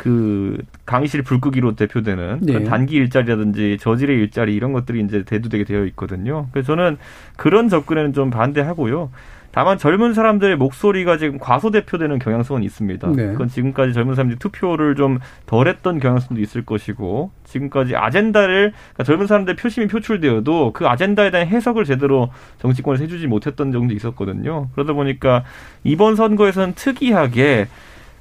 그 0.00 0.56
강의실 0.86 1.20
불끄기로 1.20 1.76
대표되는 1.76 2.38
네. 2.40 2.64
단기 2.64 2.96
일자리라든지 2.96 3.76
저질의 3.78 4.16
일자리 4.16 4.54
이런 4.54 4.72
것들이 4.72 5.02
이제 5.02 5.24
대두되게 5.24 5.64
되어 5.64 5.84
있거든요. 5.88 6.46
그래서 6.52 6.68
저는 6.68 6.96
그런 7.36 7.68
접근에는 7.68 8.14
좀 8.14 8.30
반대하고요. 8.30 9.10
다만 9.50 9.76
젊은 9.76 10.14
사람들의 10.14 10.56
목소리가 10.56 11.18
지금 11.18 11.38
과소대표되는 11.38 12.18
경향성은 12.18 12.62
있습니다. 12.62 13.08
네. 13.08 13.26
그건 13.32 13.48
지금까지 13.48 13.92
젊은 13.92 14.14
사람들이 14.14 14.38
투표를 14.38 14.94
좀 14.94 15.18
덜했던 15.44 15.98
경향성도 15.98 16.40
있을 16.40 16.64
것이고 16.64 17.30
지금까지 17.44 17.94
아젠다를 17.94 18.72
그러니까 18.72 19.04
젊은 19.04 19.26
사람들 19.26 19.56
표심이 19.56 19.86
표출되어도 19.86 20.72
그 20.72 20.86
아젠다에 20.86 21.30
대한 21.30 21.46
해석을 21.46 21.84
제대로 21.84 22.30
정치권에서 22.60 23.02
해주지 23.04 23.26
못했던 23.26 23.70
점도 23.70 23.92
있었거든요. 23.92 24.68
그러다 24.72 24.94
보니까 24.94 25.44
이번 25.84 26.16
선거에서는 26.16 26.72
특이하게 26.74 27.66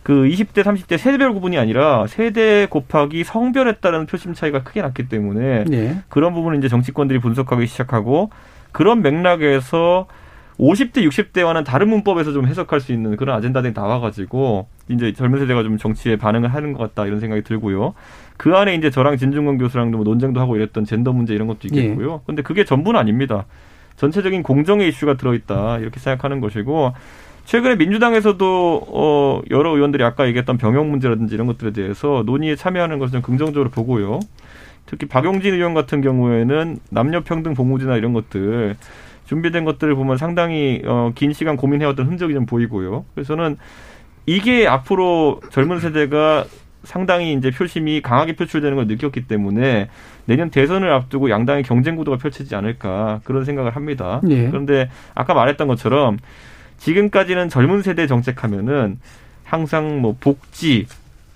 그 0.03 0.23
20대, 0.23 0.63
30대 0.63 0.97
세대별 0.97 1.33
구분이 1.33 1.57
아니라 1.57 2.07
세대 2.07 2.67
곱하기 2.67 3.23
성별에 3.23 3.73
따른 3.73 4.05
표심 4.05 4.33
차이가 4.33 4.63
크게 4.63 4.81
났기 4.81 5.09
때문에 5.09 5.65
네. 5.65 6.01
그런 6.07 6.33
부분을 6.33 6.57
이제 6.57 6.67
정치권들이 6.67 7.19
분석하기 7.19 7.67
시작하고 7.67 8.29
그런 8.71 9.01
맥락에서 9.01 10.07
50대, 10.59 11.07
60대와는 11.07 11.63
다른 11.63 11.89
문법에서 11.89 12.33
좀 12.33 12.45
해석할 12.45 12.81
수 12.81 12.91
있는 12.91 13.15
그런 13.15 13.37
아젠다들이 13.37 13.73
나와가지고 13.73 14.67
이제 14.89 15.13
젊은 15.13 15.39
세대가 15.39 15.63
좀 15.63 15.77
정치에 15.77 16.17
반응을 16.17 16.53
하는 16.53 16.73
것 16.73 16.79
같다 16.79 17.05
이런 17.07 17.19
생각이 17.21 17.43
들고요. 17.43 17.93
그 18.35 18.55
안에 18.55 18.75
이제 18.75 18.89
저랑 18.89 19.17
진중권 19.17 19.57
교수랑도 19.57 19.97
뭐 19.97 20.03
논쟁도 20.03 20.39
하고 20.39 20.57
이랬던 20.57 20.83
젠더 20.85 21.13
문제 21.13 21.33
이런 21.33 21.47
것도 21.47 21.59
있겠고요. 21.63 22.13
예. 22.13 22.19
근데 22.25 22.41
그게 22.41 22.65
전부는 22.65 22.99
아닙니다. 22.99 23.45
전체적인 23.95 24.43
공정의 24.43 24.89
이슈가 24.89 25.15
들어있다 25.15 25.79
이렇게 25.79 25.99
생각하는 25.99 26.41
것이고 26.41 26.93
최근에 27.49 27.77
민주당에서도 27.77 28.81
어 28.89 29.41
여러 29.49 29.71
의원들이 29.71 30.03
아까 30.03 30.27
얘기했던 30.27 30.59
병역 30.59 30.85
문제라든지 30.85 31.33
이런 31.33 31.47
것들에 31.47 31.71
대해서 31.71 32.21
논의에 32.23 32.55
참여하는 32.55 32.99
것을 32.99 33.13
좀 33.13 33.21
긍정적으로 33.23 33.71
보고요. 33.71 34.19
특히 34.85 35.07
박용진 35.07 35.55
의원 35.55 35.73
같은 35.73 36.01
경우에는 36.01 36.77
남녀 36.91 37.21
평등 37.21 37.55
복무제나 37.55 37.97
이런 37.97 38.13
것들 38.13 38.75
준비된 39.25 39.65
것들을 39.65 39.95
보면 39.95 40.17
상당히 40.17 40.83
어, 40.85 41.11
긴 41.15 41.33
시간 41.33 41.57
고민해왔던 41.57 42.05
흔적이 42.05 42.35
좀 42.35 42.45
보이고요. 42.45 43.05
그래서는 43.15 43.57
이게 44.27 44.67
앞으로 44.67 45.41
젊은 45.49 45.79
세대가 45.79 46.45
상당히 46.83 47.33
이제 47.33 47.49
표심이 47.49 48.01
강하게 48.03 48.35
표출되는 48.35 48.75
걸 48.75 48.85
느꼈기 48.85 49.27
때문에 49.27 49.89
내년 50.25 50.51
대선을 50.51 50.93
앞두고 50.93 51.31
양당의 51.31 51.63
경쟁 51.63 51.95
구도가 51.95 52.17
펼쳐지지 52.17 52.53
않을까 52.53 53.21
그런 53.23 53.43
생각을 53.43 53.75
합니다. 53.75 54.21
예. 54.29 54.47
그런데 54.49 54.91
아까 55.15 55.33
말했던 55.33 55.67
것처럼 55.67 56.17
지금까지는 56.79 57.49
젊은 57.49 57.81
세대 57.81 58.07
정책하면은 58.07 58.99
항상 59.43 60.01
뭐 60.01 60.15
복지, 60.19 60.87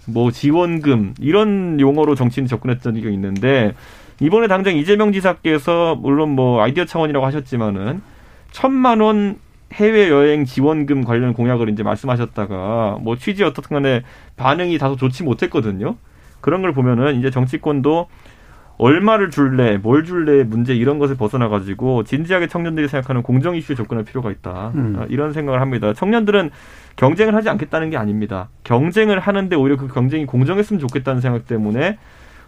뭐 0.05 0.31
지원금 0.31 1.13
이런 1.19 1.79
용어로 1.79 2.15
정치인 2.15 2.47
접근했던 2.47 2.95
적이 2.95 3.13
있는데 3.13 3.73
이번에 4.19 4.47
당장 4.47 4.75
이재명 4.75 5.11
지사께서 5.11 5.95
물론 5.95 6.29
뭐 6.29 6.61
아이디어 6.61 6.85
차원이라고 6.85 7.25
하셨지만은 7.25 8.01
천만 8.51 8.99
원 8.99 9.37
해외 9.73 10.09
여행 10.09 10.45
지원금 10.45 11.03
관련 11.03 11.33
공약을 11.33 11.69
이제 11.69 11.81
말씀하셨다가 11.83 12.99
뭐 13.01 13.17
취지 13.17 13.43
어떻든 13.43 13.73
간에 13.73 14.03
반응이 14.37 14.77
다소 14.77 14.95
좋지 14.95 15.23
못했거든요. 15.23 15.95
그런 16.41 16.61
걸 16.61 16.73
보면은 16.73 17.17
이제 17.17 17.31
정치권도 17.31 18.07
얼마를 18.77 19.29
줄래, 19.29 19.77
뭘 19.77 20.03
줄래 20.03 20.43
문제 20.43 20.73
이런 20.75 20.97
것을 20.99 21.15
벗어나 21.15 21.47
가지고 21.47 22.03
진지하게 22.03 22.47
청년들이 22.47 22.87
생각하는 22.87 23.21
공정 23.21 23.55
이슈에 23.55 23.75
접근할 23.75 24.03
필요가 24.03 24.31
있다. 24.31 24.71
음. 24.75 24.95
아, 24.99 25.05
이런 25.09 25.31
생각을 25.31 25.61
합니다. 25.61 25.93
청년들은 25.93 26.49
경쟁을 26.95 27.35
하지 27.35 27.49
않겠다는 27.49 27.89
게 27.91 27.97
아닙니다. 27.97 28.49
경쟁을 28.63 29.19
하는데 29.19 29.55
오히려 29.55 29.77
그 29.77 29.87
경쟁이 29.87 30.25
공정했으면 30.25 30.79
좋겠다는 30.79 31.21
생각 31.21 31.47
때문에 31.47 31.97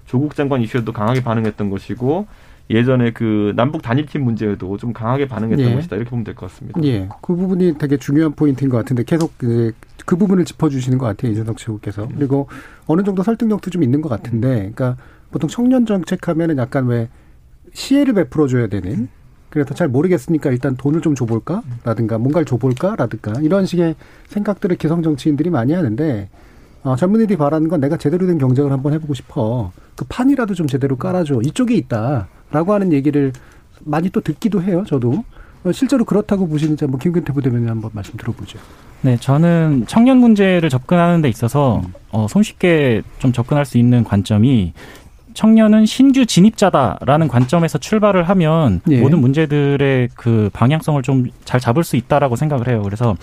조국 0.05 0.35
장관 0.35 0.61
이슈에도 0.61 0.91
강하게 0.91 1.23
반응했던 1.23 1.69
것이고 1.69 2.27
예전에 2.71 3.11
그 3.11 3.53
남북 3.55 3.83
단일팀 3.83 4.23
문제에도 4.23 4.77
좀 4.77 4.93
강하게 4.93 5.27
반응했던 5.27 5.67
예. 5.69 5.75
것이다 5.75 5.95
이렇게 5.95 6.09
보면 6.09 6.23
될 6.25 6.33
것 6.33 6.49
같습니다. 6.49 6.81
예, 6.83 7.07
그 7.21 7.35
부분이 7.35 7.77
되게 7.77 7.97
중요한 7.97 8.33
포인트인 8.33 8.69
것 8.71 8.77
같은데 8.77 9.03
계속 9.03 9.37
그, 9.37 9.71
그 10.05 10.15
부분을 10.15 10.45
짚어주시는 10.45 10.97
것 10.97 11.05
같아요 11.05 11.31
이준석 11.31 11.57
최고께서 11.57 12.07
그리고 12.15 12.47
어느 12.87 13.03
정도 13.03 13.21
설득력도 13.21 13.69
좀 13.69 13.83
있는 13.83 14.01
것 14.01 14.09
같은데, 14.09 14.71
그러니까 14.73 14.95
보통 15.35 15.49
청년 15.49 15.85
정책하면은 15.85 16.57
약간 16.59 16.87
왜 16.87 17.09
시혜를 17.73 18.13
베풀어 18.13 18.47
줘야 18.47 18.67
되는. 18.67 19.09
그래서 19.49 19.73
잘 19.73 19.89
모르겠으니까 19.89 20.49
일단 20.49 20.77
돈을 20.77 21.01
좀 21.01 21.13
줘볼까 21.13 21.61
라든가 21.83 22.17
뭔가를 22.17 22.45
줘볼까 22.45 22.95
라든가 22.95 23.41
이런 23.41 23.65
식의 23.65 23.95
생각들을 24.29 24.77
기성 24.77 25.03
정치인들이 25.03 25.49
많이 25.49 25.73
하는데 25.73 26.29
어, 26.83 26.95
젊은이들이 26.95 27.35
바라는 27.37 27.67
건 27.67 27.81
내가 27.81 27.97
제대로 27.97 28.25
된 28.27 28.37
경쟁을 28.37 28.71
한번 28.71 28.93
해보고 28.93 29.13
싶어. 29.13 29.73
그 29.97 30.05
판이라도 30.07 30.53
좀 30.53 30.67
제대로 30.67 30.95
깔아줘. 30.95 31.41
이쪽에 31.43 31.75
있다. 31.75 32.29
라고 32.51 32.71
하는 32.71 32.93
얘기를 32.93 33.33
많이 33.81 34.09
또 34.11 34.21
듣기도 34.21 34.63
해요. 34.63 34.85
저도. 34.87 35.25
어, 35.65 35.71
실제로 35.73 36.05
그렇다고 36.05 36.47
보시는지 36.47 36.85
한번 36.85 36.99
김근태 36.99 37.33
부대변인 37.33 37.67
한번 37.67 37.91
말씀 37.93 38.15
들어보죠. 38.15 38.57
네, 39.01 39.17
저는 39.17 39.83
청년 39.87 40.17
문제를 40.17 40.69
접근하는 40.69 41.21
데 41.21 41.27
있어서 41.27 41.81
어, 42.11 42.25
손쉽게 42.29 43.01
좀 43.19 43.33
접근할 43.33 43.65
수 43.65 43.77
있는 43.77 44.05
관점이 44.05 44.73
청년은 45.35 45.85
신규 45.85 46.25
진입자다라는 46.25 47.27
관점에서 47.27 47.77
출발을 47.77 48.27
하면 48.29 48.81
예. 48.89 48.99
모든 48.99 49.19
문제들의 49.19 50.09
그 50.15 50.49
방향성을 50.53 51.01
좀 51.03 51.29
잘 51.45 51.59
잡을 51.59 51.83
수 51.83 51.95
있다라고 51.95 52.35
생각을 52.35 52.67
해요. 52.67 52.81
그래서 52.83 53.15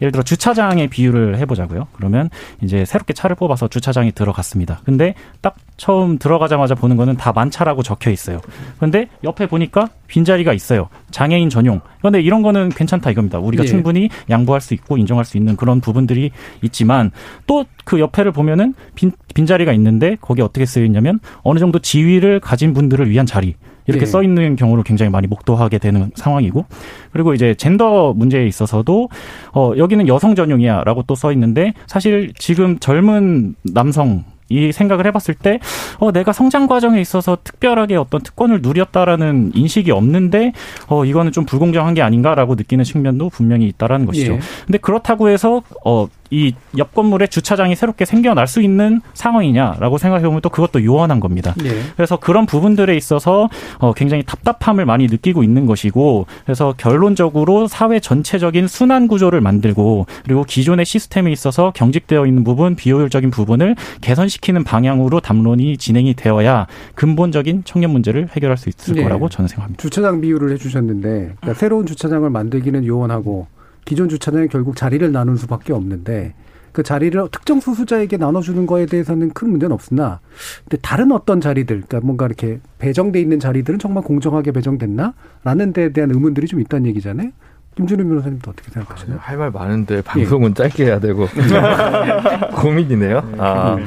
예를 0.00 0.12
들어 0.12 0.22
주차장의 0.22 0.88
비유를 0.88 1.38
해보자고요. 1.38 1.88
그러면 1.92 2.30
이제 2.62 2.84
새롭게 2.84 3.14
차를 3.14 3.36
뽑아서 3.36 3.68
주차장에 3.68 4.12
들어갔습니다. 4.12 4.80
근데 4.84 5.14
딱 5.40 5.56
처음 5.80 6.18
들어가자마자 6.18 6.74
보는 6.74 6.98
거는 6.98 7.16
다 7.16 7.32
만차라고 7.32 7.82
적혀 7.82 8.10
있어요. 8.10 8.38
그런데 8.76 9.08
옆에 9.24 9.46
보니까 9.46 9.88
빈자리가 10.08 10.52
있어요. 10.52 10.90
장애인 11.10 11.48
전용. 11.48 11.80
그런데 12.00 12.20
이런 12.20 12.42
거는 12.42 12.68
괜찮다 12.68 13.10
이겁니다. 13.10 13.38
우리가 13.38 13.64
예. 13.64 13.66
충분히 13.66 14.10
양보할 14.28 14.60
수 14.60 14.74
있고 14.74 14.98
인정할 14.98 15.24
수 15.24 15.38
있는 15.38 15.56
그런 15.56 15.80
부분들이 15.80 16.32
있지만 16.62 17.10
또 17.46 17.64
그 17.90 17.98
옆에를 17.98 18.30
보면은 18.30 18.74
빈, 18.94 19.10
빈자리가 19.34 19.72
있는데 19.72 20.16
거기에 20.20 20.44
어떻게 20.44 20.64
쓰여 20.64 20.84
있냐면 20.84 21.18
어느 21.42 21.58
정도 21.58 21.80
지위를 21.80 22.38
가진 22.38 22.72
분들을 22.72 23.10
위한 23.10 23.26
자리. 23.26 23.56
이렇게 23.86 24.04
네. 24.04 24.06
써 24.06 24.22
있는 24.22 24.54
경우를 24.54 24.84
굉장히 24.84 25.10
많이 25.10 25.26
목도하게 25.26 25.78
되는 25.78 26.12
상황이고 26.14 26.66
그리고 27.10 27.34
이제 27.34 27.54
젠더 27.54 28.12
문제에 28.12 28.46
있어서도 28.46 29.08
어 29.52 29.72
여기는 29.76 30.06
여성 30.06 30.36
전용이야라고 30.36 31.02
또 31.04 31.14
써 31.16 31.32
있는데 31.32 31.72
사실 31.88 32.32
지금 32.38 32.78
젊은 32.78 33.56
남성 33.64 34.22
이 34.50 34.72
생각을 34.72 35.06
해봤을 35.06 35.34
때, 35.40 35.60
어, 35.98 36.12
내가 36.12 36.32
성장 36.32 36.66
과정에 36.66 37.00
있어서 37.00 37.38
특별하게 37.42 37.96
어떤 37.96 38.20
특권을 38.20 38.60
누렸다라는 38.60 39.52
인식이 39.54 39.90
없는데, 39.90 40.52
어, 40.88 41.04
이거는 41.04 41.32
좀 41.32 41.46
불공정한 41.46 41.94
게 41.94 42.02
아닌가라고 42.02 42.56
느끼는 42.56 42.84
측면도 42.84 43.30
분명히 43.30 43.66
있다라는 43.68 44.06
것이죠. 44.06 44.34
예. 44.34 44.40
근데 44.66 44.78
그렇다고 44.78 45.28
해서, 45.30 45.62
어, 45.84 46.08
이 46.30 46.54
옆 46.76 46.94
건물에 46.94 47.26
주차장이 47.26 47.74
새롭게 47.74 48.04
생겨날 48.04 48.46
수 48.46 48.62
있는 48.62 49.00
상황이냐라고 49.14 49.98
생각해 49.98 50.24
보면 50.24 50.40
또 50.40 50.48
그것도 50.48 50.84
요원한 50.84 51.20
겁니다. 51.20 51.54
네. 51.58 51.70
그래서 51.96 52.16
그런 52.16 52.46
부분들에 52.46 52.96
있어서 52.96 53.48
어 53.78 53.92
굉장히 53.92 54.22
답답함을 54.22 54.86
많이 54.86 55.06
느끼고 55.06 55.42
있는 55.42 55.66
것이고 55.66 56.26
그래서 56.44 56.74
결론적으로 56.76 57.66
사회 57.66 57.98
전체적인 58.00 58.68
순환 58.68 59.08
구조를 59.08 59.40
만들고 59.40 60.06
그리고 60.24 60.44
기존의 60.44 60.84
시스템에 60.86 61.32
있어서 61.32 61.72
경직되어 61.74 62.26
있는 62.26 62.44
부분 62.44 62.76
비효율적인 62.76 63.30
부분을 63.30 63.74
개선시키는 64.00 64.64
방향으로 64.64 65.20
담론이 65.20 65.76
진행이 65.76 66.14
되어야 66.14 66.66
근본적인 66.94 67.62
청년 67.64 67.90
문제를 67.90 68.28
해결할 68.36 68.56
수 68.56 68.68
있을 68.68 68.94
네. 68.94 69.02
거라고 69.02 69.28
저는 69.28 69.48
생각합니다. 69.48 69.82
주차장 69.82 70.20
비율을 70.20 70.52
해주셨는데 70.52 71.08
그러니까 71.40 71.54
새로운 71.54 71.86
주차장을 71.86 72.28
만들기는 72.30 72.86
요원하고 72.86 73.48
기존 73.84 74.08
주차장에 74.08 74.46
결국 74.48 74.76
자리를 74.76 75.10
나눌 75.12 75.36
수밖에 75.38 75.72
없는데 75.72 76.34
그 76.72 76.82
자리를 76.84 77.20
특정 77.32 77.58
소수자에게 77.60 78.16
나눠주는 78.16 78.64
거에 78.66 78.86
대해서는 78.86 79.30
큰 79.30 79.50
문제는 79.50 79.72
없으나 79.74 80.20
근데 80.64 80.76
다른 80.82 81.10
어떤 81.10 81.40
자리들 81.40 81.82
그러니까 81.88 82.00
뭔가 82.06 82.26
이렇게 82.26 82.60
배정돼 82.78 83.20
있는 83.20 83.40
자리들은 83.40 83.78
정말 83.80 84.04
공정하게 84.04 84.52
배정됐나라는 84.52 85.72
데에 85.74 85.92
대한 85.92 86.10
의문들이 86.12 86.46
좀 86.46 86.60
있다는 86.60 86.86
얘기잖아요. 86.90 87.30
김준우 87.76 88.04
변호사님도 88.04 88.50
어떻게 88.50 88.70
생각하시나요? 88.70 89.18
할 89.20 89.36
말 89.38 89.50
많은데 89.50 90.02
방송은 90.02 90.50
예. 90.50 90.54
짧게 90.54 90.84
해야 90.84 91.00
되고 91.00 91.26
고민이네요. 92.56 93.20
네, 93.32 93.36
아. 93.38 93.78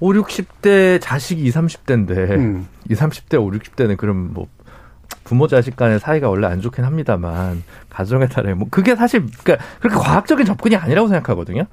5, 0.00 0.12
60대 0.12 1.00
자식이 1.00 1.42
20, 1.44 1.54
30대인데 1.86 2.30
음. 2.32 2.66
20, 2.90 3.02
30대, 3.28 3.40
5, 3.40 3.50
60대는 3.50 3.96
그럼 3.96 4.30
뭐 4.34 4.46
부모 5.24 5.48
자식 5.48 5.76
간의 5.76 5.98
사이가 6.00 6.28
원래 6.28 6.46
안 6.46 6.60
좋긴 6.60 6.84
합니다만 6.84 7.62
가정에 7.90 8.28
따라 8.28 8.54
뭐 8.54 8.68
그게 8.70 8.94
사실 8.94 9.24
그러니까 9.42 9.66
그렇게 9.80 9.98
과학적인 9.98 10.46
접근이 10.46 10.76
아니라고 10.76 11.08
생각하거든요. 11.08 11.64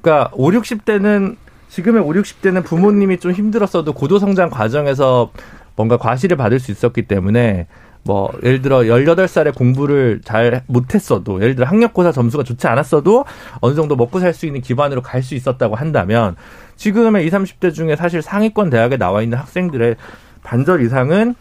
그러니까 0.00 0.30
5, 0.34 0.50
60대는 0.50 1.36
지금의 1.68 2.02
5, 2.02 2.08
60대는 2.08 2.64
부모님이 2.64 3.18
좀 3.18 3.32
힘들었어도 3.32 3.92
고도 3.92 4.18
성장 4.18 4.50
과정에서 4.50 5.30
뭔가 5.76 5.96
과실을 5.96 6.36
받을 6.36 6.58
수 6.58 6.70
있었기 6.70 7.02
때문에 7.02 7.66
뭐 8.04 8.32
예를 8.42 8.62
들어 8.62 8.80
18살에 8.80 9.54
공부를 9.54 10.20
잘 10.24 10.64
못했어도 10.66 11.40
예를 11.40 11.54
들어 11.54 11.68
학력고사 11.68 12.10
점수가 12.10 12.42
좋지 12.42 12.66
않았어도 12.66 13.24
어느 13.60 13.74
정도 13.76 13.94
먹고 13.94 14.18
살 14.18 14.34
수 14.34 14.44
있는 14.44 14.60
기반으로 14.60 15.02
갈 15.02 15.22
수 15.22 15.36
있었다고 15.36 15.76
한다면 15.76 16.34
지금의 16.74 17.24
20, 17.26 17.32
30대 17.60 17.72
중에 17.72 17.94
사실 17.94 18.20
상위권 18.20 18.70
대학에 18.70 18.96
나와 18.96 19.22
있는 19.22 19.38
학생들의 19.38 19.94
반절 20.42 20.84
이상은 20.84 21.36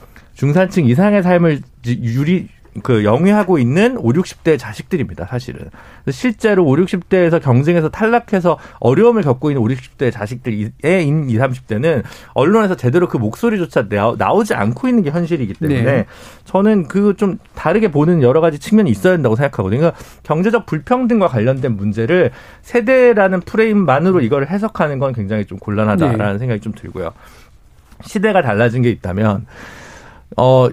중산층 0.45 0.87
이상의 0.87 1.21
삶을 1.21 1.61
유리 1.85 2.47
그 2.81 3.03
영위하고 3.03 3.59
있는 3.59 3.95
5, 3.95 4.09
60대 4.13 4.57
자식들입니다, 4.57 5.27
사실은. 5.27 5.69
실제로 6.09 6.65
5, 6.65 6.77
60대에서 6.77 7.39
경쟁에서 7.39 7.89
탈락해서 7.89 8.57
어려움을 8.79 9.21
겪고 9.21 9.51
있는 9.51 9.61
5, 9.61 9.67
60대 9.67 10.11
자식들의 10.11 10.71
20, 10.81 10.81
30대는 10.81 12.01
언론에서 12.33 12.75
제대로 12.75 13.07
그 13.07 13.17
목소리조차 13.17 13.87
나오지 14.17 14.55
않고 14.55 14.87
있는 14.87 15.03
게 15.03 15.11
현실이기 15.11 15.53
때문에 15.53 15.83
네. 15.83 16.05
저는 16.45 16.87
그 16.87 17.13
좀 17.15 17.37
다르게 17.53 17.91
보는 17.91 18.23
여러 18.23 18.41
가지 18.41 18.57
측면이 18.57 18.89
있어야 18.89 19.13
된다고 19.13 19.35
생각하거든요. 19.35 19.79
그러니까 19.79 20.01
경제적 20.23 20.65
불평등과 20.65 21.27
관련된 21.27 21.77
문제를 21.77 22.31
세대라는 22.63 23.41
프레임만으로 23.41 24.21
이걸 24.21 24.47
해석하는 24.47 24.97
건 24.97 25.13
굉장히 25.13 25.45
좀 25.45 25.59
곤란하다라는 25.59 26.33
네. 26.33 26.39
생각이 26.39 26.61
좀 26.61 26.73
들고요. 26.73 27.11
시대가 28.03 28.41
달라진 28.41 28.81
게 28.81 28.89
있다면 28.89 29.45
어 30.37 30.69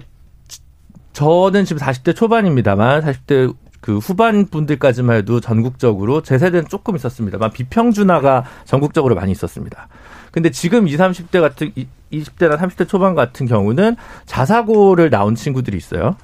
저는 1.13 1.65
지금 1.65 1.81
40대 1.81 2.15
초반입니다만 2.15 3.01
40대 3.01 3.53
그 3.81 3.97
후반 3.97 4.45
분들까지만 4.45 5.17
해도 5.17 5.39
전국적으로 5.39 6.21
제 6.21 6.37
세대는 6.37 6.67
조금 6.67 6.95
있었습니다만 6.95 7.51
비평준화가 7.51 8.45
전국적으로 8.65 9.15
많이 9.15 9.31
있었습니다. 9.31 9.87
근데 10.31 10.51
지금 10.51 10.87
20, 10.87 10.99
30대 10.99 11.41
같은 11.41 11.71
20대나 12.11 12.57
30대 12.57 12.87
초반 12.87 13.15
같은 13.15 13.45
경우는 13.45 13.95
자사고를 14.25 15.09
나온 15.09 15.35
친구들이 15.35 15.77
있어요. 15.77 16.15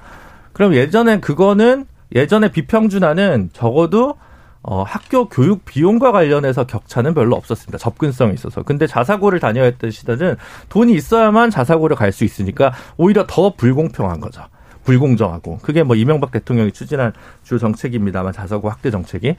그럼 0.52 0.74
예전엔 0.74 1.20
그거는 1.20 1.86
예전에 2.14 2.50
비평준화는 2.50 3.50
적어도 3.52 4.16
어, 4.62 4.82
학교 4.82 5.28
교육 5.28 5.64
비용과 5.64 6.10
관련해서 6.12 6.66
격차는 6.66 7.14
별로 7.14 7.36
없었습니다. 7.36 7.78
접근성이 7.78 8.34
있어서. 8.34 8.62
근데 8.62 8.86
자사고를 8.86 9.38
다녀야 9.38 9.64
했던 9.66 9.90
시대는 9.90 10.36
돈이 10.68 10.92
있어야만 10.94 11.50
자사고를 11.50 11.96
갈 11.96 12.12
수 12.12 12.24
있으니까 12.24 12.72
오히려 12.96 13.26
더 13.28 13.54
불공평한 13.54 14.20
거죠. 14.20 14.42
불공정하고. 14.84 15.58
그게 15.62 15.82
뭐 15.82 15.96
이명박 15.96 16.30
대통령이 16.30 16.72
추진한 16.72 17.12
주 17.42 17.58
정책입니다만 17.58 18.32
자사고 18.32 18.70
확대 18.70 18.90
정책이. 18.90 19.36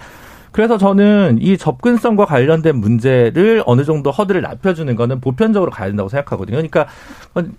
그래서 0.52 0.78
저는 0.78 1.40
이 1.42 1.58
접근성과 1.58 2.26
관련된 2.26 2.76
문제를 2.78 3.64
어느 3.66 3.84
정도 3.84 4.12
허들을 4.12 4.42
낮춰주는 4.42 4.96
거는 4.96 5.22
보편적으로 5.22 5.72
가야 5.72 5.88
된다고 5.88 6.10
생각하거든요. 6.10 6.58
그러니까 6.58 6.88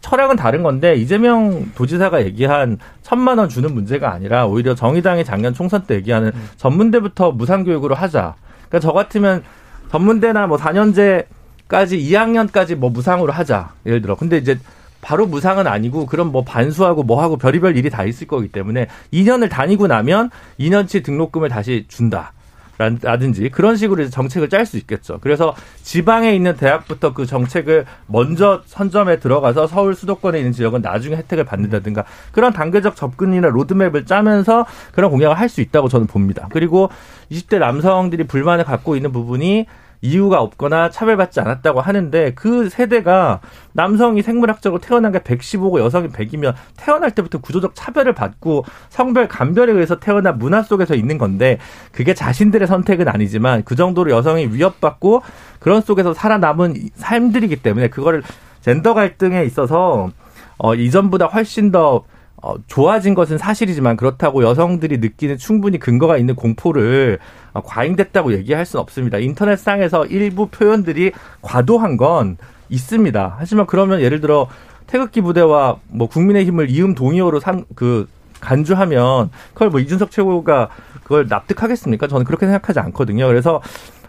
철학은 0.01 0.37
다른 0.37 0.63
건데 0.63 0.95
이재명 0.95 1.71
도지사가 1.75 2.25
얘기한 2.25 2.79
천만 3.03 3.39
원 3.39 3.49
주는 3.49 3.73
문제가 3.73 4.13
아니라 4.13 4.47
오히려 4.47 4.75
정의당이 4.75 5.25
작년 5.25 5.55
총선 5.55 5.83
때 5.85 5.95
얘기하는 5.97 6.33
음. 6.35 6.49
전문대부터 6.57 7.33
무상교육으로 7.33 7.95
하자. 7.95 8.35
그러니까 8.69 8.81
저 8.81 8.93
같으면 8.93 9.43
전문대나 9.91 10.47
뭐 10.47 10.57
4년제까지 10.57 11.27
2학년까지 11.69 12.75
뭐 12.75 12.91
무상으로 12.91 13.33
하자. 13.33 13.73
예를 13.87 14.03
들어. 14.03 14.17
근데 14.17 14.39
이제 14.39 14.59
바로 15.01 15.27
무상은 15.27 15.67
아니고 15.67 16.07
그럼 16.07 16.33
뭐 16.33 16.43
반수하고 16.43 17.03
뭐 17.03 17.23
하고 17.23 17.37
별의별 17.37 17.77
일이 17.77 17.89
다 17.91 18.05
있을 18.05 18.27
거기 18.27 18.49
때문에 18.49 18.89
2년을 19.13 19.49
다니고 19.49 19.87
나면 19.87 20.31
2년치 20.59 21.05
등록금을 21.05 21.49
다시 21.49 21.85
준다. 21.89 22.33
라든지 22.79 23.49
그런 23.49 23.77
식으로 23.77 24.09
정책을 24.09 24.49
짤 24.49 24.65
수 24.65 24.77
있겠죠. 24.77 25.19
그래서 25.21 25.55
지방에 25.83 26.33
있는 26.33 26.57
대학부터 26.57 27.13
그 27.13 27.27
정책을 27.27 27.87
먼저 28.07 28.63
선점에 28.67 29.19
들어가서 29.19 29.67
서울 29.67 29.97
수도권에 29.97 30.39
있는 30.39 30.53
지역은 30.53 30.83
나중에 30.83 31.17
혜택을 31.17 31.45
받는다든가 31.45 32.05
그런 32.31 32.53
단계적 32.53 32.95
접근이나 32.95 33.49
로드맵을 33.49 34.07
짜면서 34.07 34.65
그런 34.93 35.11
공약을 35.11 35.37
할 35.37 35.49
수 35.49 35.63
있다고 35.63 35.89
저는 35.89 36.07
봅니다. 36.07 36.47
그리고 36.53 36.91
20대 37.33 37.59
남성들이 37.59 38.25
불만을 38.25 38.65
갖고 38.65 38.97
있는 38.97 39.13
부분이 39.13 39.67
이유가 40.01 40.41
없거나 40.41 40.91
차별받지 40.91 41.41
않았다고 41.41 41.81
하는데 41.81 42.33
그 42.35 42.69
세대가 42.69 43.41
남성이 43.73 44.23
생물학적으로 44.23 44.81
태어난 44.81 45.13
게 45.13 45.19
115고 45.19 45.81
여성이 45.81 46.09
100이면 46.09 46.55
태어날 46.77 47.11
때부터 47.11 47.39
구조적 47.39 47.73
차별을 47.75 48.15
받고 48.15 48.65
성별 48.89 49.29
감별에 49.29 49.73
의해서 49.73 49.99
태어난 49.99 50.39
문화 50.39 50.63
속에서 50.63 50.95
있는 50.95 51.19
건데 51.19 51.59
그게 51.93 52.15
자신들의 52.15 52.69
선택은 52.69 53.09
아니지만 53.09 53.65
그 53.65 53.75
정도로 53.75 54.11
여성이 54.11 54.47
위협받고 54.47 55.23
그런 55.59 55.81
속에서 55.81 56.15
살아남은 56.15 56.75
삶들이기 56.95 57.57
때문에 57.57 57.89
그거를 57.89 58.23
젠더 58.61 58.95
갈등에 58.95 59.45
있어서 59.45 60.11
어 60.59 60.75
이전보다 60.75 61.27
훨씬 61.27 61.71
더 61.71 62.05
어, 62.49 62.57
좋아진 62.67 63.15
것은 63.15 63.37
사실이지만 63.37 63.97
그렇다고 63.97 64.43
여성들이 64.43 64.99
느끼는 64.99 65.37
충분히 65.37 65.79
근거가 65.79 66.17
있는 66.17 66.35
공포를 66.35 67.19
어, 67.53 67.63
과잉됐다고 67.63 68.33
얘기할 68.33 68.65
수는 68.65 68.81
없습니다. 68.83 69.19
인터넷상에서 69.19 70.07
일부 70.07 70.47
표현들이 70.49 71.13
과도한 71.43 71.97
건 71.99 72.39
있습니다. 72.71 73.37
하지만 73.39 73.67
그러면 73.67 74.01
예를 74.01 74.21
들어 74.21 74.49
태극기 74.87 75.21
부대와 75.21 75.77
뭐 75.89 76.09
국민의힘을 76.09 76.71
이음 76.71 76.95
동의어로 76.95 77.41
상, 77.41 77.65
그 77.75 78.09
간주하면 78.41 79.31
그걸 79.53 79.69
뭐 79.69 79.81
이준석 79.81 80.11
최고가 80.11 80.71
그걸 81.03 81.27
납득하겠습니까? 81.29 82.09
저는 82.09 82.25
그렇게 82.25 82.47
생각하지 82.47 82.81
않거든요. 82.81 83.27
그래서 83.27 83.61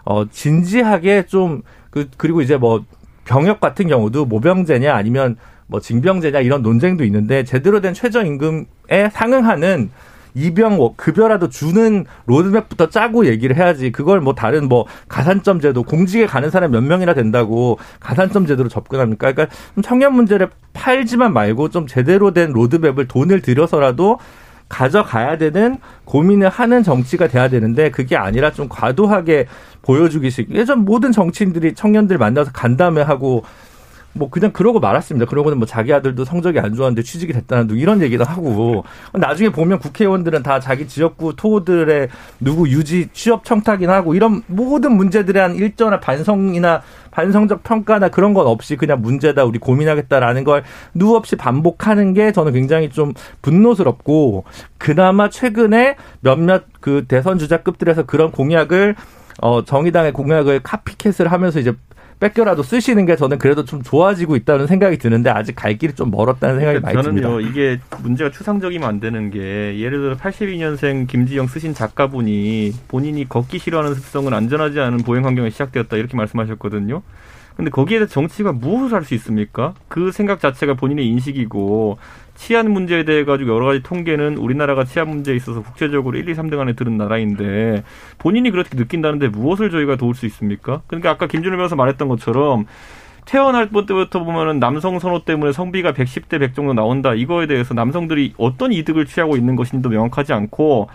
어 0.04 0.24
진지하게 0.30 1.26
좀 1.26 1.62
그 1.90 2.08
그리고 2.16 2.40
이제 2.40 2.56
뭐 2.56 2.84
병역 3.24 3.60
같은 3.60 3.88
경우도 3.88 4.24
모병제냐 4.24 4.94
아니면 4.94 5.36
뭐 5.70 5.80
징병제냐 5.80 6.40
이런 6.40 6.62
논쟁도 6.62 7.04
있는데 7.04 7.44
제대로 7.44 7.80
된 7.80 7.94
최저임금에 7.94 9.10
상응하는 9.12 9.90
이병 10.34 10.76
뭐 10.76 10.94
급여라도 10.96 11.48
주는 11.48 12.04
로드맵부터 12.26 12.90
짜고 12.90 13.26
얘기를 13.26 13.56
해야지 13.56 13.90
그걸 13.90 14.20
뭐 14.20 14.34
다른 14.34 14.68
뭐 14.68 14.86
가산점 15.08 15.60
제도 15.60 15.82
공직에 15.82 16.26
가는 16.26 16.50
사람 16.50 16.70
몇 16.72 16.82
명이나 16.82 17.14
된다고 17.14 17.78
가산점 17.98 18.46
제도로 18.46 18.68
접근합니까? 18.68 19.32
그러니까 19.32 19.54
청년 19.82 20.14
문제를 20.14 20.50
팔지만 20.72 21.32
말고 21.32 21.70
좀 21.70 21.86
제대로 21.86 22.32
된 22.32 22.52
로드맵을 22.52 23.08
돈을 23.08 23.42
들여서라도 23.42 24.18
가져가야 24.68 25.36
되는 25.36 25.78
고민을 26.04 26.48
하는 26.48 26.84
정치가 26.84 27.26
돼야 27.26 27.48
되는데 27.48 27.90
그게 27.90 28.16
아니라 28.16 28.52
좀 28.52 28.68
과도하게 28.68 29.46
보여주기식 29.82 30.54
예전 30.54 30.84
모든 30.84 31.10
정치인들이 31.10 31.74
청년들 31.74 32.18
만나서 32.18 32.52
간담회 32.52 33.02
하고 33.02 33.42
뭐 34.12 34.28
그냥 34.30 34.52
그러고 34.52 34.80
말았습니다. 34.80 35.26
그러고는 35.26 35.58
뭐 35.58 35.66
자기 35.66 35.92
아들도 35.92 36.24
성적이 36.24 36.60
안 36.60 36.74
좋았는데 36.74 37.02
취직이 37.02 37.32
됐다는 37.32 37.66
등 37.68 37.78
이런 37.78 38.02
얘기도 38.02 38.24
하고 38.24 38.84
나중에 39.12 39.50
보면 39.50 39.78
국회의원들은 39.78 40.42
다 40.42 40.60
자기 40.60 40.88
지역구 40.88 41.36
토들의 41.36 42.08
누구 42.40 42.68
유지 42.68 43.08
취업 43.12 43.44
청탁이나 43.44 43.92
하고 43.94 44.14
이런 44.14 44.42
모든 44.46 44.96
문제들에 44.96 45.32
대한 45.32 45.54
일전한 45.54 46.00
반성이나 46.00 46.82
반성적 47.12 47.62
평가나 47.64 48.08
그런 48.08 48.34
건 48.34 48.46
없이 48.46 48.76
그냥 48.76 49.00
문제다 49.00 49.44
우리 49.44 49.58
고민하겠다라는 49.58 50.44
걸 50.44 50.62
누 50.92 51.14
없이 51.14 51.36
반복하는 51.36 52.14
게 52.14 52.32
저는 52.32 52.52
굉장히 52.52 52.90
좀 52.90 53.12
분노스럽고 53.42 54.44
그나마 54.78 55.28
최근에 55.28 55.96
몇몇 56.20 56.64
그 56.80 57.04
대선 57.08 57.38
주자급들에서 57.38 58.04
그런 58.04 58.30
공약을 58.30 58.96
어 59.42 59.64
정의당의 59.64 60.12
공약을 60.12 60.60
카피캣을 60.62 61.30
하면서 61.32 61.60
이제 61.60 61.72
뺏겨라도 62.20 62.62
쓰시는 62.62 63.06
게 63.06 63.16
저는 63.16 63.38
그래도 63.38 63.64
좀 63.64 63.82
좋아지고 63.82 64.36
있다는 64.36 64.66
생각이 64.66 64.98
드는데 64.98 65.30
아직 65.30 65.54
갈 65.56 65.76
길이 65.78 65.94
좀 65.94 66.10
멀었다는 66.10 66.60
생각이 66.60 66.78
그러니까 66.80 67.00
많이 67.00 67.02
듭니다. 67.06 67.28
저는요 67.28 67.48
이게 67.48 67.80
문제가 68.02 68.30
추상적이면 68.30 68.88
안 68.88 69.00
되는 69.00 69.30
게 69.30 69.40
예를 69.80 70.00
들어 70.00 70.16
82년생 70.16 71.08
김지영 71.08 71.46
쓰신 71.46 71.72
작가분이 71.74 72.74
본인이 72.88 73.28
걷기 73.28 73.58
싫어하는 73.58 73.94
습성은 73.94 74.34
안전하지 74.34 74.78
않은 74.80 74.98
보행 74.98 75.24
환경에 75.24 75.50
시작되었다 75.50 75.96
이렇게 75.96 76.16
말씀하셨거든요. 76.16 77.02
근데 77.56 77.70
거기에 77.70 77.98
대해서 77.98 78.12
정치가 78.12 78.52
무엇을 78.52 78.96
할 78.96 79.04
수 79.04 79.14
있습니까? 79.14 79.74
그 79.88 80.12
생각 80.12 80.40
자체가 80.40 80.74
본인의 80.74 81.06
인식이고 81.06 81.98
치안 82.40 82.70
문제에 82.70 83.04
대해 83.04 83.24
가지고 83.24 83.54
여러 83.54 83.66
가지 83.66 83.82
통계는 83.82 84.38
우리나라가 84.38 84.84
치안 84.84 85.10
문제에 85.10 85.36
있어서 85.36 85.62
국제적으로 85.62 86.16
1, 86.16 86.26
2, 86.26 86.32
3등 86.32 86.58
안에 86.58 86.72
드는 86.72 86.96
나라인데 86.96 87.84
본인이 88.16 88.50
그렇게 88.50 88.78
느낀다는데 88.78 89.28
무엇을 89.28 89.70
저희가 89.70 89.96
도울 89.96 90.14
수 90.14 90.24
있습니까? 90.24 90.80
그러니까 90.86 91.10
아까 91.10 91.26
김준일 91.26 91.58
변호사 91.58 91.76
말했던 91.76 92.08
것처럼 92.08 92.64
태어날 93.26 93.68
때부터 93.68 94.24
보면은 94.24 94.58
남성 94.58 94.98
선호 94.98 95.22
때문에 95.26 95.52
성비가 95.52 95.92
110대 95.92 96.38
100 96.38 96.54
정도 96.54 96.72
나온다. 96.72 97.12
이거에 97.12 97.46
대해서 97.46 97.74
남성들이 97.74 98.32
어떤 98.38 98.72
이득을 98.72 99.04
취하고 99.04 99.36
있는 99.36 99.54
것인지도 99.54 99.90
명확하지 99.90 100.32
않고 100.32 100.88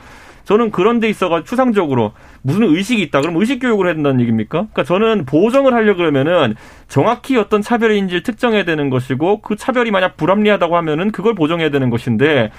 저는 0.45 0.71
그런 0.71 0.99
데 0.99 1.09
있어가 1.09 1.43
추상적으로 1.43 2.13
무슨 2.41 2.63
의식이 2.63 3.01
있다. 3.03 3.21
그럼 3.21 3.35
의식 3.37 3.59
교육을 3.59 3.87
해야 3.87 3.95
된다는 3.95 4.21
얘기입니까? 4.21 4.67
그러니까 4.71 4.83
저는 4.83 5.25
보정을 5.25 5.73
하려 5.73 5.95
그러면은 5.95 6.55
정확히 6.87 7.35
어떤 7.37 7.61
차별인지를 7.61 8.23
특정해야 8.23 8.63
되는 8.63 8.89
것이고 8.89 9.41
그 9.41 9.55
차별이 9.55 9.91
만약 9.91 10.17
불합리하다고 10.17 10.77
하면은 10.77 11.11
그걸 11.11 11.33
보정해야 11.33 11.69
되는 11.69 11.89
것인데 11.89 12.51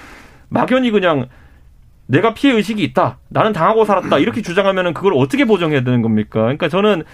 막연히 0.49 0.91
그냥 0.91 1.27
내가 2.07 2.35
피해 2.35 2.53
의식이 2.55 2.83
있다. 2.83 3.19
나는 3.29 3.53
당하고 3.53 3.85
살았다. 3.85 4.19
이렇게 4.19 4.43
주장하면은 4.43 4.93
그걸 4.93 5.15
어떻게 5.15 5.45
보정해야 5.45 5.83
되는 5.83 6.03
겁니까? 6.03 6.41
그러니까 6.41 6.69
저는 6.69 7.05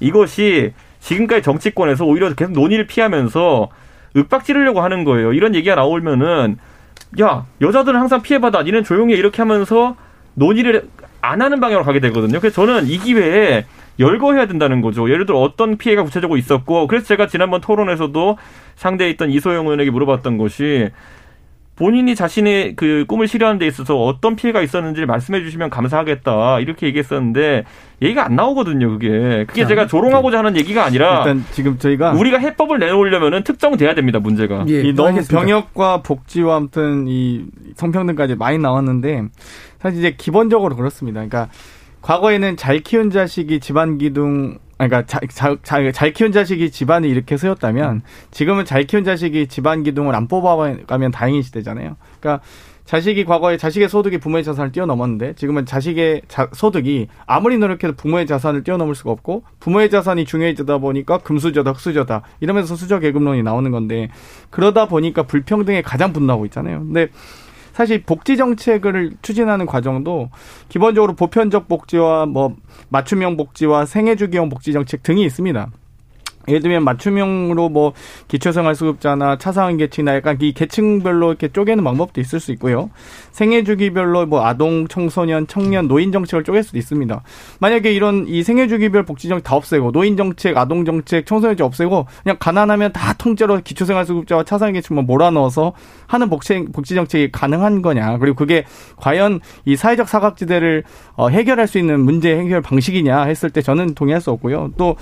이것이 0.00 0.72
지금까지 1.00 1.42
정치권에서 1.42 2.04
오히려 2.04 2.34
계속 2.34 2.52
논의를 2.52 2.86
피하면서 2.86 3.68
윽박 4.16 4.44
지르려고 4.44 4.80
하는 4.80 5.04
거예요. 5.04 5.32
이런 5.32 5.54
얘기가 5.54 5.74
나오면은 5.74 6.58
야 7.20 7.46
여자들은 7.60 7.98
항상 7.98 8.20
피해받아. 8.20 8.62
니는 8.62 8.84
조용히 8.84 9.14
해. 9.14 9.18
이렇게 9.18 9.40
하면서 9.40 9.96
논의를 10.38 10.88
안 11.20 11.42
하는 11.42 11.60
방향으로 11.60 11.84
가게 11.84 12.00
되거든요. 12.00 12.40
그래서 12.40 12.66
저는 12.66 12.86
이 12.86 12.98
기회에 12.98 13.64
열거해야 13.98 14.46
된다는 14.46 14.80
거죠. 14.80 15.10
예를 15.10 15.26
들어 15.26 15.40
어떤 15.40 15.76
피해가 15.76 16.04
구체적으로 16.04 16.38
있었고 16.38 16.86
그래서 16.86 17.06
제가 17.06 17.26
지난번 17.26 17.60
토론에서도 17.60 18.38
상대에 18.76 19.10
있던 19.10 19.30
이소영 19.30 19.66
의원에게 19.66 19.90
물어봤던 19.90 20.38
것이 20.38 20.90
본인이 21.78 22.16
자신의 22.16 22.74
그 22.74 23.04
꿈을 23.06 23.28
실현하는 23.28 23.60
데 23.60 23.66
있어서 23.68 23.96
어떤 23.96 24.34
피해가 24.34 24.62
있었는지를 24.62 25.06
말씀해 25.06 25.42
주시면 25.42 25.70
감사하겠다. 25.70 26.58
이렇게 26.58 26.86
얘기했었는데 26.88 27.64
얘기가 28.02 28.26
안 28.26 28.34
나오거든요, 28.34 28.90
그게. 28.90 29.44
그게 29.46 29.62
자, 29.62 29.68
제가 29.68 29.86
조롱하고자 29.86 30.38
하는 30.38 30.56
얘기가 30.56 30.84
아니라 30.84 31.18
일단 31.18 31.44
지금 31.52 31.78
저희가 31.78 32.12
우리가 32.12 32.38
해법을 32.38 32.80
내놓으려면은 32.80 33.44
특정돼야 33.44 33.94
됩니다, 33.94 34.18
문제가. 34.18 34.64
예, 34.68 34.82
이 34.82 34.92
너무 34.92 35.20
병역과 35.22 36.02
복지와 36.02 36.56
아무튼 36.56 37.06
이 37.06 37.44
성평등까지 37.76 38.34
많이 38.34 38.58
나왔는데 38.58 39.28
사실 39.78 40.00
이제 40.00 40.14
기본적으로 40.18 40.74
그렇습니다. 40.74 41.20
그러니까 41.20 41.48
과거에는 42.02 42.56
잘 42.56 42.80
키운 42.80 43.10
자식이 43.10 43.60
집안 43.60 43.98
기둥 43.98 44.58
그러니까 44.78 45.04
자, 45.06 45.20
자, 45.28 45.56
자, 45.62 45.92
잘 45.92 46.12
키운 46.12 46.32
자식이 46.32 46.70
집안을 46.70 47.08
이렇게 47.08 47.36
세웠다면 47.36 48.02
지금은 48.30 48.64
잘 48.64 48.84
키운 48.84 49.04
자식이 49.04 49.48
집안 49.48 49.82
기둥을 49.82 50.14
안 50.14 50.28
뽑아가면 50.28 51.10
다행인 51.10 51.42
시대잖아요. 51.42 51.96
그러니까 52.20 52.44
자식이 52.84 53.26
과거에 53.26 53.58
자식의 53.58 53.90
소득이 53.90 54.16
부모의 54.16 54.44
자산을 54.44 54.72
뛰어넘었는데 54.72 55.34
지금은 55.34 55.66
자식의 55.66 56.22
자, 56.26 56.48
소득이 56.54 57.08
아무리 57.26 57.58
노력해도 57.58 57.94
부모의 57.96 58.26
자산을 58.26 58.64
뛰어넘을 58.64 58.94
수가 58.94 59.10
없고 59.10 59.42
부모의 59.60 59.90
자산이 59.90 60.24
중요해지다 60.24 60.78
보니까 60.78 61.18
금수저다 61.18 61.72
흑수저다 61.72 62.22
이러면서 62.40 62.76
수저 62.76 62.98
계급론이 62.98 63.42
나오는 63.42 63.70
건데 63.70 64.08
그러다 64.48 64.86
보니까 64.86 65.24
불평등에 65.24 65.82
가장 65.82 66.14
분노하고 66.14 66.46
있잖아요. 66.46 66.78
근데 66.78 67.08
사실 67.78 68.02
복지 68.02 68.36
정책을 68.36 69.12
추진하는 69.22 69.64
과정도 69.64 70.30
기본적으로 70.68 71.14
보편적 71.14 71.68
복지와 71.68 72.26
뭐 72.26 72.56
맞춤형 72.88 73.36
복지와 73.36 73.86
생애 73.86 74.16
주기형 74.16 74.48
복지 74.48 74.72
정책 74.72 75.04
등이 75.04 75.24
있습니다. 75.24 75.70
예를 76.46 76.60
들면 76.60 76.84
맞춤형으로 76.84 77.68
뭐 77.68 77.92
기초생활수급자나 78.28 79.38
차상위 79.38 79.76
계층이나 79.76 80.14
약간 80.14 80.38
이 80.40 80.52
계층별로 80.52 81.28
이렇게 81.28 81.48
쪼개는 81.48 81.84
방법도 81.84 82.20
있을 82.20 82.40
수 82.40 82.52
있고요. 82.52 82.90
생애 83.32 83.62
주기별로 83.62 84.26
뭐 84.26 84.44
아동, 84.44 84.88
청소년, 84.88 85.46
청년, 85.46 85.88
노인 85.88 86.10
정책을 86.12 86.44
쪼갤 86.44 86.62
수도 86.62 86.78
있습니다. 86.78 87.22
만약에 87.60 87.92
이런 87.92 88.26
이 88.26 88.42
생애 88.42 88.66
주기별 88.66 89.04
복지 89.04 89.28
정책 89.28 89.44
다 89.44 89.56
없애고 89.56 89.92
노인 89.92 90.16
정책, 90.16 90.56
아동 90.56 90.84
정책, 90.84 91.26
청소년 91.26 91.56
정책 91.56 91.66
없애고 91.66 92.06
그냥 92.22 92.36
가난하면 92.38 92.92
다 92.92 93.12
통째로 93.12 93.60
기초생활수급자와 93.62 94.44
차상위 94.44 94.72
계층만 94.74 95.06
몰아넣어서 95.06 95.72
하는 96.06 96.30
복지 96.30 96.66
복지 96.72 96.94
정책이 96.94 97.30
가능한 97.32 97.82
거냐? 97.82 98.18
그리고 98.18 98.36
그게 98.36 98.64
과연 98.96 99.40
이 99.64 99.76
사회적 99.76 100.08
사각지대를 100.08 100.84
어, 101.14 101.28
해결할 101.28 101.68
수 101.68 101.78
있는 101.78 102.00
문제 102.00 102.36
해결 102.36 102.62
방식이냐 102.62 103.24
했을 103.24 103.50
때 103.50 103.62
저는 103.62 103.94
동의할 103.94 104.20
수 104.20 104.30
없고요. 104.30 104.72
또 104.76 104.96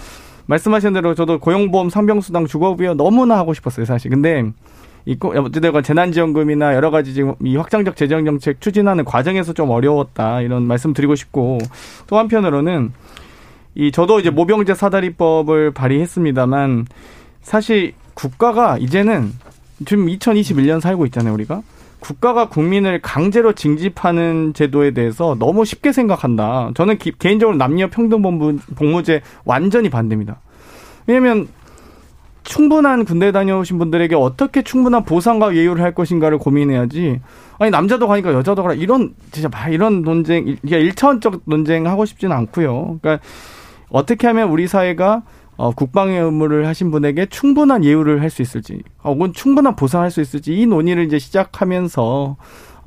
말씀하신 0.46 0.92
대로 0.92 1.14
저도 1.14 1.38
고용보험 1.38 1.90
상병수당 1.90 2.46
주거부여 2.46 2.94
너무나 2.94 3.36
하고 3.36 3.54
싶었어요, 3.54 3.84
사실. 3.84 4.10
근데 4.10 4.44
이 5.06 5.16
어찌되건 5.20 5.84
재난지원금이나 5.84 6.74
여러 6.74 6.90
가지 6.90 7.14
지금 7.14 7.34
이 7.44 7.56
확장적 7.56 7.94
재정 7.94 8.24
정책 8.24 8.60
추진하는 8.60 9.04
과정에서 9.04 9.52
좀 9.52 9.70
어려웠다 9.70 10.40
이런 10.40 10.64
말씀 10.64 10.92
드리고 10.92 11.14
싶고 11.14 11.58
또 12.08 12.18
한편으로는 12.18 12.92
이 13.76 13.92
저도 13.92 14.18
이제 14.18 14.30
모병제 14.30 14.74
사다리법을 14.74 15.70
발의했습니다만 15.70 16.86
사실 17.40 17.92
국가가 18.14 18.78
이제는 18.78 19.32
지금 19.84 20.06
2021년 20.06 20.80
살고 20.80 21.06
있잖아요 21.06 21.34
우리가 21.34 21.62
국가가 22.00 22.48
국민을 22.48 23.00
강제로 23.00 23.52
징집하는 23.52 24.52
제도에 24.54 24.92
대해서 24.92 25.36
너무 25.38 25.64
쉽게 25.64 25.92
생각한다. 25.92 26.70
저는 26.74 26.98
기, 26.98 27.12
개인적으로 27.18 27.56
남녀 27.56 27.88
평등 27.88 28.22
복무제 28.76 29.22
완전히 29.44 29.90
반대입니다. 29.90 30.40
왜냐하면 31.06 31.48
충분한 32.46 33.04
군대 33.04 33.32
다녀오신 33.32 33.78
분들에게 33.78 34.14
어떻게 34.14 34.62
충분한 34.62 35.04
보상과 35.04 35.56
예우를 35.56 35.82
할 35.82 35.94
것인가를 35.94 36.38
고민해야지. 36.38 37.20
아니 37.58 37.70
남자도 37.70 38.06
가니까 38.06 38.32
여자도 38.32 38.62
가라 38.62 38.74
이런 38.74 39.14
진짜 39.32 39.48
막 39.48 39.68
이런 39.68 40.02
논쟁 40.02 40.46
이게 40.46 40.78
일차원적 40.80 41.42
논쟁 41.44 41.88
하고 41.88 42.04
싶지는 42.04 42.36
않고요. 42.36 42.98
그러니까 43.02 43.24
어떻게 43.90 44.28
하면 44.28 44.50
우리 44.50 44.68
사회가 44.68 45.22
어, 45.56 45.70
국방의 45.72 46.20
의무를 46.20 46.66
하신 46.66 46.90
분에게 46.90 47.26
충분한 47.26 47.84
예우를 47.84 48.20
할 48.20 48.30
수 48.30 48.42
있을지, 48.42 48.82
혹은 49.04 49.32
충분한 49.32 49.76
보상할 49.76 50.10
수 50.10 50.20
있을지 50.20 50.54
이 50.54 50.66
논의를 50.66 51.04
이제 51.04 51.18
시작하면서 51.18 52.36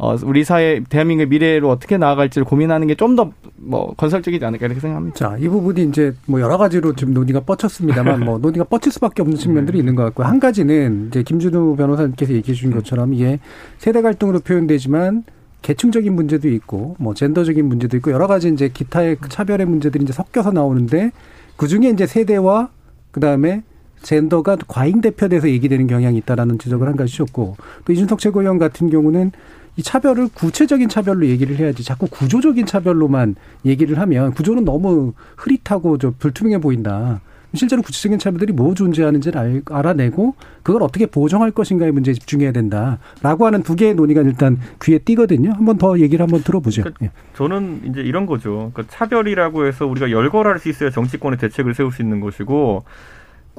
어, 0.02 0.16
우리 0.24 0.44
사회 0.46 0.82
대한민국의 0.88 1.28
미래로 1.28 1.70
어떻게 1.70 1.98
나아갈지를 1.98 2.46
고민하는 2.46 2.88
게 2.88 2.96
좀 2.96 3.16
더 3.16 3.32
뭐 3.62 3.94
건설적이지 3.98 4.44
않을까 4.46 4.68
이렇게 4.68 4.80
생각합니다. 4.80 5.16
자, 5.18 5.38
이 5.38 5.50
부분이 5.50 5.84
이제 5.84 6.14
뭐 6.26 6.40
여러 6.40 6.58
가지로 6.58 6.94
지금 6.96 7.14
논의가 7.14 7.42
뻗쳤습니다만 7.42 8.22
뭐 8.24 8.38
논의가 8.40 8.64
뻗칠 8.66 8.92
수밖에 8.94 9.22
없는 9.22 9.38
측면들이 9.38 9.78
네. 9.78 9.80
있는 9.80 9.96
것 9.96 10.04
같고요. 10.06 10.28
한 10.28 10.40
가지는 10.40 11.08
이제 11.10 11.24
김준우 11.24 11.76
변호사님께서 11.76 12.34
얘기해 12.34 12.56
주신 12.56 12.72
것처럼 12.72 13.14
이게 13.14 13.40
세대 13.78 14.02
갈등으로 14.02 14.40
표현되지만 14.40 15.24
계층적인 15.62 16.16
문제도 16.16 16.48
있고 16.48 16.96
뭐 17.00 17.14
젠더적인 17.14 17.66
문제도 17.66 17.98
있고 17.98 18.12
여러 18.12 18.28
가지 18.28 18.48
이제 18.48 18.70
기타의 18.74 19.18
차별의 19.28 19.66
문제들이 19.68 20.04
이제 20.06 20.14
섞여서 20.14 20.52
나오는데 20.52 21.12
그 21.60 21.68
중에 21.68 21.90
이제 21.90 22.08
세대와 22.08 22.70
그 23.12 23.20
다음에 23.20 23.64
젠더가 24.02 24.56
과잉 24.70 25.02
대표돼서 25.02 25.50
얘기되는 25.50 25.88
경향이 25.88 26.18
있다라는 26.20 26.58
지적을 26.58 26.88
한 26.88 26.96
가지 26.96 27.12
주셨고 27.12 27.58
또 27.84 27.92
이준석 27.92 28.20
최고위원 28.20 28.58
같은 28.60 28.90
경우는 28.90 29.34
이 29.76 29.84
차별을 29.84 30.30
구체적인 30.34 30.88
차별로 30.88 31.28
얘기를 31.28 31.58
해야지 31.58 31.84
자꾸 31.84 32.08
구조적인 32.10 32.66
차별로만 32.66 33.36
얘기를 33.66 34.00
하면 34.00 34.32
구조는 34.32 34.64
너무 34.64 35.12
흐릿하고 35.36 35.98
저 35.98 36.14
불투명해 36.18 36.62
보인다. 36.62 37.20
실제로 37.54 37.82
구체적인 37.82 38.20
차별들이 38.20 38.54
뭐 38.54 38.74
존재하는지를 38.74 39.64
알아내고 39.70 40.36
그걸 40.62 40.84
어떻게 40.84 41.06
보정할 41.06 41.52
것인가의 41.52 41.92
문제에 41.92 42.14
집중해야 42.14 42.52
된다라고 42.52 43.46
하는 43.46 43.64
두 43.64 43.76
개의 43.76 43.96
논의가 43.96 44.22
일단 44.22 44.60
귀에 44.82 45.00
띄거든요. 45.00 45.52
한번 45.54 45.78
더 45.78 46.00
얘기를 46.00 46.22
한번 46.24 46.44
들어보죠. 46.44 46.84
그러니까 46.84 47.06
예. 47.06 47.12
저는 47.34 47.82
이제 47.86 48.02
이런 48.02 48.26
거죠. 48.26 48.72
그러니까 48.74 48.84
차별이라고 48.88 49.66
해서 49.66 49.88
우리가 49.88 50.12
열거할 50.12 50.60
수 50.60 50.70
있어야 50.70 50.90
정치권의 50.92 51.40
대책을 51.40 51.74
세울 51.74 51.92
수 51.92 52.02
있는 52.02 52.20
것이고 52.20 52.84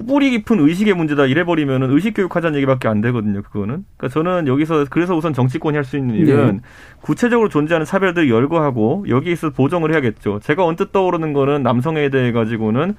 뿌리 0.06 0.30
깊은 0.30 0.60
의식의 0.60 0.94
문제다 0.94 1.26
이래버리면은 1.26 1.90
의식 1.90 2.14
교육하자는 2.14 2.56
얘기밖에 2.58 2.88
안 2.88 3.00
되거든요. 3.02 3.42
그거는. 3.42 3.84
그러니까 3.96 4.08
저는 4.08 4.46
여기서 4.46 4.86
그래서 4.88 5.14
우선 5.14 5.34
정치권이 5.34 5.76
할 5.76 5.84
수 5.84 5.96
있는 5.98 6.14
일은 6.14 6.46
네. 6.56 6.60
구체적으로 7.02 7.48
존재하는 7.48 7.84
차별들을 7.84 8.30
열거하고 8.30 9.06
여기에 9.08 9.32
있어 9.32 9.50
보정을 9.50 9.92
해야겠죠. 9.92 10.40
제가 10.42 10.64
언뜻 10.64 10.92
떠오르는 10.92 11.32
거는 11.32 11.62
남성에 11.62 12.08
대해 12.10 12.32
가지고는 12.32 12.94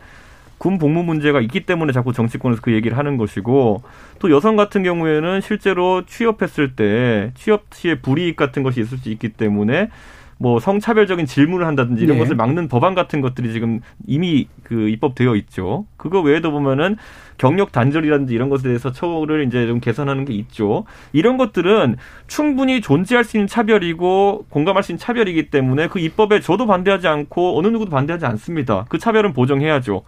군 0.61 0.77
복무 0.77 1.01
문제가 1.01 1.41
있기 1.41 1.61
때문에 1.61 1.91
자꾸 1.91 2.13
정치권에서 2.13 2.61
그 2.61 2.71
얘기를 2.71 2.95
하는 2.95 3.17
것이고 3.17 3.81
또 4.19 4.29
여성 4.29 4.55
같은 4.55 4.83
경우에는 4.83 5.41
실제로 5.41 6.05
취업했을 6.05 6.75
때 6.75 7.31
취업 7.33 7.63
시에 7.71 7.95
불이익 7.95 8.35
같은 8.35 8.61
것이 8.61 8.79
있을 8.79 8.99
수 8.99 9.09
있기 9.09 9.29
때문에 9.29 9.89
뭐 10.37 10.59
성차별적인 10.59 11.25
질문을 11.25 11.65
한다든지 11.65 12.03
이런 12.03 12.17
네. 12.17 12.19
것을 12.23 12.35
막는 12.35 12.67
법안 12.67 12.93
같은 12.93 13.21
것들이 13.21 13.53
지금 13.53 13.79
이미 14.05 14.49
그 14.61 14.87
입법되어 14.89 15.35
있죠. 15.37 15.87
그거 15.97 16.21
외에도 16.21 16.51
보면은 16.51 16.95
경력 17.39 17.71
단절이라든지 17.71 18.35
이런 18.35 18.49
것에 18.49 18.65
대해서 18.65 18.91
처우를 18.91 19.47
이제 19.47 19.65
좀 19.65 19.79
개선하는 19.79 20.25
게 20.25 20.33
있죠. 20.33 20.85
이런 21.11 21.37
것들은 21.37 21.95
충분히 22.27 22.81
존재할 22.81 23.23
수 23.23 23.35
있는 23.37 23.47
차별이고 23.47 24.45
공감할 24.49 24.83
수 24.83 24.91
있는 24.91 24.99
차별이기 24.99 25.49
때문에 25.49 25.87
그 25.87 25.97
입법에 25.97 26.39
저도 26.39 26.67
반대하지 26.67 27.07
않고 27.07 27.57
어느 27.57 27.65
누구도 27.65 27.89
반대하지 27.89 28.27
않습니다. 28.27 28.85
그 28.89 28.99
차별은 28.99 29.33
보정해야죠. 29.33 30.03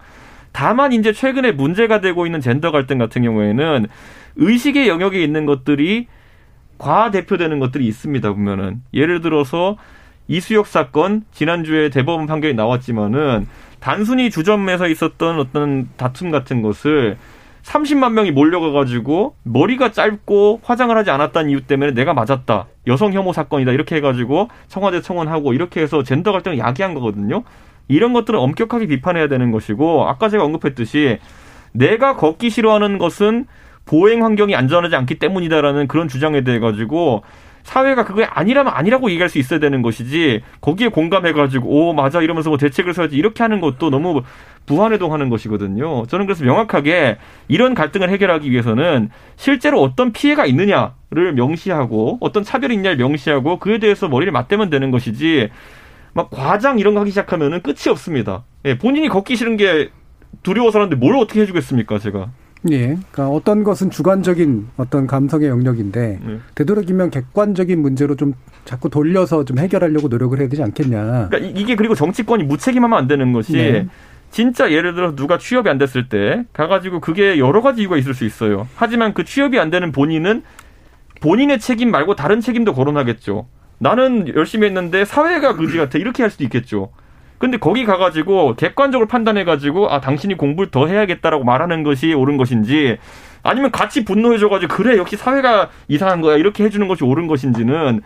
다만 0.54 0.92
이제 0.92 1.12
최근에 1.12 1.50
문제가 1.50 2.00
되고 2.00 2.26
있는 2.26 2.40
젠더 2.40 2.70
갈등 2.70 2.96
같은 2.96 3.22
경우에는 3.22 3.86
의식의 4.36 4.88
영역에 4.88 5.20
있는 5.22 5.46
것들이 5.46 6.06
과 6.78 7.10
대표되는 7.10 7.58
것들이 7.58 7.84
있습니다. 7.88 8.32
보면은 8.32 8.80
예를 8.94 9.20
들어서 9.20 9.76
이수혁 10.28 10.68
사건 10.68 11.24
지난주에 11.32 11.90
대법원 11.90 12.26
판결이 12.26 12.54
나왔지만은 12.54 13.48
단순히 13.80 14.30
주점에서 14.30 14.86
있었던 14.86 15.40
어떤 15.40 15.88
다툼 15.96 16.30
같은 16.30 16.62
것을 16.62 17.18
30만 17.64 18.12
명이 18.12 18.30
몰려가 18.30 18.70
가지고 18.70 19.34
머리가 19.42 19.90
짧고 19.90 20.60
화장을 20.62 20.96
하지 20.96 21.10
않았다는 21.10 21.50
이유 21.50 21.62
때문에 21.62 21.94
내가 21.94 22.14
맞았다. 22.14 22.66
여성 22.86 23.12
혐오 23.12 23.32
사건이다. 23.32 23.72
이렇게 23.72 23.96
해 23.96 24.00
가지고 24.00 24.48
청와대 24.68 25.00
청원하고 25.00 25.52
이렇게 25.52 25.80
해서 25.80 26.04
젠더 26.04 26.30
갈등을 26.30 26.58
야기한 26.58 26.94
거거든요. 26.94 27.42
이런 27.88 28.12
것들은 28.12 28.38
엄격하게 28.38 28.86
비판해야 28.86 29.28
되는 29.28 29.50
것이고 29.50 30.08
아까 30.08 30.28
제가 30.28 30.44
언급했듯이 30.44 31.18
내가 31.72 32.16
걷기 32.16 32.50
싫어하는 32.50 32.98
것은 32.98 33.46
보행 33.84 34.24
환경이 34.24 34.54
안전하지 34.54 34.96
않기 34.96 35.18
때문이다라는 35.18 35.88
그런 35.88 36.08
주장에 36.08 36.42
대해 36.42 36.58
가지고 36.58 37.22
사회가 37.64 38.04
그게 38.04 38.24
아니라면 38.24 38.72
아니라고 38.74 39.10
얘기할 39.10 39.28
수 39.28 39.38
있어야 39.38 39.58
되는 39.58 39.82
것이지 39.82 40.42
거기에 40.60 40.88
공감해가지고 40.88 41.66
오 41.66 41.92
맞아 41.94 42.20
이러면서 42.20 42.50
뭐 42.50 42.58
대책을 42.58 42.92
써야지 42.92 43.16
이렇게 43.16 43.42
하는 43.42 43.60
것도 43.60 43.90
너무 43.90 44.22
부안해동하는 44.66 45.28
것이거든요. 45.30 46.04
저는 46.06 46.26
그래서 46.26 46.44
명확하게 46.44 47.18
이런 47.48 47.74
갈등을 47.74 48.10
해결하기 48.10 48.50
위해서는 48.50 49.10
실제로 49.36 49.82
어떤 49.82 50.12
피해가 50.12 50.46
있느냐를 50.46 51.32
명시하고 51.34 52.18
어떤 52.20 52.44
차별이 52.44 52.74
있냐를 52.74 52.96
명시하고 52.98 53.58
그에 53.58 53.78
대해서 53.78 54.08
머리를 54.08 54.30
맞대면 54.30 54.70
되는 54.70 54.90
것이지 54.90 55.50
막 56.14 56.30
과장 56.30 56.78
이런 56.78 56.94
거 56.94 57.00
하기 57.00 57.10
시작하면은 57.10 57.60
끝이 57.62 57.90
없습니다. 57.90 58.44
예, 58.64 58.78
본인이 58.78 59.08
걷기 59.08 59.36
싫은 59.36 59.56
게 59.56 59.90
두려워서라는데 60.42 60.96
뭘 60.96 61.16
어떻게 61.16 61.42
해주겠습니까, 61.42 61.98
제가. 61.98 62.30
예. 62.70 62.78
그러니까 62.86 63.28
어떤 63.28 63.62
것은 63.62 63.90
주관적인 63.90 64.68
어떤 64.78 65.06
감성의 65.06 65.48
영역인데 65.48 66.20
네. 66.24 66.38
되도록이면 66.54 67.10
객관적인 67.10 67.80
문제로 67.80 68.16
좀 68.16 68.32
자꾸 68.64 68.88
돌려서 68.88 69.44
좀 69.44 69.58
해결하려고 69.58 70.08
노력을 70.08 70.38
해야 70.38 70.48
되지 70.48 70.62
않겠냐. 70.62 71.28
그러니까 71.28 71.38
이게 71.38 71.76
그리고 71.76 71.94
정치권이 71.94 72.44
무책임하면 72.44 72.98
안 72.98 73.06
되는 73.06 73.32
것이 73.34 73.52
네. 73.52 73.86
진짜 74.30 74.72
예를 74.72 74.94
들어 74.94 75.14
누가 75.14 75.36
취업이 75.36 75.68
안 75.68 75.76
됐을 75.76 76.08
때 76.08 76.44
가가지고 76.54 77.00
그게 77.00 77.38
여러 77.38 77.60
가지 77.60 77.82
이유가 77.82 77.98
있을 77.98 78.14
수 78.14 78.24
있어요. 78.24 78.66
하지만 78.74 79.12
그 79.12 79.24
취업이 79.24 79.58
안 79.58 79.68
되는 79.68 79.92
본인은 79.92 80.42
본인의 81.20 81.60
책임 81.60 81.90
말고 81.90 82.16
다른 82.16 82.40
책임도 82.40 82.72
거론하겠죠. 82.74 83.46
나는 83.78 84.32
열심히 84.34 84.66
했는데 84.66 85.04
사회가 85.04 85.56
그지 85.56 85.76
같아 85.76 85.98
이렇게 85.98 86.22
할 86.22 86.30
수도 86.30 86.44
있겠죠. 86.44 86.90
근데 87.38 87.58
거기 87.58 87.84
가가지고 87.84 88.54
객관적으로 88.56 89.06
판단해가지고 89.06 89.90
아 89.90 90.00
당신이 90.00 90.36
공부를 90.36 90.70
더 90.70 90.86
해야겠다라고 90.86 91.44
말하는 91.44 91.82
것이 91.82 92.14
옳은 92.14 92.36
것인지 92.36 92.96
아니면 93.42 93.70
같이 93.70 94.04
분노해줘가지고 94.04 94.74
그래 94.74 94.96
역시 94.96 95.16
사회가 95.16 95.68
이상한 95.88 96.20
거야 96.20 96.36
이렇게 96.36 96.64
해주는 96.64 96.86
것이 96.88 97.04
옳은 97.04 97.26
것인지는 97.26 98.00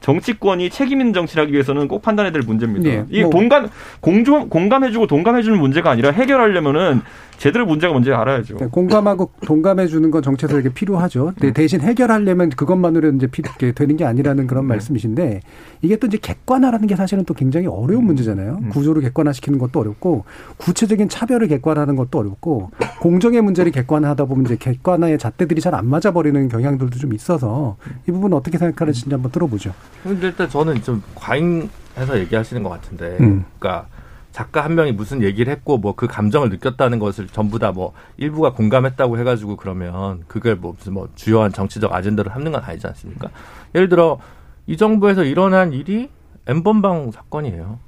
정치권이 0.00 0.68
책임 0.68 1.00
있는 1.00 1.14
정치를 1.14 1.44
하기 1.44 1.54
위해서는 1.54 1.88
꼭 1.88 2.02
판단해야 2.02 2.30
될 2.30 2.42
문제입니다. 2.42 2.88
네, 2.88 3.04
이 3.08 3.22
뭐. 3.22 3.30
동감 3.30 3.70
공조, 4.00 4.48
공감 4.50 4.84
해주고 4.84 5.06
동감해주는 5.06 5.58
문제가 5.58 5.90
아니라 5.90 6.10
해결하려면은 6.10 7.00
제대로 7.38 7.66
문제가 7.66 7.92
뭔지 7.92 8.12
알아야죠. 8.12 8.56
네, 8.56 8.66
공감하고 8.70 9.30
동감해 9.44 9.86
주는 9.86 10.10
건 10.10 10.22
정치에서 10.22 10.60
필요하죠. 10.74 11.32
음. 11.42 11.52
대신 11.52 11.80
해결하려면 11.80 12.50
그것만으로 12.50 13.12
이제 13.12 13.28
되는 13.74 13.96
게 13.96 14.04
아니라는 14.04 14.46
그런 14.46 14.64
음. 14.64 14.68
말씀이신데 14.68 15.40
이게 15.82 15.96
또 15.96 16.06
이제 16.06 16.16
객관화라는 16.16 16.86
게 16.86 16.96
사실은 16.96 17.24
또 17.24 17.34
굉장히 17.34 17.66
어려운 17.66 18.04
음. 18.04 18.06
문제잖아요. 18.06 18.60
음. 18.62 18.68
구조를 18.70 19.02
객관화시키는 19.02 19.58
것도 19.58 19.80
어렵고 19.80 20.24
구체적인 20.56 21.08
차별을 21.08 21.48
객관화하는 21.48 21.96
것도 21.96 22.18
어렵고 22.18 22.70
공정의 23.00 23.42
문제를 23.42 23.70
객관화하다 23.72 24.24
보면 24.24 24.46
이제 24.46 24.56
객관화의 24.56 25.18
잣대들이 25.18 25.60
잘 25.60 25.74
안 25.74 25.88
맞아 25.88 26.12
버리는 26.12 26.48
경향들도 26.48 26.98
좀 27.00 27.12
있어서 27.14 27.76
이 28.08 28.12
부분 28.12 28.32
어떻게 28.32 28.58
생각하는지 28.58 29.06
한번 29.10 29.32
들어보죠. 29.32 29.74
근데 30.04 30.28
일단 30.28 30.48
저는 30.48 30.80
좀 30.84 31.02
과잉 31.16 31.68
해서 31.98 32.16
얘기하시는 32.16 32.62
것 32.62 32.68
같은데, 32.70 33.16
음. 33.20 33.44
그러니까. 33.58 33.88
작가 34.34 34.64
한 34.64 34.74
명이 34.74 34.90
무슨 34.92 35.22
얘기를 35.22 35.52
했고 35.52 35.78
뭐 35.78 35.94
그 35.94 36.08
감정을 36.08 36.48
느꼈다는 36.50 36.98
것을 36.98 37.28
전부 37.28 37.60
다 37.60 37.70
뭐 37.70 37.92
일부가 38.16 38.52
공감했다고 38.52 39.16
해가지고 39.18 39.56
그러면 39.56 40.24
그걸 40.26 40.56
뭐 40.56 40.74
무슨 40.76 40.92
뭐 40.94 41.08
주요한 41.14 41.52
정치적 41.52 41.92
아젠다를 41.92 42.32
삼는 42.32 42.50
건 42.52 42.62
아니지 42.64 42.86
않습니까? 42.88 43.30
예를 43.74 43.88
들어 43.88 44.18
이 44.66 44.76
정부에서 44.76 45.22
일어난 45.24 45.72
일이 45.72 46.10
엠번방 46.48 47.12
사건이에요. 47.12 47.78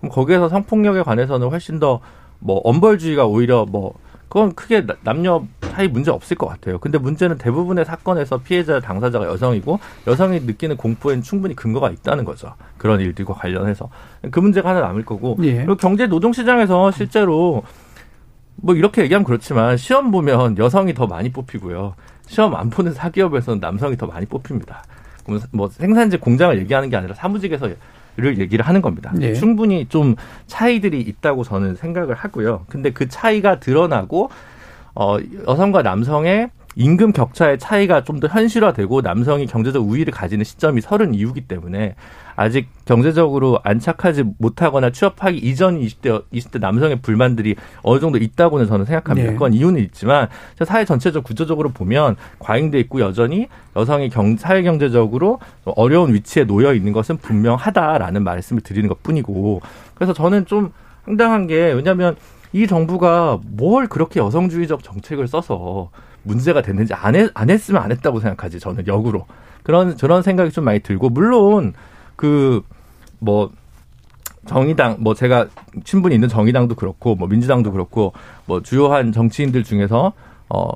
그럼 0.00 0.12
거기에서 0.12 0.48
성폭력에 0.48 1.02
관해서는 1.02 1.48
훨씬 1.48 1.78
더 1.78 2.00
뭐 2.40 2.60
엄벌주의가 2.64 3.24
오히려 3.24 3.64
뭐 3.64 3.94
그건 4.34 4.52
크게 4.52 4.84
남녀 5.02 5.46
사이 5.60 5.86
문제 5.86 6.10
없을 6.10 6.36
것 6.36 6.48
같아요. 6.48 6.78
근데 6.80 6.98
문제는 6.98 7.38
대부분의 7.38 7.84
사건에서 7.84 8.38
피해자 8.38 8.80
당사자가 8.80 9.26
여성이고 9.26 9.78
여성이 10.08 10.40
느끼는 10.40 10.76
공포에는 10.76 11.22
충분히 11.22 11.54
근거가 11.54 11.90
있다는 11.90 12.24
거죠. 12.24 12.52
그런 12.76 12.98
일들과 12.98 13.32
관련해서 13.32 13.88
그 14.32 14.40
문제가 14.40 14.70
하나 14.70 14.80
남을 14.80 15.04
거고 15.04 15.36
예. 15.42 15.58
그리고 15.58 15.76
경제 15.76 16.08
노동 16.08 16.32
시장에서 16.32 16.90
실제로 16.90 17.62
뭐 18.56 18.74
이렇게 18.74 19.02
얘기하면 19.02 19.24
그렇지만 19.24 19.76
시험 19.76 20.10
보면 20.10 20.58
여성이 20.58 20.94
더 20.94 21.06
많이 21.06 21.30
뽑히고요. 21.30 21.94
시험 22.26 22.56
안 22.56 22.70
보는 22.70 22.92
사기업에서는 22.92 23.60
남성이 23.60 23.96
더 23.96 24.06
많이 24.06 24.26
뽑힙니다. 24.26 24.82
뭐 25.52 25.68
생산직 25.68 26.20
공장을 26.20 26.58
얘기하는 26.58 26.90
게 26.90 26.96
아니라 26.96 27.14
사무직에서 27.14 27.68
를 28.16 28.38
얘기를 28.38 28.64
하는 28.64 28.80
겁니다. 28.80 29.12
네. 29.12 29.34
충분히 29.34 29.86
좀 29.88 30.14
차이들이 30.46 31.00
있다고 31.00 31.42
저는 31.42 31.74
생각을 31.74 32.14
하고요. 32.14 32.64
근데 32.68 32.90
그 32.90 33.08
차이가 33.08 33.58
드러나고 33.58 34.30
어 34.94 35.16
여성과 35.48 35.82
남성의 35.82 36.50
임금 36.76 37.12
격차의 37.12 37.58
차이가 37.58 38.02
좀 38.02 38.14
더 38.20 38.28
현실화되고 38.28 39.00
남성이 39.00 39.46
경제적 39.46 39.84
우위를 39.84 40.12
가지는 40.12 40.44
시점이 40.44 40.80
서른 40.80 41.14
이후기 41.14 41.42
때문에 41.42 41.96
아직 42.36 42.68
경제적으로 42.84 43.58
안착하지 43.64 44.24
못하거나 44.38 44.90
취업하기 44.90 45.36
이전 45.38 45.80
20대 45.80 46.22
20대 46.32 46.60
남성의 46.60 47.00
불만들이 47.02 47.56
어느 47.82 48.00
정도 48.00 48.18
있다고는 48.18 48.66
저는 48.66 48.86
생각합니다. 48.86 49.30
네. 49.30 49.34
그건 49.34 49.52
이유는 49.52 49.80
있지만 49.82 50.28
사회 50.64 50.84
전체적 50.84 51.24
구조적으로 51.24 51.70
보면 51.70 52.16
과잉돼 52.38 52.78
있고 52.80 53.00
여전히 53.00 53.48
여성이 53.76 54.08
경, 54.08 54.36
사회 54.36 54.62
경제적으로 54.62 55.40
어려운 55.64 56.14
위치에 56.14 56.44
놓여 56.44 56.72
있는 56.72 56.92
것은 56.92 57.16
분명하다라는 57.18 58.22
말씀을 58.22 58.62
드리는 58.62 58.88
것뿐이고 58.88 59.60
그래서 59.94 60.12
저는 60.12 60.46
좀 60.46 60.72
황당한 61.04 61.46
게 61.46 61.72
왜냐하면 61.72 62.16
이 62.52 62.66
정부가 62.68 63.40
뭘 63.44 63.88
그렇게 63.88 64.20
여성주의적 64.20 64.82
정책을 64.84 65.26
써서 65.26 65.90
문제가 66.24 66.62
됐는지 66.62 66.92
안, 66.94 67.14
했, 67.14 67.30
안 67.34 67.50
했으면 67.50 67.82
안 67.82 67.90
했다고 67.92 68.20
생각하지 68.20 68.58
저는 68.60 68.86
역으로. 68.86 69.26
그런 69.62 69.96
저런 69.96 70.22
생각이 70.22 70.50
좀 70.50 70.64
많이 70.64 70.80
들고 70.80 71.08
물론 71.10 71.72
그 72.16 72.62
뭐 73.24 73.50
정의당 74.46 74.96
뭐 75.00 75.14
제가 75.14 75.46
친분이 75.84 76.14
있는 76.14 76.28
정의당도 76.28 76.74
그렇고 76.74 77.14
뭐 77.14 77.26
민주당도 77.26 77.72
그렇고 77.72 78.12
뭐 78.44 78.60
주요한 78.62 79.12
정치인들 79.12 79.64
중에서 79.64 80.12
어 80.50 80.68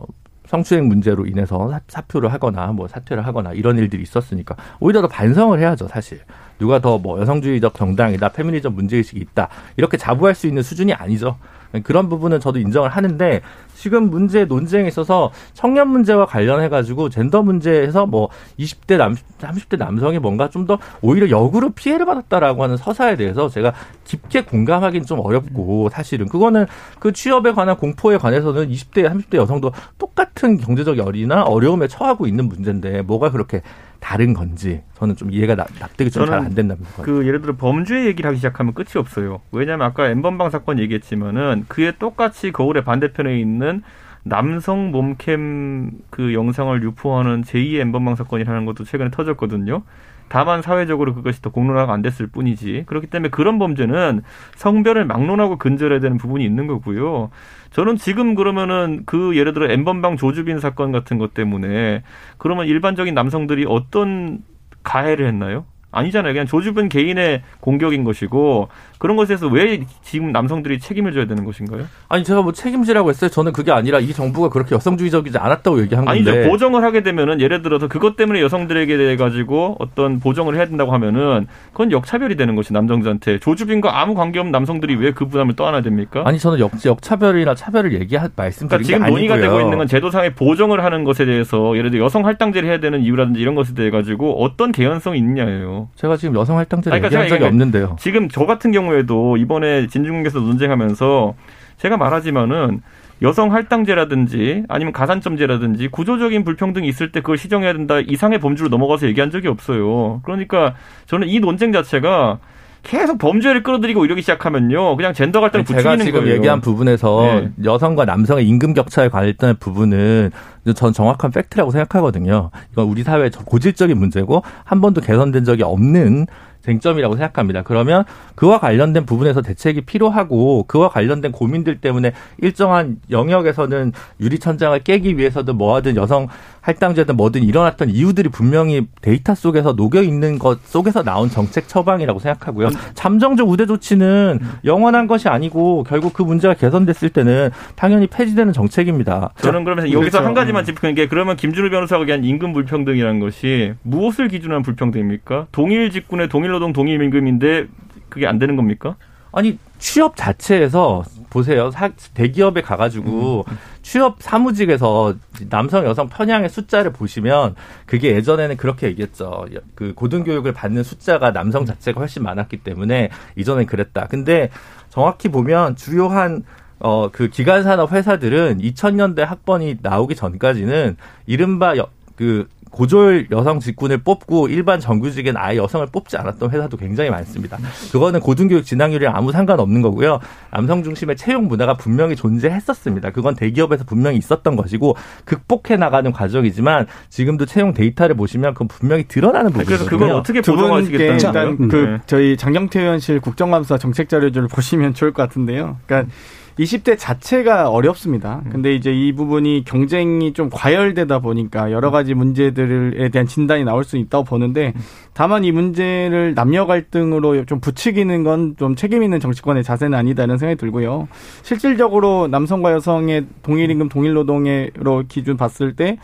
성추행 0.46 0.88
문제로 0.88 1.26
인해서 1.26 1.78
사표를 1.88 2.32
하거나 2.32 2.68
뭐 2.68 2.88
사퇴를 2.88 3.26
하거나 3.26 3.53
이런 3.53 3.76
일들이 3.76 4.03
있었으니까 4.03 4.57
오히려 4.80 5.03
더 5.03 5.09
반성을 5.09 5.59
해야죠 5.59 5.88
사실. 5.88 6.20
누가 6.59 6.78
더 6.80 6.99
뭐 6.99 7.20
여성주의적 7.20 7.74
정당이다 7.74 8.30
페미니즘 8.30 8.72
문제의식이 8.74 9.20
있다 9.20 9.49
이렇게 9.76 9.99
자부할 9.99 10.34
수 10.34 10.46
있는 10.46 10.62
수준이 10.62 10.94
아니죠 10.94 11.36
그런 11.83 12.09
부분은 12.09 12.41
저도 12.41 12.59
인정을 12.59 12.89
하는데 12.91 13.41
지금 13.75 14.11
문제 14.11 14.45
논쟁에 14.45 14.89
있어서 14.89 15.31
청년 15.53 15.89
문제와 15.89 16.27
관련해 16.27 16.69
가지고 16.69 17.09
젠더 17.09 17.43
문제에서 17.43 18.07
뭐 18.07 18.29
20대 18.59 18.97
남 18.97 19.14
30대 19.39 19.79
남성이 19.79 20.19
뭔가 20.19 20.49
좀 20.51 20.69
더 20.69 20.79
오히려 21.01 21.31
역으로 21.31 21.71
피해를 21.71 22.05
받았다라고 22.05 22.62
하는 22.62 22.77
서사에 22.77 23.16
대해서 23.16 23.49
제가 23.49 23.73
깊게 24.05 24.43
공감하기는 24.43 25.07
좀 25.07 25.21
어렵고 25.21 25.89
사실은. 25.91 26.29
그거는 26.29 26.66
그 26.99 27.12
취업에 27.12 27.53
관한 27.53 27.77
공포에 27.77 28.19
관해서는 28.19 28.69
20대 28.69 29.09
30대 29.09 29.37
여성도 29.37 29.73
똑같은 29.97 30.59
경제적 30.59 30.99
열이나 30.99 31.43
어려움에 31.45 31.89
처하고 31.89 32.27
있는 32.27 32.49
문제인데 32.49 33.01
뭐가 33.03 33.31
그렇게 33.31 33.62
다른 34.01 34.32
건지 34.32 34.82
저는 34.94 35.16
좀 35.16 35.30
이해가 35.32 35.55
납, 35.55 35.68
득이 35.96 36.11
좀 36.11 36.26
잘 36.26 36.38
안 36.38 36.55
된답니다. 36.55 37.03
그 37.03 37.26
예를 37.26 37.40
들어 37.42 37.57
범죄 37.57 38.05
얘기를 38.07 38.28
하기 38.28 38.36
시작하면 38.38 38.74
끝이 38.74 38.90
없어요. 38.96 39.40
왜냐하면 39.53 39.86
아까 39.86 40.09
엠번방 40.09 40.51
사건 40.51 40.78
얘기했지만은 40.78 41.64
그에 41.68 41.92
똑같이 41.99 42.53
거울의 42.53 42.84
반대편에 42.84 43.38
있는 43.38 43.82
남성 44.22 44.90
몸캠 44.90 45.90
그 46.11 46.34
영상을 46.34 46.82
유포하는 46.82 47.42
제2의 47.42 47.80
엠번방 47.80 48.14
사건이라는 48.16 48.66
것도 48.66 48.84
최근에 48.84 49.11
터졌거든요. 49.11 49.82
다만 50.30 50.61
사회적으로 50.61 51.14
그것이 51.14 51.40
더 51.40 51.49
공론화가 51.51 51.90
안 51.92 52.03
됐을 52.03 52.26
뿐이지. 52.26 52.84
그렇기 52.86 53.07
때문에 53.07 53.30
그런 53.30 53.59
범죄는 53.59 54.22
성별을 54.57 55.07
막론하고 55.07 55.57
근절해야 55.57 56.01
되는 56.01 56.18
부분이 56.18 56.44
있는 56.44 56.66
거고요. 56.66 57.30
저는 57.71 57.97
지금 57.97 58.35
그러면은 58.35 59.03
그 59.07 59.37
예를 59.37 59.53
들어 59.53 59.71
엠번방 59.71 60.16
조주빈 60.16 60.59
사건 60.61 60.93
같은 60.93 61.19
것 61.19 61.35
때문에 61.35 62.03
그러면 62.39 62.66
일반적인 62.66 63.14
남성들이 63.14 63.66
어떤 63.69 64.43
가해를 64.83 65.27
했나요? 65.27 65.66
아니잖아요. 65.91 66.32
그냥 66.32 66.47
조주빈 66.47 66.89
개인의 66.89 67.43
공격인 67.61 68.05
것이고 68.05 68.68
그런 68.99 69.16
것에서 69.16 69.47
왜 69.49 69.80
지금 70.03 70.32
남성들이 70.32 70.78
책임을 70.80 71.12
져야 71.12 71.26
되는 71.26 71.45
것인가요? 71.45 71.84
아니 72.09 72.24
제가 72.24 72.43
뭐 72.43 72.53
책임지라고 72.53 73.09
했어요. 73.11 73.30
저는 73.30 73.53
그게 73.53 73.72
아니라 73.72 73.99
이 74.01 74.12
정부가 74.12 74.49
그렇게 74.49 74.74
여성주의적이지 74.74 75.39
않았다고 75.39 75.80
얘기한 75.82 76.05
건데. 76.05 76.30
아니죠. 76.30 76.51
보정을 76.51 76.82
하게 76.84 77.03
되면은 77.03 77.41
예를 77.41 77.62
들어서 77.62 77.89
그것 77.89 78.16
때문에 78.16 78.41
여성들에게 78.43 78.97
대해 78.97 79.16
가지고 79.16 79.76
어떤 79.78 80.20
보정을 80.20 80.57
해야 80.57 80.66
된다고 80.66 80.93
하면은 80.93 81.47
그건 81.72 81.93
역차별이 81.93 82.36
되는 82.36 82.55
것이 82.57 82.72
남성들한테 82.72 83.39
조주빈과 83.39 84.01
아무 84.01 84.14
관계없는 84.14 84.53
남성들이 84.53 84.95
왜 84.97 85.09
그 85.18 85.26
부담을 85.26 85.57
떠안아야 85.57 85.80
됩니까? 85.80 86.22
아니 86.26 86.39
저는 86.39 86.61
역, 86.61 86.70
역차별이나 86.84 87.55
차별을 87.55 87.93
얘기할 87.95 88.30
말씀드린 88.36 88.82
그러니까 88.84 89.07
지금 89.07 89.11
논의가 89.11 89.39
되고 89.39 89.61
있는 89.61 89.78
건 89.78 89.86
제도상의 89.86 90.34
보정을 90.34 90.84
하는 90.84 91.03
것에 91.05 91.24
대해서 91.24 91.76
예를 91.76 91.91
들어 91.91 92.05
여성 92.05 92.26
할당제를 92.26 92.68
해야 92.68 92.78
되는 92.78 93.01
이유라든지 93.01 93.41
이런 93.41 93.55
것에 93.55 93.74
대해 93.74 93.91
가지고 93.91 94.43
어떤 94.45 94.70
개연성이 94.70 95.18
있냐예요. 95.18 95.78
제가 95.95 96.16
지금 96.16 96.35
여성 96.35 96.59
할당제를 96.59 96.99
그러니까 96.99 97.22
얘기한 97.22 97.39
적이 97.39 97.49
없는데요. 97.49 97.97
지금 97.99 98.29
저 98.29 98.47
같은 98.47 98.72
경우에도 98.72 99.37
이번에 99.37 99.87
진중국에서 99.87 100.41
논쟁하면서 100.41 101.35
제가 101.79 101.97
말하지만은 101.97 102.83
여성 103.22 103.53
할당제라든지 103.53 104.64
아니면 104.68 104.93
가산점제라든지 104.93 105.89
구조적인 105.89 106.45
불평등이 106.45 106.87
있을 106.87 107.11
때 107.11 107.20
그걸 107.20 107.37
시정해야 107.37 107.72
된다 107.72 107.99
이상의 108.01 108.39
범주로 108.39 108.68
넘어가서 108.68 109.09
얘기한 109.09 109.31
적이 109.31 109.49
없어요. 109.49 110.20
그러니까 110.22 110.74
저는 111.07 111.29
이 111.29 111.41
논쟁 111.41 111.72
자체가 111.72 112.39
계속 112.83 113.18
범죄를 113.18 113.62
끌어들이고 113.62 114.05
이러기 114.05 114.22
시작하면요. 114.22 114.97
그냥 114.97 115.12
젠더 115.12 115.41
갈등을 115.41 115.64
붙이는 115.64 115.83
거예요. 115.83 115.97
제가 115.97 116.05
지금 116.05 116.20
거예요. 116.20 116.37
얘기한 116.37 116.61
부분에서 116.61 117.22
네. 117.22 117.51
여성과 117.64 118.05
남성의 118.05 118.47
임금 118.47 118.74
격차에 118.74 119.09
관련된 119.09 119.57
부분은 119.59 120.31
전 120.74 120.93
정확한 120.93 121.31
팩트라고 121.31 121.70
생각하거든요. 121.70 122.51
이건 122.72 122.87
우리 122.87 123.03
사회의 123.03 123.31
고질적인 123.31 123.97
문제고 123.99 124.43
한 124.64 124.81
번도 124.81 125.01
개선된 125.01 125.45
적이 125.45 125.64
없는 125.64 126.26
쟁점이라고 126.62 127.16
생각합니다. 127.16 127.62
그러면 127.62 128.05
그와 128.35 128.59
관련된 128.59 129.07
부분에서 129.07 129.43
대책이 129.43 129.83
필요하고 129.83 130.64
그와 130.64 130.89
관련된 130.89 131.33
고민들 131.33 131.81
때문에 131.81 132.12
일정한 132.39 132.97
영역에서는 133.11 133.93
유리천장을 134.20 134.79
깨기 134.81 135.16
위해서든 135.16 135.57
뭐하든 135.57 135.97
여성 135.97 136.29
할당제든 136.61 137.16
뭐든 137.16 137.42
일어났던 137.42 137.90
이유들이 137.90 138.28
분명히 138.28 138.86
데이터 139.00 139.34
속에서 139.34 139.72
녹여 139.72 140.02
있는 140.02 140.38
것 140.38 140.61
속에서 140.66 141.02
나온 141.02 141.30
정책 141.30 141.68
처방이라고 141.68 142.18
생각하고요. 142.18 142.70
잠정적 142.94 143.48
우대 143.48 143.66
조치는 143.66 144.40
영원한 144.64 145.06
것이 145.06 145.28
아니고 145.28 145.84
결국 145.84 146.12
그 146.12 146.22
문제가 146.22 146.54
개선됐을 146.54 147.11
때는 147.11 147.50
당연히 147.76 148.06
폐지되는 148.06 148.52
정책입니다. 148.52 149.30
저는 149.38 149.64
그러면서 149.64 149.92
여기서 149.92 150.18
그렇죠. 150.18 150.26
한 150.26 150.34
가지만 150.34 150.64
짚는 150.64 150.94
게 150.94 151.09
그러면 151.09 151.36
김준우 151.36 151.70
변호사가 151.70 152.02
얘기한 152.02 152.24
임금 152.24 152.52
불평등이라는 152.52 153.20
것이 153.20 153.74
무엇을 153.82 154.28
기준으로 154.28 154.56
한 154.56 154.62
불평등입니까? 154.62 155.46
동일 155.52 155.90
직군의 155.90 156.28
동일 156.28 156.50
노동 156.50 156.72
동일 156.72 157.00
임금인데 157.02 157.66
그게 158.09 158.26
안 158.26 158.38
되는 158.38 158.56
겁니까? 158.56 158.96
아니 159.32 159.59
취업 159.78 160.16
자체에서 160.16 161.04
보세요. 161.31 161.70
대기업에 162.14 162.62
가가지고 162.62 163.45
음. 163.49 163.59
취업 163.83 164.16
사무직에서 164.20 165.14
남성 165.49 165.85
여성 165.85 166.09
편향의 166.09 166.49
숫자를 166.49 166.93
보시면 166.93 167.55
그게 167.87 168.14
예전에는 168.14 168.57
그렇게 168.57 168.89
얘기했죠. 168.89 169.47
그 169.74 169.95
고등교육을 169.95 170.53
받는 170.53 170.83
숫자가 170.83 171.33
남성 171.33 171.64
자체가 171.64 172.01
훨씬 172.01 172.22
많았기 172.22 172.59
때문에 172.59 173.11
이전엔 173.37 173.66
그랬다. 173.66 174.07
근데 174.09 174.51
정확히 174.91 175.29
보면 175.29 175.76
주요한 175.76 176.45
어, 176.81 177.11
그 177.11 177.29
기간산업 177.29 177.93
회사들은 177.93 178.59
2000년대 178.59 179.20
학번이 179.20 179.79
나오기 179.83 180.14
전까지는 180.14 180.97
이른바 181.26 181.76
여, 181.76 181.89
그 182.14 182.49
고졸 182.71 183.29
여성 183.31 183.61
직군을 183.61 183.99
뽑고 183.99 184.49
일반 184.49 184.81
정규직엔 184.81 185.37
아예 185.37 185.59
여성을 185.59 185.87
뽑지 185.93 186.16
않았던 186.16 186.51
회사도 186.51 186.77
굉장히 186.77 187.11
많습니다. 187.11 187.59
그거는 187.93 188.21
고등교육 188.21 188.64
진학률이랑 188.64 189.14
아무 189.16 189.33
상관없는 189.33 189.83
거고요. 189.83 190.21
남성 190.51 190.83
중심의 190.83 191.16
채용 191.16 191.49
문화가 191.49 191.75
분명히 191.75 192.16
존재했었습니다. 192.16 193.11
그건 193.11 193.35
대기업에서 193.35 193.85
분명히 193.85 194.19
있었던 194.19 194.57
것이고 194.57 194.97
극복해 195.25 195.77
나가는 195.77 196.11
과정이지만 196.12 196.87
지금도 197.09 197.47
채용 197.47 197.73
데이터를 197.73 198.16
보시면 198.16 198.55
그건 198.55 198.69
분명히 198.69 199.05
드러나는 199.05 199.51
부분이거든요. 199.53 199.87
그래서 199.87 199.91
그걸 199.91 200.11
어떻게 200.11 200.41
보정하시겠다는 200.41 201.14
일단 201.14 201.69
그 201.69 201.77
네. 201.77 201.99
저희 202.07 202.37
장경태 202.37 202.81
의원실 202.81 203.21
국정감사 203.21 203.79
정책 203.79 204.09
자료를 204.09 204.49
보시면 204.49 204.95
좋을 204.95 205.12
것 205.12 205.23
같은데요. 205.23 205.77
그러니까 205.87 206.12
20대 206.59 206.98
자체가 206.98 207.70
어렵습니다. 207.70 208.42
음. 208.46 208.50
근데 208.50 208.74
이제 208.74 208.92
이 208.92 209.12
부분이 209.12 209.64
경쟁이 209.64 210.32
좀 210.32 210.50
과열되다 210.50 211.20
보니까 211.20 211.70
여러 211.72 211.90
가지 211.90 212.14
문제들에 212.14 213.09
대한 213.11 213.26
진단이 213.26 213.64
나올 213.64 213.84
수 213.84 213.96
있다고 213.96 214.24
보는데 214.24 214.74
다만 215.14 215.44
이 215.44 215.52
문제를 215.52 216.34
남녀 216.34 216.66
갈등으로 216.66 217.44
좀 217.44 217.61
부추기는 217.61 218.24
건 218.24 218.48
좀 218.59 218.74
책임 218.74 219.02
있는 219.02 219.20
정치권의 219.20 219.62
자세는 219.62 219.96
아니다 219.96 220.24
이런 220.24 220.38
생각이 220.38 220.59
들고요. 220.59 221.09
실질적으로 221.42 222.28
남성과 222.28 222.72
여성의 222.72 223.26
동일 223.42 223.70
임금 223.70 223.88
동일 223.88 224.14
노동으로 224.14 225.04
기준 225.09 225.36
봤을 225.36 225.74
때 225.74 225.98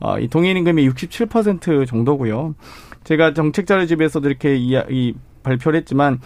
어, 0.00 0.18
이 0.18 0.28
동일 0.28 0.56
임금이 0.56 0.88
67% 0.88 1.86
정도고요. 1.86 2.54
제가 3.04 3.34
정책 3.34 3.66
자료집에서도 3.66 4.28
이렇게 4.28 4.56
이, 4.56 4.80
이 4.90 5.14
발표를 5.42 5.78
했지만 5.78 6.20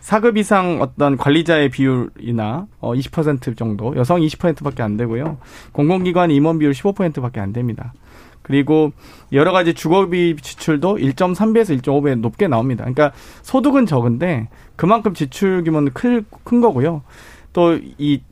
사급 0.00 0.36
이상 0.36 0.80
어떤 0.80 1.16
관리자의 1.16 1.70
비율이나 1.70 2.66
어 2.80 2.94
20% 2.94 3.56
정도, 3.56 3.96
여성 3.96 4.20
20%밖에 4.20 4.82
안 4.82 4.96
되고요. 4.96 5.38
공공기관 5.72 6.30
임원 6.30 6.58
비율 6.58 6.72
15%밖에 6.72 7.40
안 7.40 7.52
됩니다. 7.52 7.92
그리고 8.42 8.92
여러 9.32 9.52
가지 9.52 9.74
주거비 9.74 10.36
지출도 10.40 10.96
1.3배에서 10.96 11.78
1.5배 11.82 12.18
높게 12.18 12.48
나옵니다. 12.48 12.84
그러니까 12.84 13.12
소득은 13.42 13.84
적은데 13.84 14.48
그만큼 14.76 15.12
지출 15.12 15.62
규모는 15.64 15.92
큰, 15.92 16.24
큰 16.44 16.60
거고요. 16.60 17.02
또 17.52 17.78
이 17.98 18.22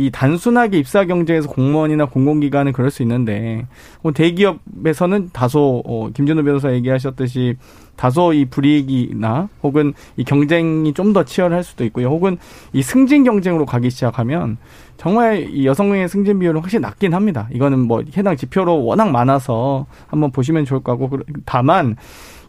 이 0.00 0.10
단순하게 0.10 0.78
입사 0.78 1.04
경쟁에서 1.04 1.48
공무원이나 1.48 2.06
공공기관은 2.06 2.72
그럴 2.72 2.90
수 2.90 3.02
있는데 3.02 3.66
뭐 4.02 4.12
대기업에서는 4.12 5.30
다소 5.32 5.82
어, 5.84 6.08
김준호 6.14 6.42
변호사 6.42 6.72
얘기하셨듯이 6.72 7.56
다소 7.96 8.32
이 8.32 8.46
불이익이나 8.46 9.50
혹은 9.62 9.92
이 10.16 10.24
경쟁이 10.24 10.94
좀 10.94 11.10
더 11.12 11.24
치열할 11.24 11.64
수도 11.64 11.84
있고요. 11.86 12.06
혹은 12.06 12.38
이 12.72 12.82
승진 12.82 13.24
경쟁으로 13.24 13.66
가기 13.66 13.90
시작하면 13.90 14.58
정말 14.96 15.48
이 15.50 15.66
여성의 15.66 16.08
승진 16.08 16.38
비율은 16.38 16.60
훨씬 16.60 16.80
낮긴 16.80 17.14
합니다. 17.14 17.48
이거는 17.52 17.80
뭐 17.80 18.02
해당 18.16 18.36
지표로 18.36 18.84
워낙 18.84 19.10
많아서 19.10 19.86
한번 20.06 20.30
보시면 20.30 20.64
좋을 20.66 20.80
거고 20.82 21.10
다만 21.44 21.96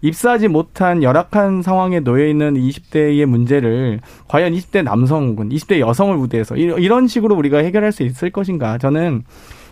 입사하지 0.02 0.48
못한 0.48 1.04
열악한 1.04 1.62
상황에 1.62 2.00
놓여 2.00 2.26
있는 2.26 2.56
20대의 2.56 3.26
문제를 3.26 4.00
과연 4.28 4.54
20대 4.54 4.84
남성 4.84 5.28
혹은 5.30 5.50
20대 5.50 5.80
여성을 5.80 6.16
우대해서 6.18 6.56
이런 6.56 7.08
식으로 7.08 7.36
우리가 7.36 7.60
해결할 7.60 7.92
수 7.92 8.04
있을 8.04 8.32
것인가? 8.32 8.78
저는 8.80 9.24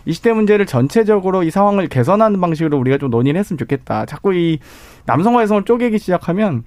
20대 0.06 0.32
문제를 0.32 0.66
전체적으로 0.66 1.42
이 1.42 1.50
상황을 1.50 1.88
개선하는 1.88 2.40
방식으로 2.40 2.78
우리가 2.78 2.98
좀 2.98 3.10
논의를 3.10 3.38
했으면 3.38 3.58
좋겠다. 3.58 4.06
자꾸 4.06 4.34
이 4.34 4.58
남성과 5.06 5.42
여성을 5.42 5.64
쪼개기 5.64 5.98
시작하면 5.98 6.64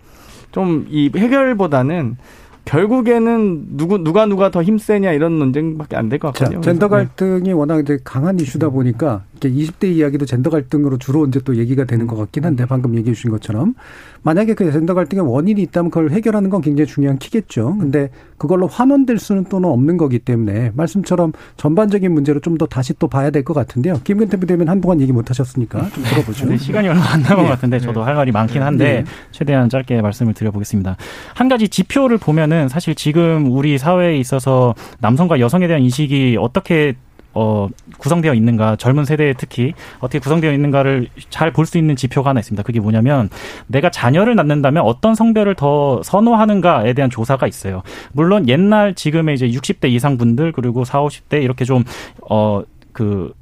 좀 0.52 0.86
이 0.90 1.10
해결보다는 1.16 2.18
결국에는 2.66 3.78
누구 3.78 3.98
누가 3.98 4.26
누가 4.26 4.50
더 4.52 4.64
힘세냐 4.64 5.12
이런 5.14 5.38
논쟁밖에 5.40 5.96
안 5.98 6.10
될 6.10 6.20
것 6.20 6.34
같거든요. 6.34 6.62
자, 6.62 6.72
젠더 6.72 6.88
네. 6.88 6.92
갈등이 6.92 7.44
네. 7.44 7.52
워낙 7.52 7.80
이제 7.80 7.98
강한 8.04 8.40
이슈다 8.40 8.70
보니까 8.70 9.24
이렇게 9.44 9.50
20대 9.50 9.92
이야기도 9.92 10.26
젠더 10.26 10.50
갈등으로 10.50 10.98
주로 10.98 11.26
이제 11.26 11.40
또 11.44 11.58
얘기가 11.58 11.84
되는 11.86 12.08
것 12.08 12.16
같긴 12.16 12.46
한데 12.46 12.66
방금 12.66 12.96
얘기해 12.96 13.14
주신 13.14 13.30
것처럼 13.32 13.76
만약에 14.22 14.54
그 14.54 14.72
젠더 14.72 14.94
갈등의 14.94 15.26
원인이 15.30 15.62
있다면 15.64 15.92
그걸 15.92 16.12
해결하는 16.12 16.50
건 16.50 16.62
굉장히 16.62 16.88
중요한 16.88 17.18
키겠죠. 17.18 17.78
근데 17.80 18.10
그걸로 18.38 18.68
환원될 18.68 19.20
수는 19.20 19.46
또는 19.46 19.70
없는 19.70 19.98
거기 19.98 20.20
때문에 20.20 20.72
말씀처럼 20.76 21.34
전반적인 21.58 22.12
문제로 22.12 22.40
좀 22.40 22.54
더 22.54 22.68
다시 22.68 22.94
또 23.00 23.08
봐야 23.08 23.32
될 23.32 23.44
것 23.44 23.56
같은데요. 23.56 24.00
김근태 24.04 24.38
부대면 24.38 24.70
한동안 24.70 25.02
얘기 25.02 25.12
못 25.12 25.28
하셨으니까 25.28 25.90
좀 25.90 26.04
들어보죠. 26.04 26.46
네, 26.46 26.56
시간이 26.56 26.88
얼마 26.88 27.02
안 27.12 27.24
남은 27.24 27.38
네. 27.38 27.44
것 27.44 27.50
같은데 27.50 27.80
저도 27.80 28.02
네. 28.02 28.06
할 28.06 28.14
말이 28.14 28.32
많긴 28.32 28.62
한데 28.62 29.02
네. 29.02 29.06
최대한 29.32 29.70
짧게 29.70 30.00
말씀을 30.04 30.36
드려보겠습니다. 30.36 30.96
한 31.34 31.50
가지 31.50 31.68
지표를 31.68 32.20
보면은 32.20 32.70
사실 32.70 32.94
지금 32.94 33.52
우리 33.52 33.80
사회에 33.80 34.18
있어서 34.20 34.76
남성과 35.00 35.40
여성에 35.40 35.66
대한 35.66 35.82
인식이 35.82 36.38
어떻게 36.40 36.94
어, 37.34 37.68
구성되어 37.98 38.34
있는가, 38.34 38.76
젊은 38.76 39.06
세대에 39.06 39.34
특히 39.34 39.74
어떻게 40.00 40.20
구성되어 40.20 40.52
있는가를 40.54 41.08
잘 41.30 41.52
볼 41.52 41.66
수 41.66 41.78
있는 41.78 41.96
지표가 41.96 42.32
하나 42.32 42.40
있습니다. 42.40 42.64
그게 42.64 42.80
뭐냐면 42.80 43.30
내가 43.68 43.90
자녀를 43.90 44.36
낳는다면 44.36 44.84
어떤 44.84 45.16
성별을 45.16 45.56
더 45.56 46.02
선호하는가에 46.04 46.94
대한 46.94 47.10
조사가 47.10 47.48
있어요. 47.48 47.84
물론 48.12 48.48
옛날 48.50 48.94
지금의 48.96 49.36
이제 49.36 49.48
60대 49.48 49.90
이상 49.90 50.18
분들 50.18 50.52
그리고 50.52 50.84
40, 50.84 51.30
50대 51.30 51.42
이렇게 51.44 51.66
좀, 51.66 51.84
어, 52.30 52.64
그, 52.92 53.34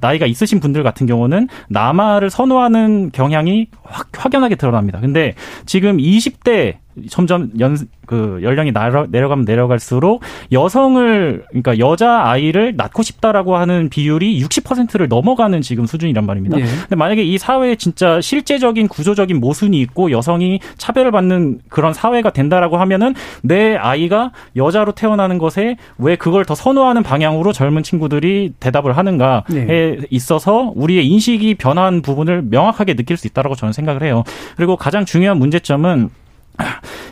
나이가 0.00 0.26
있으신 0.26 0.58
분들 0.58 0.82
같은 0.82 1.06
경우는 1.06 1.46
남아를 1.68 2.28
선호하는 2.28 3.12
경향이 3.12 3.68
확, 3.84 4.08
확연하게 4.12 4.56
드러납니다. 4.56 4.98
근데 4.98 5.34
지금 5.64 5.98
20대 5.98 6.78
점점 7.08 7.50
연, 7.58 7.76
그 8.06 8.40
연령이 8.42 8.72
내려가면 9.08 9.44
내려갈수록 9.44 10.22
여성을 10.50 11.44
그러니까 11.48 11.78
여자 11.78 12.24
아이를 12.24 12.74
낳고 12.76 13.02
싶다라고 13.02 13.56
하는 13.56 13.88
비율이 13.88 14.42
60%를 14.42 15.08
넘어가는 15.08 15.60
지금 15.62 15.86
수준이란 15.86 16.26
말입니다. 16.26 16.56
네. 16.56 16.64
근데 16.64 16.96
만약에 16.96 17.22
이 17.22 17.38
사회에 17.38 17.76
진짜 17.76 18.20
실제적인 18.20 18.88
구조적인 18.88 19.40
모순이 19.40 19.80
있고 19.80 20.10
여성이 20.10 20.60
차별을 20.76 21.10
받는 21.10 21.60
그런 21.68 21.92
사회가 21.92 22.30
된다라고 22.30 22.76
하면은 22.78 23.14
내 23.42 23.76
아이가 23.76 24.32
여자로 24.56 24.92
태어나는 24.92 25.38
것에 25.38 25.76
왜 25.98 26.16
그걸 26.16 26.44
더 26.44 26.54
선호하는 26.54 27.02
방향으로 27.02 27.52
젊은 27.52 27.82
친구들이 27.82 28.54
대답을 28.60 28.96
하는가에 28.96 29.42
네. 29.48 29.96
있어서 30.10 30.72
우리의 30.74 31.06
인식이 31.06 31.54
변한 31.54 32.02
부분을 32.02 32.42
명확하게 32.42 32.94
느낄 32.94 33.16
수 33.16 33.26
있다라고 33.26 33.54
저는 33.54 33.72
생각을 33.72 34.02
해요. 34.02 34.24
그리고 34.56 34.76
가장 34.76 35.04
중요한 35.04 35.38
문제점은 35.38 36.10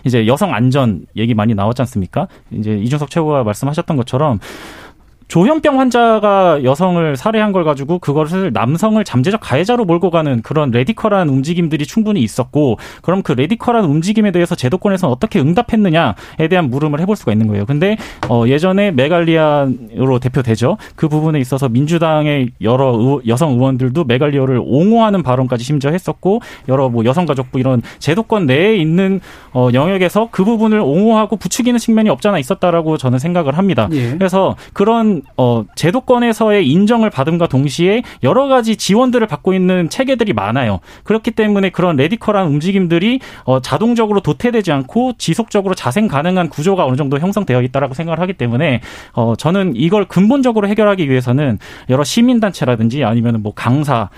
이제 0.04 0.26
여성 0.26 0.54
안전 0.54 1.06
얘기 1.16 1.34
많이 1.34 1.54
나왔지 1.54 1.82
않습니까? 1.82 2.28
이제 2.50 2.76
이준석 2.76 3.10
최고가 3.10 3.44
말씀하셨던 3.44 3.96
것처럼 3.96 4.38
조현병 5.30 5.78
환자가 5.78 6.64
여성을 6.64 7.16
살해한 7.16 7.52
걸 7.52 7.62
가지고 7.62 8.00
그것을 8.00 8.50
남성을 8.52 9.02
잠재적 9.04 9.40
가해자로 9.40 9.84
몰고 9.84 10.10
가는 10.10 10.42
그런 10.42 10.72
radical한 10.72 11.28
움직임들이 11.28 11.86
충분히 11.86 12.20
있었고 12.20 12.78
그럼 13.00 13.22
그 13.22 13.30
radical한 13.30 13.84
움직임에 13.84 14.32
대해서 14.32 14.56
제도권에서는 14.56 15.12
어떻게 15.12 15.38
응답했느냐에 15.38 16.48
대한 16.50 16.68
물음을 16.68 16.98
해볼 16.98 17.14
수가 17.14 17.30
있는 17.30 17.46
거예요. 17.46 17.64
근데 17.64 17.96
어 18.28 18.42
예전에 18.48 18.90
메갈리아로 18.90 20.18
대표되죠. 20.20 20.78
그 20.96 21.08
부분에 21.08 21.38
있어서 21.38 21.68
민주당의 21.68 22.50
여러 22.60 22.96
의, 22.98 23.20
여성 23.28 23.52
의원들도 23.52 24.02
메갈리아를 24.04 24.60
옹호하는 24.60 25.22
발언까지 25.22 25.62
심지어 25.62 25.92
했었고 25.92 26.40
여러 26.68 26.88
뭐 26.88 27.04
여성가족부 27.04 27.60
이런 27.60 27.82
제도권 28.00 28.46
내에 28.46 28.74
있는 28.74 29.20
어 29.54 29.68
영역에서 29.72 30.26
그 30.32 30.44
부분을 30.44 30.80
옹호하고 30.80 31.36
부추기는 31.36 31.78
측면이 31.78 32.10
없잖아 32.10 32.40
있었다라고 32.40 32.96
저는 32.96 33.20
생각을 33.20 33.56
합니다. 33.56 33.88
예. 33.92 34.16
그래서 34.18 34.56
그런 34.72 35.19
어 35.36 35.64
제도권에서의 35.74 36.68
인정을 36.68 37.10
받음과 37.10 37.46
동시에 37.48 38.02
여러 38.22 38.48
가지 38.48 38.76
지원들을 38.76 39.26
받고 39.26 39.54
있는 39.54 39.88
체계들이 39.88 40.32
많아요. 40.32 40.80
그렇기 41.04 41.32
때문에 41.32 41.70
그런 41.70 41.96
레디컬한 41.96 42.46
움직임들이 42.46 43.20
어 43.44 43.60
자동적으로 43.60 44.20
도태되지 44.20 44.72
않고 44.72 45.14
지속적으로 45.18 45.74
자생 45.74 46.08
가능한 46.08 46.48
구조가 46.48 46.84
어느 46.84 46.96
정도 46.96 47.18
형성되어 47.18 47.62
있다라고 47.62 47.94
생각을 47.94 48.20
하기 48.20 48.34
때문에 48.34 48.80
어 49.12 49.34
저는 49.36 49.74
이걸 49.76 50.06
근본적으로 50.06 50.68
해결하기 50.68 51.08
위해서는 51.08 51.58
여러 51.88 52.04
시민단체라든지 52.04 53.04
아니면 53.04 53.42
뭐 53.42 53.52
강사 53.54 54.10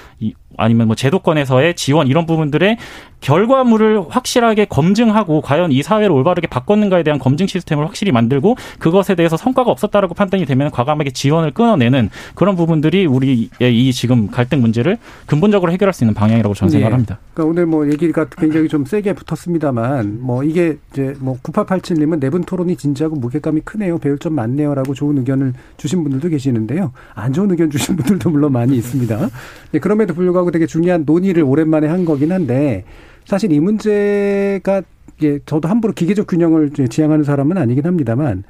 아니면 0.57 0.89
뭐 0.89 0.97
제도권에서의 0.97 1.75
지원 1.75 2.09
이런 2.09 2.27
부분들의 2.27 2.77
결과물을 3.23 4.03
확실하게 4.09 4.67
검증하고 4.67 5.41
과연 5.41 5.73
이 5.73 5.83
사회를 5.83 6.11
올바르게 6.11 6.49
바꿨는가에 6.49 7.03
대한 7.05 7.19
검증 7.19 7.47
시스템을 7.47 7.87
확실히 7.87 8.13
만들고 8.13 8.57
그것에 8.79 9.15
대해서 9.15 9.37
성과가 9.37 9.71
없었다라고 9.71 10.15
판단이 10.15 10.45
되면 10.45 10.71
과감하게 10.71 11.13
지원을 11.13 11.53
끊어내는 11.53 12.11
그런 12.35 12.57
부분들이 12.57 13.07
우리의 13.07 13.49
이 13.61 13.93
지금 13.93 14.29
갈등 14.29 14.61
문제를 14.61 14.99
근본적으로 15.27 15.73
해결할 15.73 15.93
수 15.93 16.05
있는 16.05 16.15
방향이라고 16.15 16.55
저는 16.55 16.73
네. 16.73 16.79
생각합니다. 16.79 17.19
그러니까 17.33 17.51
오늘 17.51 17.67
뭐 17.67 17.89
얘기가 17.91 18.27
굉장히 18.29 18.69
좀 18.69 18.85
세게 18.85 19.15
붙었습니다만 19.15 20.19
뭐 20.21 20.43
이게 20.43 20.79
이제 20.93 21.15
뭐 21.21 21.39
9887님은 21.43 22.19
내분 22.19 22.43
토론이 22.43 22.77
진지하고 22.77 23.17
무게감이 23.17 23.61
크네요. 23.61 23.99
배울 23.99 24.19
점 24.19 24.35
많네요라고 24.35 24.95
좋은 24.95 25.19
의견을 25.19 25.55
주신 25.77 26.03
분들도 26.03 26.29
계시는데요. 26.29 26.93
안 27.15 27.33
좋은 27.33 27.51
의견 27.53 27.71
주신 27.71 27.95
분들도 27.97 28.31
물론 28.31 28.53
많이 28.53 28.77
있습니다. 28.77 29.29
네, 29.71 29.79
그럼에도 29.79 30.13
불구하고 30.13 30.42
되게 30.51 30.67
중요한 30.67 31.05
논의를 31.07 31.43
오랜만에 31.43 31.87
한 31.87 32.05
거긴 32.05 32.33
한데 32.33 32.85
사실 33.25 33.53
이 33.53 33.61
문제가 33.61 34.83
예, 35.23 35.39
저도 35.47 35.69
함부로 35.69 35.93
기계적 35.93 36.27
균형을 36.27 36.71
지향하는 36.71 37.25
사람은 37.25 37.57
아니긴 37.57 37.87
합니다만 37.87 38.45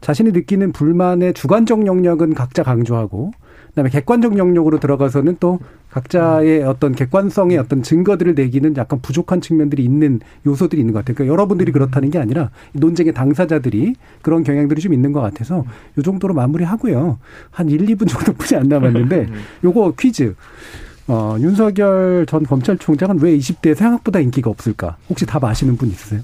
자신이 0.00 0.32
느끼는 0.32 0.72
불만의 0.72 1.34
주관적 1.34 1.86
영역은 1.86 2.34
각자 2.34 2.62
강조하고 2.62 3.32
그다음에 3.68 3.90
객관적 3.90 4.38
영역으로 4.38 4.80
들어가서는 4.80 5.36
또 5.38 5.58
각자의 5.90 6.62
어떤 6.62 6.94
객관성의 6.94 7.58
어떤 7.58 7.82
증거들을 7.82 8.34
내기는 8.34 8.74
약간 8.76 9.00
부족한 9.00 9.40
측면들이 9.40 9.84
있는 9.84 10.20
요소들이 10.46 10.80
있는 10.80 10.94
것 10.94 11.00
같아요. 11.00 11.14
그러니까 11.14 11.32
여러분들이 11.32 11.72
그렇다는 11.72 12.10
게 12.10 12.18
아니라 12.18 12.50
논쟁의 12.72 13.12
당사자들이 13.12 13.94
그런 14.22 14.44
경향들이 14.44 14.80
좀 14.80 14.94
있는 14.94 15.12
것 15.12 15.20
같아서 15.20 15.64
요 15.98 16.02
정도로 16.02 16.34
마무리하고요. 16.34 17.18
한 17.50 17.68
1, 17.68 17.86
2분 17.86 18.08
정도뿐이 18.08 18.60
안 18.60 18.68
남았는데 18.68 19.28
요거 19.64 19.94
퀴즈. 19.98 20.34
어, 21.08 21.36
윤석열 21.38 22.26
전 22.28 22.42
검찰총장은 22.42 23.20
왜 23.20 23.36
20대에 23.38 23.74
생각보다 23.74 24.20
인기가 24.20 24.50
없을까? 24.50 24.96
혹시 25.08 25.24
답 25.26 25.44
아시는 25.44 25.76
분 25.76 25.88
있으세요? 25.88 26.22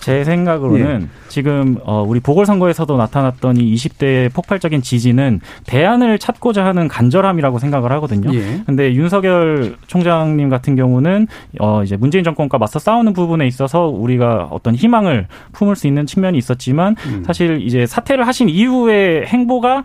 제 0.00 0.24
생각으로는 0.24 1.02
예. 1.02 1.06
지금 1.28 1.76
어 1.84 2.02
우리 2.06 2.20
보궐선거에서도 2.20 2.96
나타났던 2.96 3.56
이 3.58 3.74
20대의 3.74 4.32
폭발적인 4.32 4.80
지지는 4.80 5.40
대안을 5.66 6.18
찾고자 6.18 6.64
하는 6.64 6.88
간절함이라고 6.88 7.58
생각을 7.58 7.92
하거든요. 7.92 8.32
예. 8.32 8.62
근데 8.64 8.94
윤석열 8.94 9.76
총장님 9.86 10.48
같은 10.48 10.76
경우는 10.76 11.26
어 11.58 11.82
이제 11.82 11.96
문재인 11.96 12.24
정권과 12.24 12.58
맞서 12.58 12.78
싸우는 12.78 13.12
부분에 13.12 13.46
있어서 13.46 13.86
우리가 13.86 14.48
어떤 14.50 14.74
희망을 14.74 15.26
품을 15.52 15.76
수 15.76 15.86
있는 15.86 16.06
측면이 16.06 16.38
있었지만 16.38 16.96
음. 17.06 17.24
사실 17.26 17.60
이제 17.60 17.84
사퇴를 17.84 18.26
하신 18.26 18.48
이후의 18.48 19.26
행보가 19.26 19.84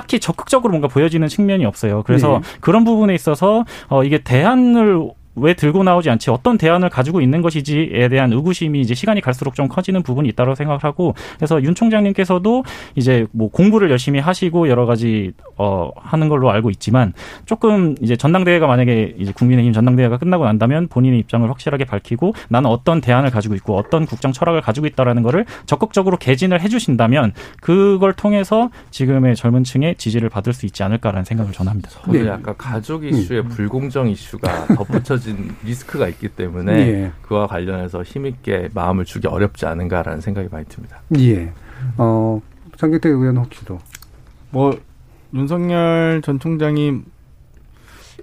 딱히 0.00 0.18
적극적으로 0.18 0.70
뭔가 0.70 0.88
보여지는 0.88 1.28
측면이 1.28 1.66
없어요. 1.66 2.02
그래서 2.04 2.40
네. 2.42 2.58
그런 2.60 2.84
부분에 2.84 3.14
있어서 3.14 3.64
어 3.88 4.02
이게 4.02 4.22
대안을 4.22 5.10
왜 5.36 5.54
들고 5.54 5.84
나오지 5.84 6.10
않지 6.10 6.30
어떤 6.30 6.58
대안을 6.58 6.90
가지고 6.90 7.20
있는 7.20 7.40
것이지에 7.42 8.08
대한 8.08 8.32
의구심이 8.32 8.80
이제 8.80 8.94
시간이 8.94 9.20
갈수록 9.20 9.54
좀 9.54 9.68
커지는 9.68 10.02
부분이 10.02 10.28
있다고 10.30 10.54
생각을 10.54 10.82
하고 10.82 11.14
그래서 11.36 11.62
윤 11.62 11.74
총장님께서도 11.74 12.64
이제 12.96 13.26
뭐 13.32 13.48
공부를 13.50 13.90
열심히 13.90 14.18
하시고 14.18 14.68
여러 14.68 14.86
가지 14.86 15.32
어 15.56 15.90
하는 15.96 16.28
걸로 16.28 16.50
알고 16.50 16.70
있지만 16.70 17.12
조금 17.46 17.94
이제 18.00 18.16
전당대회가 18.16 18.66
만약에 18.66 19.14
이제 19.18 19.32
국민의힘 19.32 19.72
전당대회가 19.72 20.18
끝나고 20.18 20.44
난다면 20.44 20.88
본인의 20.88 21.20
입장을 21.20 21.48
확실하게 21.48 21.84
밝히고 21.84 22.34
나는 22.48 22.68
어떤 22.70 23.00
대안을 23.00 23.30
가지고 23.30 23.54
있고 23.54 23.76
어떤 23.76 24.06
국정 24.06 24.32
철학을 24.32 24.60
가지고 24.60 24.86
있다라는 24.86 25.22
거를 25.22 25.46
적극적으로 25.66 26.16
개진을 26.16 26.60
해주신다면 26.60 27.32
그걸 27.60 28.12
통해서 28.14 28.70
지금의 28.90 29.36
젊은 29.36 29.64
층의 29.64 29.96
지지를 29.96 30.28
받을 30.28 30.52
수 30.52 30.66
있지 30.66 30.82
않을까라는 30.82 31.24
생각을 31.24 31.52
전합니다. 31.52 31.90
저는 31.90 32.22
네. 32.22 32.28
약간 32.28 32.54
가족 32.56 33.04
이슈의 33.04 33.40
음. 33.40 33.48
불공정 33.48 34.08
이슈가 34.08 34.66
덧붙여 34.74 35.19
펼쳐진 35.20 35.54
리스크가 35.64 36.08
있기 36.08 36.28
때문에 36.28 36.72
예. 36.72 37.12
그와 37.22 37.46
관련해서 37.46 38.02
힘있게 38.02 38.70
마음을 38.74 39.04
주기 39.04 39.28
어렵지 39.28 39.66
않은가라는 39.66 40.20
생각이 40.20 40.48
많이 40.50 40.64
듭니다. 40.66 41.00
예. 41.18 41.52
어, 41.96 42.40
장경태 42.76 43.08
의원 43.08 43.36
혹시도. 43.36 43.78
뭐, 44.50 44.78
윤석열 45.32 46.22
전 46.24 46.40
총장이 46.40 47.02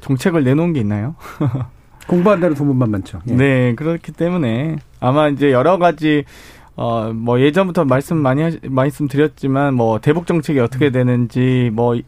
정책을 0.01 0.43
내놓은 0.43 0.73
게 0.73 0.81
있나요? 0.81 1.15
공부한다는 2.07 2.55
소문만 2.55 2.91
많죠. 2.91 3.21
예. 3.29 3.33
네, 3.33 3.75
그렇기 3.75 4.11
때문에 4.11 4.77
아마 4.99 5.29
이제 5.29 5.51
여러 5.51 5.77
가지 5.77 6.25
어, 6.77 7.11
뭐 7.11 7.41
예전부터 7.41 7.85
말씀 7.85 8.17
많이 8.17 8.43
하시, 8.43 8.59
말씀 8.63 9.07
드렸지만 9.07 9.73
뭐 9.73 9.99
대북 9.99 10.27
정책이 10.27 10.59
어떻게 10.59 10.91
되는지 10.91 11.71
뭐 11.73 11.99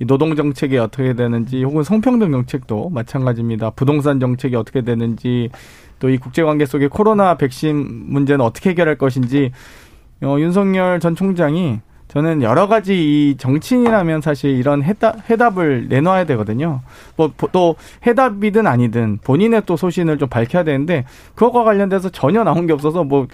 노동 0.00 0.34
정책이 0.34 0.76
어떻게 0.78 1.14
되는지 1.14 1.62
혹은 1.62 1.84
성평등 1.84 2.32
정책도 2.32 2.90
마찬가지입니다. 2.90 3.70
부동산 3.70 4.18
정책이 4.20 4.56
어떻게 4.56 4.82
되는지 4.82 5.50
또 6.00 6.10
이 6.10 6.18
국제 6.18 6.42
관계 6.42 6.66
속에 6.66 6.88
코로나 6.88 7.36
백신 7.36 8.12
문제는 8.12 8.44
어떻게 8.44 8.70
해결할 8.70 8.96
것인지 8.98 9.52
어, 10.22 10.36
윤석열 10.38 11.00
전 11.00 11.14
총장이 11.14 11.80
저는 12.08 12.42
여러 12.42 12.68
가지 12.68 12.94
이 13.30 13.36
정치인이라면 13.36 14.20
사실 14.20 14.50
이런 14.50 14.82
해답, 14.82 15.28
해답을 15.28 15.86
내놔야 15.88 16.24
되거든요. 16.24 16.80
뭐, 17.16 17.32
또 17.52 17.74
해답이든 18.06 18.66
아니든 18.66 19.18
본인의 19.24 19.62
또 19.66 19.76
소신을 19.76 20.16
좀 20.18 20.28
밝혀야 20.28 20.62
되는데 20.62 21.04
그것과 21.34 21.64
관련돼서 21.64 22.08
전혀 22.10 22.44
나온 22.44 22.66
게 22.66 22.72
없어서 22.72 23.02
뭐 23.04 23.26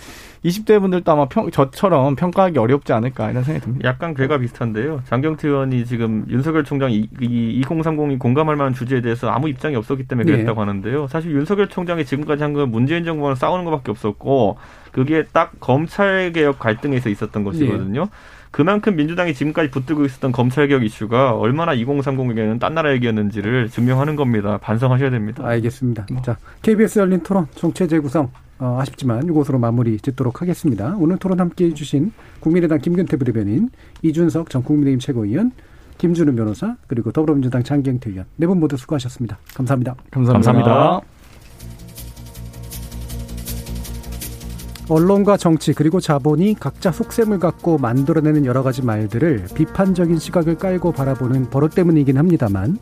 20대 0.44 0.80
분들도 0.80 1.12
아마 1.12 1.26
평, 1.26 1.50
저처럼 1.50 2.16
평가하기 2.16 2.58
어렵지 2.58 2.92
않을까 2.92 3.30
이런 3.30 3.44
생각이 3.44 3.64
듭니다. 3.64 3.88
약간 3.88 4.14
괴가 4.14 4.38
비슷한데요. 4.38 5.02
장경태 5.06 5.46
의원이 5.46 5.84
지금 5.84 6.24
윤석열 6.28 6.64
총장 6.64 6.90
이, 6.90 7.08
이 7.20 7.62
2030이 7.64 8.18
공감할 8.18 8.56
만한 8.56 8.74
주제에 8.74 9.02
대해서 9.02 9.28
아무 9.30 9.48
입장이 9.48 9.76
없었기 9.76 10.08
때문에 10.08 10.24
네. 10.26 10.32
그랬다고 10.32 10.64
네. 10.64 10.68
하는데요. 10.68 11.06
사실 11.08 11.30
윤석열 11.32 11.68
총장이 11.68 12.04
지금까지 12.04 12.42
한 12.42 12.52
건 12.52 12.70
문재인 12.70 13.04
정부랑 13.04 13.34
싸우는 13.36 13.64
것밖에 13.64 13.90
없었고 13.92 14.58
그게 14.90 15.24
딱 15.32 15.52
검찰 15.60 16.32
개혁 16.32 16.58
갈등에서 16.58 17.08
있었던 17.08 17.44
것이거든요. 17.44 18.00
네. 18.04 18.10
그만큼 18.52 18.94
민주당이 18.96 19.34
지금까지 19.34 19.70
붙들고 19.70 20.04
있었던 20.04 20.30
검찰개혁 20.30 20.84
이슈가 20.84 21.32
얼마나 21.32 21.74
2030에게는 21.74 22.60
딴 22.60 22.74
나라 22.74 22.92
얘기였는지를 22.92 23.68
증명하는 23.70 24.14
겁니다. 24.14 24.58
반성하셔야 24.58 25.10
됩니다. 25.10 25.44
알겠습니다. 25.44 26.06
뭐. 26.12 26.22
자, 26.22 26.36
KBS 26.62 27.00
열린 27.00 27.20
토론 27.22 27.46
정체 27.54 27.86
재구성 27.86 28.30
어, 28.58 28.78
아쉽지만 28.80 29.24
이곳으로 29.24 29.58
마무리 29.58 29.98
짓도록 29.98 30.40
하겠습니다. 30.42 30.94
오늘 30.98 31.16
토론 31.16 31.40
함께 31.40 31.64
해주신 31.66 32.12
국민의당 32.40 32.78
김근태 32.78 33.16
부대변인, 33.16 33.70
이준석 34.02 34.50
전 34.50 34.62
국민의힘 34.62 35.00
최고위원, 35.00 35.50
김준우 35.98 36.34
변호사, 36.36 36.76
그리고 36.86 37.10
더불어민주당 37.10 37.62
장경태 37.62 38.10
의원 38.10 38.26
네 38.36 38.46
분 38.46 38.60
모두 38.60 38.76
수고하셨습니다. 38.76 39.38
감사합니다. 39.54 39.96
감사합니다. 40.10 40.52
감사합니다. 40.52 41.11
언론과 44.92 45.38
정치 45.38 45.72
그리고 45.72 46.00
자본이 46.00 46.54
각자 46.60 46.92
속셈을 46.92 47.38
갖고 47.38 47.78
만들어내는 47.78 48.44
여러 48.44 48.62
가지 48.62 48.82
말들을 48.82 49.46
비판적인 49.54 50.18
시각을 50.18 50.56
깔고 50.56 50.92
바라보는 50.92 51.48
버릇 51.48 51.74
때문이긴 51.74 52.18
합니다만 52.18 52.78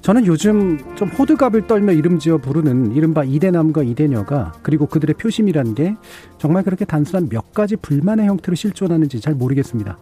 저는 0.00 0.24
요즘 0.24 0.78
좀 0.94 1.08
호들갑을 1.10 1.66
떨며 1.66 1.92
이름 1.92 2.18
지어 2.18 2.38
부르는 2.38 2.92
이른바 2.92 3.22
이대남과 3.22 3.82
이대녀가 3.82 4.54
그리고 4.62 4.86
그들의 4.86 5.16
표심이란 5.16 5.74
게 5.74 5.96
정말 6.38 6.62
그렇게 6.62 6.86
단순한 6.86 7.28
몇 7.28 7.52
가지 7.52 7.76
불만의 7.76 8.26
형태로 8.26 8.54
실존하는지 8.54 9.20
잘 9.20 9.34
모르겠습니다. 9.34 9.98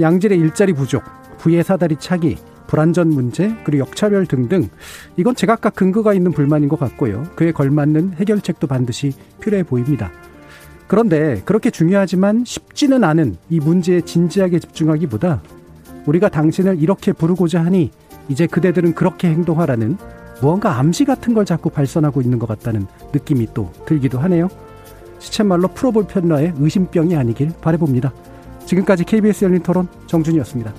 양질의 0.00 0.38
일자리 0.38 0.72
부족, 0.72 1.02
부의 1.38 1.64
사다리 1.64 1.96
차기, 1.98 2.36
불안전 2.66 3.10
문제, 3.10 3.54
그리고 3.64 3.86
역차별 3.86 4.24
등등 4.24 4.70
이건 5.18 5.34
제각각 5.34 5.74
근거가 5.74 6.14
있는 6.14 6.32
불만인 6.32 6.70
것 6.70 6.78
같고요. 6.80 7.24
그에 7.34 7.52
걸맞는 7.52 8.14
해결책도 8.14 8.66
반드시 8.68 9.12
필요해 9.40 9.64
보입니다. 9.64 10.10
그런데 10.86 11.42
그렇게 11.44 11.70
중요하지만 11.70 12.44
쉽지는 12.44 13.02
않은 13.04 13.36
이 13.50 13.58
문제에 13.60 14.00
진지하게 14.00 14.60
집중하기보다 14.60 15.42
우리가 16.06 16.28
당신을 16.28 16.80
이렇게 16.80 17.12
부르고자 17.12 17.64
하니 17.64 17.90
이제 18.28 18.46
그대들은 18.46 18.94
그렇게 18.94 19.28
행동하라는 19.28 19.96
무언가 20.40 20.78
암시 20.78 21.04
같은 21.04 21.34
걸 21.34 21.44
자꾸 21.44 21.70
발선하고 21.70 22.20
있는 22.20 22.38
것 22.38 22.46
같다는 22.46 22.86
느낌이 23.12 23.48
또 23.54 23.72
들기도 23.86 24.18
하네요. 24.20 24.48
시쳇말로 25.18 25.68
풀어볼 25.68 26.06
편라의 26.06 26.52
의심병이 26.58 27.16
아니길 27.16 27.52
바래봅니다. 27.60 28.12
지금까지 28.66 29.04
KBS 29.04 29.44
열린 29.46 29.62
토론 29.62 29.88
정준이었습니다. 30.06 30.72